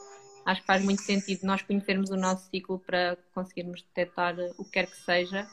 Acho 0.46 0.62
que 0.62 0.68
faz 0.68 0.84
muito 0.84 1.02
sentido 1.04 1.46
nós 1.46 1.62
conhecermos 1.62 2.10
o 2.10 2.18
nosso 2.18 2.50
ciclo 2.50 2.80
para 2.80 3.18
conseguirmos 3.34 3.82
detectar 3.82 4.36
o 4.58 4.64
que 4.66 4.72
quer 4.72 4.88
que 4.88 4.98
seja 4.98 5.48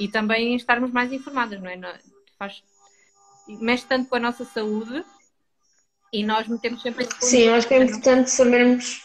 e 0.00 0.08
também 0.08 0.54
estarmos 0.54 0.90
mais 0.90 1.12
informadas, 1.12 1.60
não 1.60 1.68
é? 1.68 1.76
Não- 1.76 1.92
Faz, 2.38 2.62
mexe 3.48 3.84
tanto 3.86 4.08
com 4.08 4.14
a 4.14 4.20
nossa 4.20 4.44
saúde 4.44 5.04
e 6.12 6.24
nós 6.24 6.46
metemos 6.46 6.80
sempre 6.82 7.04
em 7.04 7.08
Sim, 7.20 7.42
eu 7.42 7.54
acho 7.54 7.66
que 7.68 7.74
é 7.74 7.82
importante 7.82 8.30
sabermos. 8.30 9.02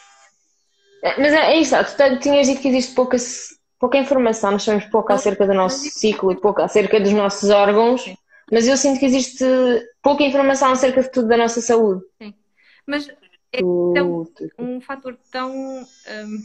É, 1.03 1.19
Mas 1.19 1.33
é, 1.33 1.53
é 1.53 1.59
isso, 1.59 1.75
tu 1.97 2.19
tinhas 2.19 2.47
dito 2.47 2.61
que 2.61 2.69
existe 2.69 2.95
pouca, 2.95 3.17
pouca 3.77 3.97
informação, 3.97 4.51
nós 4.51 4.63
sabemos 4.63 4.89
pouco 4.89 5.11
acerca 5.11 5.45
do 5.45 5.53
nosso 5.53 5.79
ciclo 5.89 6.31
e 6.31 6.39
pouco 6.39 6.61
acerca 6.61 6.97
dos 6.97 7.11
nossos 7.11 7.49
órgãos, 7.49 8.01
Sim. 8.01 8.17
mas 8.49 8.65
eu 8.65 8.77
sinto 8.77 8.99
que 8.99 9.05
existe 9.05 9.45
pouca 10.01 10.23
informação 10.23 10.71
acerca 10.71 11.01
de 11.01 11.11
tudo 11.11 11.27
da 11.27 11.35
nossa 11.35 11.59
saúde. 11.59 12.01
Mas 12.87 13.07
Tudo. 13.59 14.35
um 14.57 14.81
fator 14.81 15.15
tão 15.31 15.53
hum, 15.53 16.43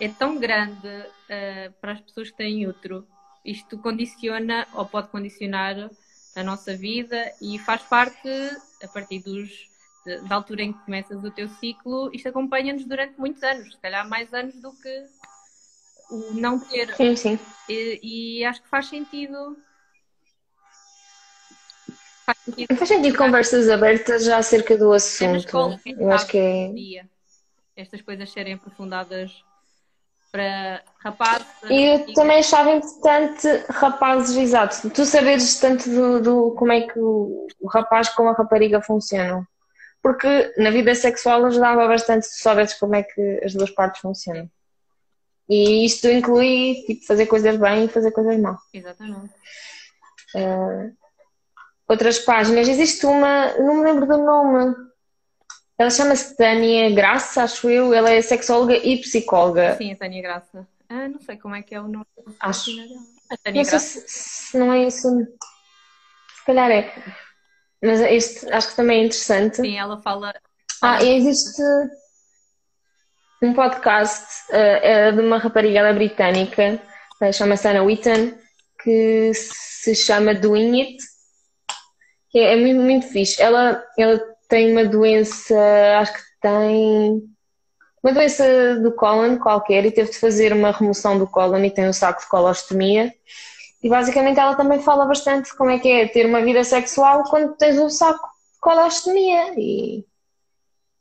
é 0.00 0.08
tão 0.08 0.38
grande 0.38 0.86
uh, 0.86 1.72
para 1.80 1.92
as 1.92 2.00
pessoas 2.00 2.30
que 2.30 2.36
têm 2.36 2.66
útero. 2.66 3.06
Isto 3.44 3.78
condiciona 3.78 4.66
ou 4.74 4.84
pode 4.84 5.08
condicionar 5.08 5.90
a 6.36 6.42
nossa 6.42 6.76
vida 6.76 7.32
e 7.40 7.58
faz 7.58 7.82
parte 7.82 8.28
a 8.82 8.88
partir 8.88 9.20
dos 9.20 9.50
da 10.28 10.34
altura 10.36 10.62
em 10.62 10.72
que 10.72 10.84
começas 10.84 11.22
o 11.22 11.30
teu 11.30 11.48
ciclo, 11.48 12.10
isto 12.12 12.28
acompanha-nos 12.28 12.84
durante 12.84 13.18
muitos 13.18 13.42
anos, 13.42 13.74
se 13.74 13.80
calhar 13.80 14.08
mais 14.08 14.32
anos 14.32 14.54
do 14.56 14.72
que 14.72 15.06
o 16.10 16.32
não 16.34 16.58
ter. 16.58 16.94
Sim, 16.94 17.16
sim. 17.16 17.38
E, 17.68 18.00
e 18.40 18.44
acho 18.44 18.62
que 18.62 18.68
faz 18.68 18.86
sentido. 18.86 19.56
Faz 22.24 22.38
sentido. 22.44 22.76
Faz 22.76 22.88
sentido 22.88 23.18
conversas 23.18 23.68
abertas 23.68 24.24
já 24.24 24.38
acerca 24.38 24.76
do 24.76 24.92
assunto. 24.92 25.80
Eu 25.86 26.10
acho 26.10 26.26
que 26.26 26.98
é. 26.98 27.04
estas 27.76 28.02
coisas 28.02 28.30
serem 28.30 28.54
aprofundadas 28.54 29.44
para 30.30 30.82
rapazes. 30.98 31.46
E 31.70 31.84
eu 31.84 32.12
também 32.14 32.38
achava 32.38 32.70
importante, 32.72 33.46
rapazes, 33.70 34.36
exato, 34.36 34.90
tu 34.90 35.04
saberes 35.04 35.58
tanto 35.58 35.88
do, 35.88 36.20
do- 36.22 36.54
como 36.54 36.72
é 36.72 36.82
que 36.82 36.98
o, 36.98 37.46
o 37.60 37.68
rapaz 37.68 38.08
com 38.10 38.28
a 38.28 38.32
rapariga 38.32 38.80
funcionam. 38.80 39.46
Porque 40.02 40.52
na 40.56 40.70
vida 40.70 40.94
sexual 40.94 41.44
ajudava 41.44 41.88
bastante 41.88 42.26
se 42.26 42.40
soubesses 42.40 42.78
como 42.78 42.94
é 42.94 43.02
que 43.02 43.40
as 43.44 43.52
duas 43.52 43.70
partes 43.70 44.00
funcionam. 44.00 44.48
E 45.48 45.84
isto 45.84 46.08
inclui 46.08 46.82
tipo, 46.86 47.04
fazer 47.06 47.26
coisas 47.26 47.56
bem 47.56 47.84
e 47.84 47.88
fazer 47.88 48.10
coisas 48.12 48.38
mal. 48.38 48.58
Exatamente. 48.72 49.32
Eh, 50.36 50.90
outras 51.88 52.18
páginas, 52.18 52.68
existe 52.68 53.06
uma, 53.06 53.54
não 53.54 53.76
me 53.76 53.84
lembro 53.84 54.06
do 54.06 54.18
nome. 54.18 54.74
Ela 55.78 55.90
chama-se 55.90 56.36
Tânia 56.36 56.90
Graça, 56.94 57.44
acho 57.44 57.70
eu. 57.70 57.94
Ela 57.94 58.10
é 58.10 58.20
sexóloga 58.20 58.76
e 58.76 59.00
psicóloga. 59.00 59.76
Sim, 59.76 59.92
a 59.92 59.96
Tânia 59.96 60.20
Graça. 60.20 60.68
Ah, 60.88 61.08
não 61.08 61.20
sei 61.20 61.36
como 61.36 61.54
é 61.54 61.62
que 61.62 61.74
é 61.74 61.80
o 61.80 61.86
nome 61.86 62.06
Acho. 62.40 62.70
A 63.30 63.36
Tânia 63.36 63.60
Não 63.60 63.64
sei 63.64 63.78
Graça. 63.78 63.78
se, 63.78 64.04
se 64.08 64.58
não 64.58 64.72
é 64.72 64.86
isso. 64.86 65.08
Se 66.38 66.44
calhar 66.44 66.70
é. 66.70 66.92
Mas 67.82 68.00
este 68.00 68.52
acho 68.52 68.70
que 68.70 68.76
também 68.76 69.00
é 69.00 69.04
interessante. 69.04 69.56
Sim, 69.56 69.76
ela 69.76 70.00
fala. 70.02 70.34
Ah, 70.82 71.02
e 71.02 71.16
existe 71.16 71.62
um 73.42 73.52
podcast 73.52 74.26
eh, 74.50 75.12
de 75.12 75.20
uma 75.20 75.38
rapariga 75.38 75.78
ela 75.78 75.92
britânica, 75.92 76.80
eh, 77.20 77.32
chama-se 77.32 77.68
Anna 77.68 77.82
Wheaton, 77.82 78.32
que 78.82 79.32
se 79.34 79.94
chama 79.94 80.34
Doing 80.34 80.80
It, 80.80 80.96
que 82.30 82.38
é, 82.38 82.54
é 82.54 82.56
muito, 82.56 82.80
muito 82.80 83.06
fixe. 83.08 83.40
Ela, 83.40 83.84
ela 83.96 84.20
tem 84.48 84.72
uma 84.72 84.84
doença, 84.84 85.54
acho 86.00 86.14
que 86.14 86.20
tem 86.40 87.22
uma 88.02 88.12
doença 88.12 88.76
do 88.80 88.92
cólon 88.92 89.38
qualquer 89.38 89.84
e 89.84 89.90
teve 89.90 90.10
de 90.10 90.18
fazer 90.18 90.52
uma 90.52 90.70
remoção 90.70 91.18
do 91.18 91.26
cólon 91.26 91.64
e 91.64 91.70
tem 91.70 91.88
um 91.88 91.92
saco 91.92 92.22
de 92.22 92.28
colostomia. 92.28 93.12
E 93.82 93.88
basicamente 93.88 94.40
ela 94.40 94.56
também 94.56 94.82
fala 94.82 95.06
bastante 95.06 95.56
como 95.56 95.70
é 95.70 95.78
que 95.78 95.88
é 95.88 96.08
ter 96.08 96.26
uma 96.26 96.42
vida 96.42 96.64
sexual 96.64 97.22
quando 97.24 97.56
tens 97.56 97.78
um 97.78 97.88
saco 97.88 98.26
de 98.54 98.60
colostomia. 98.60 99.54
E, 99.56 100.04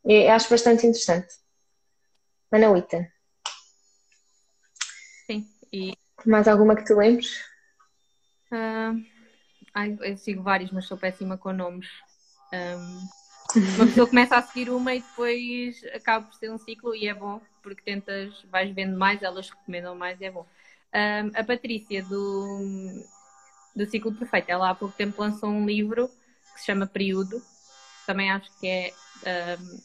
e 0.06 0.28
acho 0.28 0.50
bastante 0.50 0.86
interessante. 0.86 1.34
Ana 2.52 2.70
Wita. 2.72 3.12
Sim. 5.26 5.48
E 5.74 5.98
Mais 6.26 6.48
alguma 6.48 6.76
que 6.76 6.84
te 6.84 6.94
lembres? 6.94 7.44
ah, 8.52 8.94
ai, 9.74 9.98
eu 10.02 10.18
sigo 10.18 10.44
vários, 10.44 10.72
mas 10.72 10.86
sou 10.86 10.98
péssima 10.98 11.38
com 11.38 11.52
nomes. 11.52 11.88
Ahm, 12.54 13.00
uma 13.76 13.86
pessoa 13.88 14.08
começa 14.08 14.38
a 14.38 14.42
seguir 14.42 14.70
uma 14.70 14.94
e 14.94 15.02
depois 15.02 15.84
acaba 15.94 16.26
por 16.26 16.36
ser 16.36 16.52
um 16.52 16.58
ciclo 16.58 16.96
e 16.96 17.08
é 17.08 17.14
bom, 17.14 17.42
porque 17.62 17.82
tentas, 17.82 18.42
vais 18.44 18.74
vendo 18.74 18.98
mais, 18.98 19.22
elas 19.22 19.50
recomendam 19.50 19.96
mais 19.96 20.20
e 20.22 20.26
é 20.26 20.32
bom. 20.32 20.46
Ahm, 20.94 21.32
a 21.36 21.44
Patrícia 21.44 22.04
do, 22.04 23.06
do 23.76 23.86
Ciclo 23.86 24.14
Perfeito, 24.14 24.50
ela 24.50 24.70
há 24.70 24.76
pouco 24.76 24.96
tempo 24.96 25.22
lançou 25.22 25.50
um 25.50 25.66
livro 25.66 26.10
que 26.54 26.60
se 26.60 26.66
chama 26.66 26.88
Período. 26.88 27.42
Também 28.06 28.32
acho 28.32 28.50
que 28.60 28.68
é 28.68 28.94
um, 29.60 29.76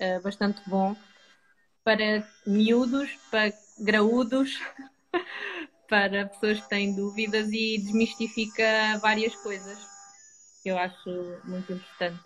uh, 0.00 0.22
bastante 0.22 0.62
bom 0.66 0.96
para 1.84 2.22
miúdos, 2.46 3.10
para 3.30 3.52
graúdos, 3.78 4.60
para 5.88 6.26
pessoas 6.26 6.60
que 6.60 6.68
têm 6.68 6.94
dúvidas 6.94 7.48
e 7.50 7.78
desmistifica 7.78 8.98
várias 9.00 9.34
coisas 9.36 9.78
que 10.62 10.68
eu 10.68 10.78
acho 10.78 11.40
muito 11.44 11.72
importante. 11.72 12.20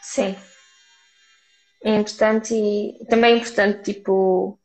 Sim. 0.00 0.36
É 1.82 1.96
importante 1.96 2.54
e 2.54 3.04
também 3.06 3.34
é 3.34 3.36
importante, 3.36 3.92
tipo, 3.92 4.58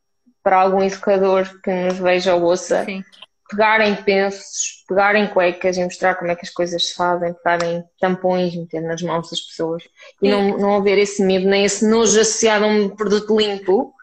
para 0.44 0.62
algum 0.62 0.82
educador 0.82 1.48
que 1.62 1.72
nos 1.72 1.98
veja 2.00 2.36
ou 2.36 2.44
ouça, 2.44 2.86
Sim. 2.86 3.04
pegarem 3.50 3.96
pensos, 3.96 4.84
pegarem 4.88 5.28
cuecas 5.28 5.78
e 5.78 5.84
mostrar 5.84 6.16
como 6.16 6.32
é 6.32 6.36
que 6.36 6.46
as 6.46 6.52
coisas 6.52 6.88
se 6.88 6.96
fazem, 6.96 7.34
pegarem 7.34 7.84
tampões, 8.00 8.56
meter 8.56 8.82
nas 8.82 9.02
mãos 9.02 9.30
das 9.30 9.42
pessoas 9.42 9.84
e 10.22 10.30
não, 10.30 10.58
não 10.58 10.76
haver 10.78 10.98
esse 10.98 11.24
medo 11.24 11.48
nem 11.48 11.66
esse 11.66 11.86
nojo 11.88 12.20
associado 12.20 12.66
a 12.66 12.68
um 12.68 12.90
produto 12.90 13.38
limpo 13.38 13.94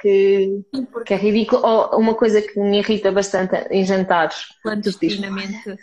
que, 0.00 0.64
que 1.04 1.14
é 1.14 1.16
ridículo. 1.16 1.62
Ou 1.64 1.98
uma 1.98 2.14
coisa 2.14 2.40
que 2.40 2.58
me 2.58 2.78
irrita 2.78 3.10
bastante 3.10 3.56
em 3.70 3.84
jantares. 3.84 4.46
Clandestinamente. 4.62 5.78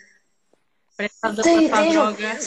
Parece 0.97 1.19
que 1.21 1.65
estás 1.65 1.73
a 1.73 1.91
droga. 1.91 2.39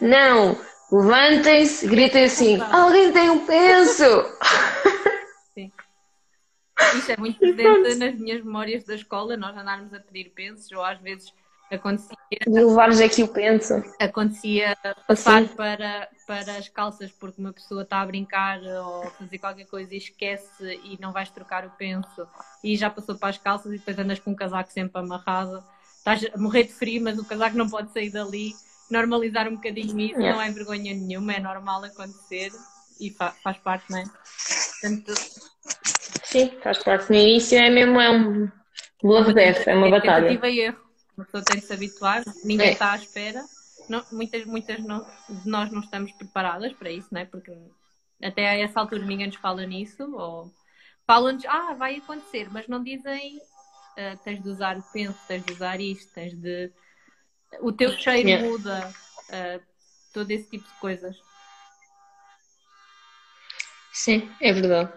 Não, 0.00 0.58
levantem-se, 0.90 1.86
gritem 1.86 2.24
assim: 2.24 2.60
alguém 2.60 3.12
tem 3.12 3.30
um 3.30 3.46
penso! 3.46 4.04
Isso 6.96 7.12
é 7.12 7.16
muito 7.16 7.38
presente 7.40 7.94
nas 7.96 8.14
minhas 8.14 8.44
memórias 8.44 8.84
da 8.84 8.94
escola, 8.94 9.36
nós 9.36 9.56
andarmos 9.56 9.92
a 9.94 10.00
pedir 10.00 10.30
pensos, 10.30 10.70
ou 10.72 10.84
às 10.84 11.00
vezes 11.00 11.32
acontecia. 11.70 12.16
E 12.30 12.50
levares 12.50 13.00
aqui 13.00 13.22
o 13.22 13.28
penso. 13.28 13.82
Acontecia 13.98 14.76
passar 15.06 15.42
assim. 15.42 15.54
para, 15.54 16.08
para 16.26 16.56
as 16.56 16.68
calças 16.68 17.10
porque 17.12 17.40
uma 17.40 17.52
pessoa 17.52 17.82
está 17.82 18.00
a 18.00 18.06
brincar 18.06 18.60
ou 18.62 19.10
fazer 19.10 19.38
qualquer 19.38 19.66
coisa 19.66 19.94
e 19.94 19.98
esquece 19.98 20.80
e 20.84 20.98
não 21.00 21.12
vais 21.12 21.30
trocar 21.30 21.64
o 21.64 21.70
penso 21.70 22.26
e 22.62 22.76
já 22.76 22.90
passou 22.90 23.16
para 23.16 23.30
as 23.30 23.38
calças 23.38 23.72
e 23.72 23.78
depois 23.78 23.98
andas 23.98 24.18
com 24.18 24.32
um 24.32 24.36
casaco 24.36 24.72
sempre 24.72 25.00
amarrado. 25.00 25.62
Estás 25.96 26.24
a 26.32 26.38
morrer 26.38 26.64
de 26.64 26.72
frio, 26.72 27.02
mas 27.02 27.18
o 27.18 27.24
casaco 27.24 27.56
não 27.56 27.68
pode 27.68 27.92
sair 27.92 28.10
dali 28.10 28.52
normalizar 28.90 29.46
um 29.46 29.54
bocadinho 29.54 30.00
isso, 30.00 30.20
yeah. 30.20 30.32
não 30.32 30.42
é 30.42 30.50
vergonha 30.50 30.92
nenhuma, 30.92 31.32
é 31.32 31.40
normal 31.40 31.84
acontecer 31.84 32.50
e 33.00 33.10
fa 33.10 33.30
faz 33.42 33.56
parte, 33.58 33.84
não 33.90 33.98
é? 33.98 34.04
Portanto... 34.04 35.14
Sim, 36.30 36.48
faz 36.62 36.78
parte. 36.78 37.10
No 37.10 37.16
início 37.16 37.58
é 37.58 37.68
mesmo 37.68 38.00
é 38.00 38.08
um 38.08 38.46
death, 39.34 39.66
é 39.66 39.74
uma 39.74 39.88
é 39.88 39.90
batalha. 39.90 40.28
Tentativa 40.28 40.48
e 40.48 40.60
erro. 40.60 40.78
Uma 41.16 41.24
pessoa 41.24 41.44
tem 41.44 41.58
de 41.58 41.66
se 41.66 41.72
habituar, 41.72 42.22
ninguém 42.44 42.68
é. 42.68 42.72
está 42.72 42.92
à 42.92 42.96
espera. 42.96 43.42
Não, 43.88 44.04
muitas 44.12 44.44
muitas 44.44 44.78
não, 44.78 45.04
de 45.28 45.48
nós 45.48 45.72
não 45.72 45.80
estamos 45.80 46.12
preparadas 46.12 46.72
para 46.74 46.90
isso, 46.90 47.08
não 47.10 47.20
é? 47.20 47.24
Porque 47.24 47.52
até 48.22 48.48
a 48.48 48.58
essa 48.58 48.78
altura 48.78 49.04
ninguém 49.04 49.26
nos 49.26 49.36
fala 49.36 49.66
nisso, 49.66 50.04
ou 50.14 50.52
falam-nos, 51.04 51.44
ah, 51.46 51.74
vai 51.74 51.96
acontecer, 51.96 52.48
mas 52.52 52.68
não 52.68 52.82
dizem 52.82 53.38
uh, 53.38 54.16
tens 54.22 54.40
de 54.40 54.48
usar 54.48 54.78
o 54.78 54.82
penso, 54.92 55.18
tens 55.26 55.44
de 55.44 55.52
usar 55.52 55.80
isto, 55.80 56.14
tens 56.14 56.34
de 56.34 56.70
o 57.60 57.72
teu 57.72 57.90
cheiro 57.90 58.28
yeah. 58.28 58.48
muda, 58.48 58.92
uh, 59.30 59.60
todo 60.14 60.30
esse 60.30 60.48
tipo 60.48 60.64
de 60.64 60.74
coisas. 60.78 61.16
Sim, 63.92 64.30
é 64.40 64.52
verdade. 64.52 64.92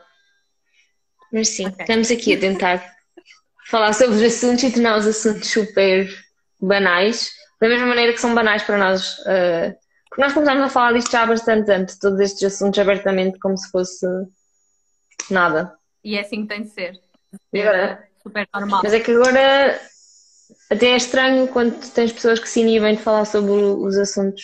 Mas 1.33 1.49
sim, 1.49 1.65
okay. 1.67 1.81
estamos 1.81 2.11
aqui 2.11 2.35
a 2.35 2.39
tentar 2.39 2.95
falar 3.65 3.91
sobre 3.93 4.15
os 4.15 4.21
assuntos 4.21 4.63
e 4.63 4.71
tornar 4.71 4.99
os 4.99 5.07
assuntos 5.07 5.49
super 5.49 6.07
banais, 6.61 7.31
da 7.59 7.67
mesma 7.67 7.87
maneira 7.87 8.13
que 8.13 8.21
são 8.21 8.35
banais 8.35 8.61
para 8.61 8.77
nós. 8.77 9.17
Uh, 9.19 9.75
porque 10.07 10.21
nós 10.21 10.33
começamos 10.33 10.63
a 10.63 10.69
falar 10.69 10.93
disto 10.93 11.11
já 11.11 11.23
há 11.23 11.25
bastante 11.25 11.65
tempo, 11.65 11.91
todos 11.99 12.19
estes 12.19 12.43
assuntos 12.43 12.77
abertamente, 12.77 13.39
como 13.39 13.57
se 13.57 13.69
fosse 13.71 14.05
nada. 15.31 15.75
E 16.03 16.15
é 16.15 16.21
assim 16.21 16.43
que 16.43 16.49
tem 16.49 16.63
de 16.63 16.69
ser. 16.69 16.99
agora, 17.51 18.07
super 18.21 18.47
normal. 18.53 18.81
Mas 18.83 18.93
é 18.93 18.99
que 18.99 19.11
agora 19.11 19.81
até 20.69 20.87
é 20.89 20.95
estranho 20.97 21.47
quando 21.47 21.79
tens 21.93 22.11
pessoas 22.11 22.39
que 22.39 22.47
se 22.47 22.61
inibem 22.61 22.95
de 22.95 23.01
falar 23.01 23.25
sobre 23.25 23.51
os 23.51 23.97
assuntos 23.97 24.43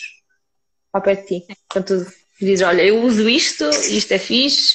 ao 0.92 1.00
pé 1.02 1.14
de 1.14 1.26
ti. 1.26 1.46
Quando 1.68 1.84
tu 1.86 2.12
dizes, 2.40 2.66
olha, 2.66 2.82
eu 2.82 3.02
uso 3.02 3.28
isto, 3.28 3.64
isto 3.68 4.12
é 4.12 4.18
fixe, 4.18 4.74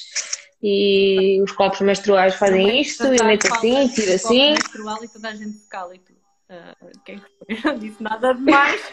e 0.68 1.40
os 1.44 1.52
copos 1.52 1.80
menstruais 1.82 2.34
fazem 2.34 2.82
isto, 2.82 3.14
e 3.14 3.18
eu 3.18 3.26
meto 3.26 3.54
assim, 3.54 3.88
tiro 3.90 4.16
assim. 4.16 4.54
menstrual 4.54 5.04
e 5.04 5.08
toda 5.08 5.30
a 5.30 5.36
gente 5.36 5.58
se 5.58 5.70
cala 5.70 5.96
e 5.96 6.00
tu. 6.00 6.12
Uh, 6.50 6.92
quem 7.06 7.22
Eu 7.48 7.58
não 7.64 7.78
disse 7.78 8.02
nada 8.02 8.34
demais. 8.34 8.82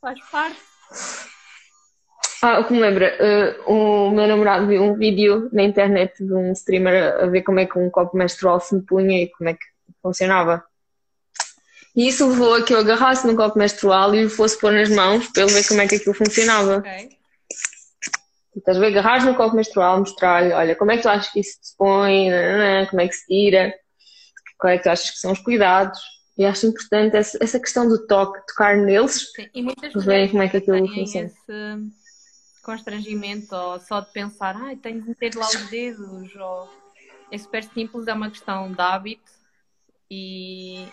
Faz 0.00 0.20
parte. 0.30 0.60
Ah, 2.42 2.60
o 2.60 2.64
que 2.64 2.74
me 2.74 2.78
lembra, 2.78 3.58
uh, 3.66 3.72
o 3.72 4.10
meu 4.12 4.28
namorado 4.28 4.68
viu 4.68 4.84
um 4.84 4.94
vídeo 4.94 5.48
na 5.52 5.64
internet 5.64 6.24
de 6.24 6.32
um 6.32 6.52
streamer 6.52 7.20
a 7.20 7.26
ver 7.26 7.42
como 7.42 7.58
é 7.58 7.66
que 7.66 7.76
um 7.76 7.90
copo 7.90 8.16
menstrual 8.16 8.60
se 8.60 8.80
punha 8.82 9.24
e 9.24 9.32
como 9.32 9.50
é 9.50 9.54
que 9.54 9.66
funcionava. 10.00 10.64
E 11.96 12.06
isso 12.06 12.28
levou 12.28 12.54
a 12.54 12.62
que 12.62 12.72
eu 12.72 12.78
agarrasse 12.78 13.26
num 13.26 13.34
copo 13.34 13.58
menstrual 13.58 14.14
e 14.14 14.26
o 14.26 14.30
fosse 14.30 14.60
pôr 14.60 14.72
nas 14.72 14.90
mãos 14.90 15.26
para 15.28 15.42
ele 15.42 15.52
ver 15.52 15.66
como 15.66 15.80
é 15.80 15.88
que 15.88 15.96
aquilo 15.96 16.14
funcionava. 16.14 16.76
Okay. 16.76 17.23
Estás 18.56 18.76
a 18.76 18.80
ver, 18.80 18.96
agarras 18.96 19.24
no 19.24 19.34
copo 19.34 19.56
menstrual, 19.56 19.98
mostrar-lhe, 19.98 20.52
olha, 20.52 20.76
como 20.76 20.92
é 20.92 20.96
que 20.96 21.02
tu 21.02 21.08
achas 21.08 21.30
que 21.32 21.40
isso 21.40 21.58
se 21.60 21.76
põe, 21.76 22.28
como 22.88 23.00
é 23.00 23.08
que 23.08 23.14
se 23.14 23.26
tira, 23.26 23.74
qual 24.58 24.72
é 24.72 24.78
que 24.78 24.84
tu 24.84 24.90
achas 24.90 25.10
que 25.10 25.18
são 25.18 25.32
os 25.32 25.40
cuidados. 25.40 26.00
E 26.36 26.44
acho 26.44 26.66
importante 26.66 27.16
essa, 27.16 27.38
essa 27.40 27.60
questão 27.60 27.88
do 27.88 28.06
toque, 28.06 28.44
tocar 28.48 28.76
neles, 28.76 29.32
Sim, 29.34 29.48
e 29.54 29.62
muitas 29.62 29.92
para 29.92 30.02
verem 30.02 30.28
como 30.28 30.42
é 30.42 30.48
que 30.48 30.56
aquilo 30.56 30.88
funciona. 30.88 31.26
Esse 31.26 32.62
constrangimento, 32.62 33.54
ou 33.54 33.78
só 33.80 34.00
de 34.00 34.10
pensar, 34.12 34.56
ai, 34.56 34.76
tenho 34.76 35.00
de 35.02 35.08
meter 35.08 35.34
lá 35.36 35.46
os 35.46 35.70
dedos, 35.70 36.34
ou 36.34 36.68
é 37.30 37.38
super 37.38 37.62
simples, 37.62 38.08
é 38.08 38.12
uma 38.12 38.30
questão 38.30 38.72
de 38.72 38.80
hábito 38.80 39.30
e, 40.10 40.88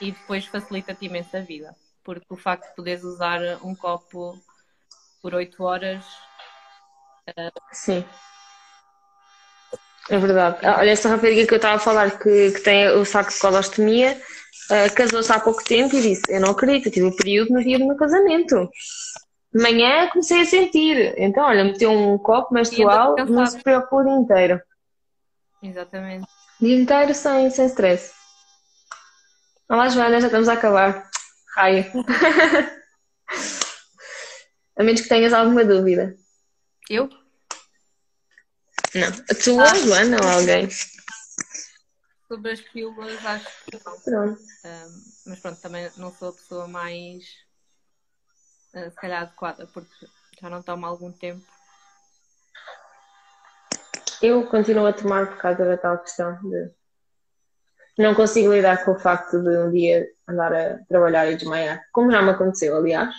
e 0.00 0.12
depois 0.12 0.44
facilita-te 0.46 1.06
imenso 1.06 1.36
a 1.36 1.40
vida. 1.40 1.74
Porque 2.04 2.26
o 2.28 2.36
facto 2.36 2.68
de 2.68 2.76
poderes 2.76 3.04
usar 3.04 3.40
um 3.64 3.74
copo 3.74 4.38
por 5.22 5.34
8 5.34 5.62
horas. 5.62 6.04
Sim. 7.72 8.04
É 10.10 10.18
verdade. 10.18 10.58
Ah, 10.62 10.78
olha, 10.78 10.90
essa 10.90 11.08
rapariga 11.08 11.46
que 11.46 11.54
eu 11.54 11.56
estava 11.56 11.76
a 11.76 11.78
falar 11.78 12.18
que, 12.18 12.50
que 12.52 12.60
tem 12.60 12.88
o 12.88 13.04
saco 13.04 13.30
de 13.30 13.38
colostomia 13.38 14.20
uh, 14.70 14.94
casou-se 14.94 15.32
há 15.32 15.38
pouco 15.38 15.64
tempo 15.64 15.94
e 15.96 16.02
disse: 16.02 16.22
Eu 16.28 16.40
não 16.40 16.50
acredito, 16.50 16.90
tive 16.90 17.06
um 17.06 17.16
período 17.16 17.54
no 17.54 17.62
dia 17.62 17.78
do 17.78 17.86
meu 17.86 17.96
casamento. 17.96 18.68
De 19.54 19.62
manhã 19.62 20.08
comecei 20.08 20.40
a 20.40 20.46
sentir. 20.46 21.14
Então, 21.16 21.44
olha, 21.44 21.64
meteu 21.64 21.90
um 21.90 22.18
copo 22.18 22.54
menstrual 22.54 23.18
e 23.18 23.24
não 23.24 23.46
se 23.46 23.62
preocupou 23.62 24.00
o 24.00 24.04
dia 24.04 24.14
inteiro. 24.14 24.60
Exatamente. 25.62 26.26
Dia 26.60 26.76
inteiro 26.76 27.14
sem, 27.14 27.50
sem 27.50 27.66
stress. 27.66 28.12
Olá, 29.68 29.88
Joana, 29.88 30.20
já 30.20 30.26
estamos 30.26 30.48
a 30.48 30.54
acabar. 30.54 31.08
Raio. 31.54 31.84
a 34.76 34.82
menos 34.82 35.02
que 35.02 35.08
tenhas 35.08 35.32
alguma 35.32 35.64
dúvida. 35.64 36.16
Eu? 36.90 37.08
Não. 38.94 39.08
A 39.08 39.34
tua, 39.42 39.62
ah. 39.62 39.74
Joana, 39.74 40.16
ou 40.22 40.28
alguém? 40.28 40.68
Sobre 42.28 42.52
as 42.52 42.60
pílulas, 42.60 43.24
acho 43.24 43.64
que 43.64 43.80
não. 43.84 44.00
Pronto. 44.00 44.40
Um, 44.64 45.02
mas 45.26 45.40
pronto, 45.40 45.60
também 45.60 45.90
não 45.96 46.12
sou 46.14 46.30
a 46.30 46.32
pessoa 46.32 46.68
mais, 46.68 47.24
uh, 48.74 48.90
se 48.90 48.96
calhar, 48.96 49.22
adequada, 49.22 49.66
porque 49.66 50.06
já 50.40 50.50
não 50.50 50.62
tomo 50.62 50.86
há 50.86 50.88
algum 50.88 51.12
tempo. 51.12 51.46
Eu 54.20 54.46
continuo 54.46 54.86
a 54.86 54.92
tomar 54.92 55.26
por 55.26 55.38
causa 55.38 55.64
da 55.64 55.76
tal 55.76 55.98
questão 55.98 56.38
de 56.48 56.70
não 57.98 58.14
consigo 58.14 58.52
lidar 58.52 58.84
com 58.84 58.92
o 58.92 58.98
facto 58.98 59.42
de 59.42 59.56
um 59.56 59.70
dia 59.70 60.08
andar 60.26 60.54
a 60.54 60.78
trabalhar 60.84 61.30
e 61.30 61.36
desmaiar, 61.36 61.82
como 61.92 62.10
já 62.10 62.22
me 62.22 62.30
aconteceu, 62.30 62.76
aliás. 62.76 63.14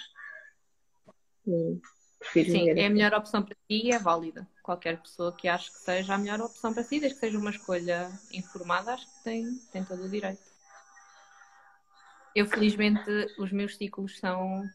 Prefiro 2.24 2.51
Sim, 2.51 2.69
é 2.69 2.86
a 2.86 2.89
melhor 2.89 3.13
opção 3.13 3.43
para 3.43 3.55
ti 3.67 3.88
e 3.88 3.91
é 3.91 3.99
válida. 3.99 4.47
Qualquer 4.61 5.01
pessoa 5.01 5.36
que 5.36 5.47
ache 5.47 5.71
que 5.71 5.80
seja 5.80 6.13
a 6.13 6.17
melhor 6.17 6.41
opção 6.41 6.74
para 6.74 6.84
si, 6.84 6.99
desde 6.99 7.15
que 7.15 7.26
seja 7.26 7.38
uma 7.38 7.51
escolha 7.51 8.11
informada, 8.32 8.93
acho 8.93 9.05
que 9.05 9.24
tem, 9.24 9.59
tem 9.71 9.84
todo 9.84 10.03
o 10.03 10.09
direito. 10.09 10.41
Eu, 12.36 12.47
felizmente, 12.47 13.09
os 13.38 13.51
meus 13.51 13.76
ciclos 13.76 14.17
são, 14.17 14.67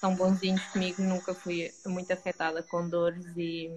são 0.00 0.14
bonzinhos 0.14 0.64
comigo, 0.68 1.02
nunca 1.02 1.34
fui 1.34 1.72
muito 1.86 2.12
afetada 2.12 2.62
com 2.62 2.88
dores 2.88 3.26
e 3.36 3.68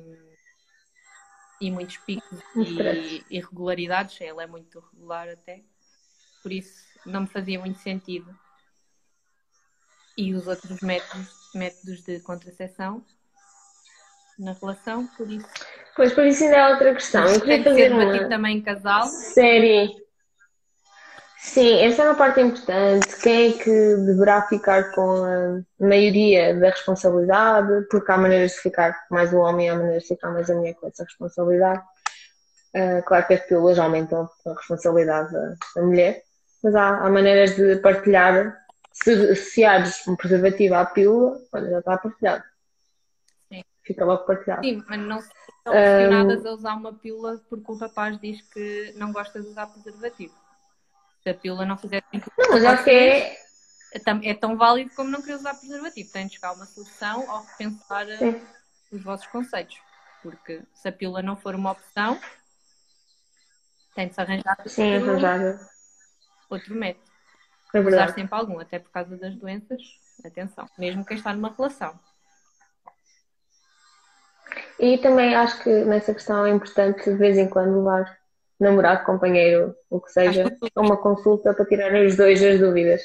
e 1.59 1.71
muitos 1.71 1.97
picos 1.97 2.39
e 2.55 3.25
irregularidades. 3.29 4.19
Ela 4.21 4.43
é 4.43 4.47
muito 4.47 4.79
regular 4.79 5.27
até. 5.29 5.63
Por 6.41 6.51
isso 6.51 6.87
não 7.05 7.21
me 7.21 7.27
fazia 7.27 7.59
muito 7.59 7.79
sentido. 7.79 8.37
E 10.17 10.33
os 10.33 10.47
outros 10.47 10.81
métodos, 10.81 11.27
métodos 11.53 12.01
de 12.03 12.19
contracepção 12.21 13.03
na 14.39 14.53
relação, 14.53 15.07
por 15.17 15.29
isso. 15.29 15.47
Pois, 15.95 16.13
por 16.13 16.25
isso 16.25 16.43
ainda 16.43 16.57
é 16.57 16.69
outra 16.69 16.93
questão. 16.93 17.25
Eu 17.25 17.41
queria 17.41 17.63
fazer 17.63 17.91
uma 17.91 18.29
também 18.29 18.61
casal. 18.61 19.05
Série. 19.07 20.07
Sim, 21.39 21.79
essa 21.81 22.01
é 22.01 22.05
uma 22.05 22.15
parte 22.15 22.41
importante. 22.41 23.21
Quem 23.21 23.49
é 23.49 23.53
que 23.53 23.95
deverá 24.05 24.41
ficar 24.43 24.91
com 24.91 25.23
a 25.23 25.61
maioria 25.79 26.55
da 26.59 26.69
responsabilidade? 26.69 27.87
Porque 27.89 28.11
há 28.11 28.17
maneiras 28.17 28.53
de 28.53 28.61
ficar 28.61 29.05
mais 29.09 29.31
o 29.31 29.37
homem, 29.37 29.69
há 29.69 29.75
maneiras 29.75 30.03
de 30.03 30.09
ficar 30.09 30.31
mais 30.31 30.49
a 30.49 30.55
mulher 30.55 30.73
com 30.73 30.87
essa 30.87 31.03
responsabilidade. 31.03 31.81
Uh, 32.75 33.01
claro 33.05 33.25
que 33.27 33.33
as 33.35 33.45
pílulas 33.45 33.79
aumentam 33.79 34.29
a 34.45 34.53
responsabilidade 34.53 35.31
da, 35.31 35.55
da 35.75 35.81
mulher, 35.81 36.21
mas 36.63 36.75
há, 36.75 36.97
há, 36.97 37.09
maneiras 37.09 37.55
de 37.55 37.77
partilhar. 37.77 38.57
Se 39.03 39.31
associares 39.31 40.07
um 40.07 40.15
preservativo 40.15 40.75
à 40.75 40.85
pílula, 40.85 41.39
olha, 41.51 41.69
já 41.69 41.79
está 41.79 41.97
partilhado. 41.97 42.43
Sim. 43.47 43.63
Fica 43.83 44.03
logo 44.03 44.25
partilhado. 44.25 44.63
Sim, 44.63 44.83
mas 44.87 44.99
não 44.99 45.21
se 45.21 45.27
estão 45.27 45.73
pressionadas 45.73 46.43
um... 46.43 46.47
a 46.47 46.51
usar 46.53 46.73
uma 46.75 46.93
pílula 46.93 47.41
porque 47.49 47.71
o 47.71 47.75
rapaz 47.75 48.19
diz 48.19 48.41
que 48.41 48.93
não 48.97 49.11
gosta 49.11 49.41
de 49.41 49.47
usar 49.47 49.67
preservativo. 49.67 50.33
Se 51.21 51.29
a 51.29 51.33
pílula 51.33 51.65
não 51.65 51.77
fizer 51.77 52.03
sentido. 52.11 52.31
Não, 52.37 52.49
mas 52.51 52.63
já 52.63 52.83
que 52.83 52.89
é. 52.89 53.47
É 54.23 54.33
tão 54.33 54.57
válido 54.57 54.91
como 54.95 55.09
não 55.09 55.21
querer 55.21 55.35
usar 55.35 55.53
preservativo. 55.53 56.11
Tem 56.11 56.27
de 56.27 56.33
chegar 56.33 56.53
uma 56.53 56.65
solução 56.65 57.27
ou 57.27 57.41
repensar 57.41 58.05
Sim. 58.17 58.41
os 58.91 59.01
vossos 59.01 59.27
conceitos. 59.27 59.77
Porque 60.21 60.61
se 60.73 60.89
a 60.89 60.91
pílula 60.91 61.21
não 61.21 61.37
for 61.37 61.55
uma 61.55 61.71
opção, 61.71 62.19
tem 63.95 64.09
de 64.09 64.13
se 64.13 64.21
arranjar, 64.21 64.57
Sim, 64.65 64.95
arranjar. 64.95 65.69
outro 66.49 66.75
método. 66.75 67.07
É 67.73 67.79
Usar 67.79 68.13
sempre 68.13 68.35
algum, 68.37 68.59
até 68.59 68.79
por 68.79 68.91
causa 68.91 69.17
das 69.17 69.35
doenças. 69.35 69.81
Atenção, 70.25 70.67
mesmo 70.77 71.05
quem 71.05 71.17
está 71.17 71.33
numa 71.33 71.53
relação. 71.53 71.99
E 74.79 74.97
também 74.99 75.35
acho 75.35 75.61
que 75.63 75.69
nessa 75.85 76.13
questão 76.13 76.45
é 76.45 76.49
importante 76.49 77.03
de 77.03 77.17
vez 77.17 77.37
em 77.37 77.49
quando 77.49 77.77
levar 77.77 78.17
namorado, 78.59 79.05
companheiro, 79.05 79.75
o 79.89 79.99
que 80.01 80.11
seja, 80.11 80.45
a 80.75 80.81
uma 80.81 80.97
consulta 80.97 81.53
para 81.53 81.65
tirarem 81.65 82.05
os 82.05 82.15
dois 82.15 82.41
as 82.43 82.59
dúvidas. 82.59 83.01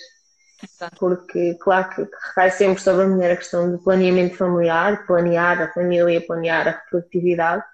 Exato. 0.62 0.96
Porque, 0.98 1.54
claro 1.60 1.90
que 1.90 2.08
recai 2.28 2.50
sempre 2.50 2.80
sobre 2.80 3.04
a 3.04 3.08
mulher 3.08 3.32
a 3.32 3.36
questão 3.36 3.70
do 3.70 3.78
planeamento 3.82 4.36
familiar, 4.36 5.04
planear 5.06 5.60
a 5.60 5.72
família, 5.72 6.24
planear 6.24 6.68
a 6.68 6.70
reprodutividade, 6.70 7.64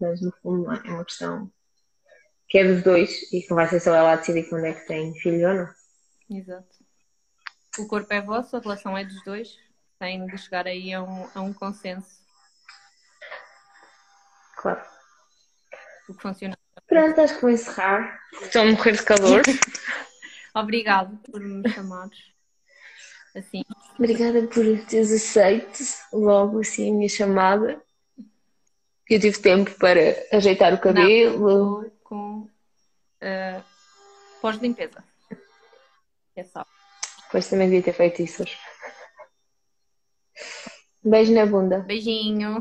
mas 0.00 0.20
no 0.20 0.32
fundo 0.42 0.72
é 0.72 0.90
uma 0.90 1.04
questão 1.04 1.50
que 2.48 2.58
é 2.58 2.64
dos 2.64 2.82
dois 2.82 3.32
e 3.32 3.42
que 3.42 3.54
vai 3.54 3.66
ser 3.68 3.80
só 3.80 3.94
ela 3.94 4.12
a 4.12 4.16
decidir 4.16 4.48
quando 4.48 4.64
é 4.66 4.72
que 4.72 4.86
tem 4.86 5.14
filho 5.14 5.48
ou 5.48 5.54
não. 5.54 5.79
Exato. 6.30 6.84
O 7.78 7.86
corpo 7.88 8.12
é 8.12 8.20
vosso, 8.20 8.56
a 8.56 8.60
relação 8.60 8.96
é 8.96 9.04
dos 9.04 9.22
dois, 9.24 9.58
tem 9.98 10.24
de 10.26 10.38
chegar 10.38 10.66
aí 10.66 10.94
a 10.94 11.02
um, 11.02 11.28
a 11.34 11.40
um 11.40 11.52
consenso. 11.52 12.20
Claro. 14.56 14.80
O 16.08 16.14
que 16.14 16.22
funciona. 16.22 16.56
Pronto, 16.86 17.20
acho 17.20 17.34
que 17.34 17.40
vou 17.40 17.50
encerrar. 17.50 18.20
Estou 18.42 18.62
a 18.62 18.66
morrer 18.66 18.92
de 18.92 19.02
calor. 19.02 19.42
Obrigado 20.54 21.16
por 21.30 21.40
me 21.40 21.68
chamares. 21.68 22.18
Assim. 23.34 23.62
Obrigada 23.96 24.42
por 24.42 24.64
teres 24.86 25.12
aceito 25.12 25.78
logo 26.12 26.60
assim 26.60 26.90
a 26.90 26.94
minha 26.94 27.08
chamada. 27.08 27.80
Eu 29.08 29.20
tive 29.20 29.38
tempo 29.38 29.70
para 29.78 30.00
ajeitar 30.32 30.74
o 30.74 30.80
cabelo. 30.80 31.82
Não, 31.82 31.90
com 32.02 32.38
uh, 32.40 33.64
pós-limpeza. 34.40 35.04
É 36.40 36.44
só. 36.44 36.64
Pois 37.30 37.50
também 37.50 37.68
devia 37.68 37.82
ter 37.82 37.92
feito 37.92 38.22
isso 38.22 38.42
hoje. 38.42 38.56
Beijo 41.04 41.34
na 41.34 41.44
bunda. 41.44 41.80
Beijinho. 41.80 42.60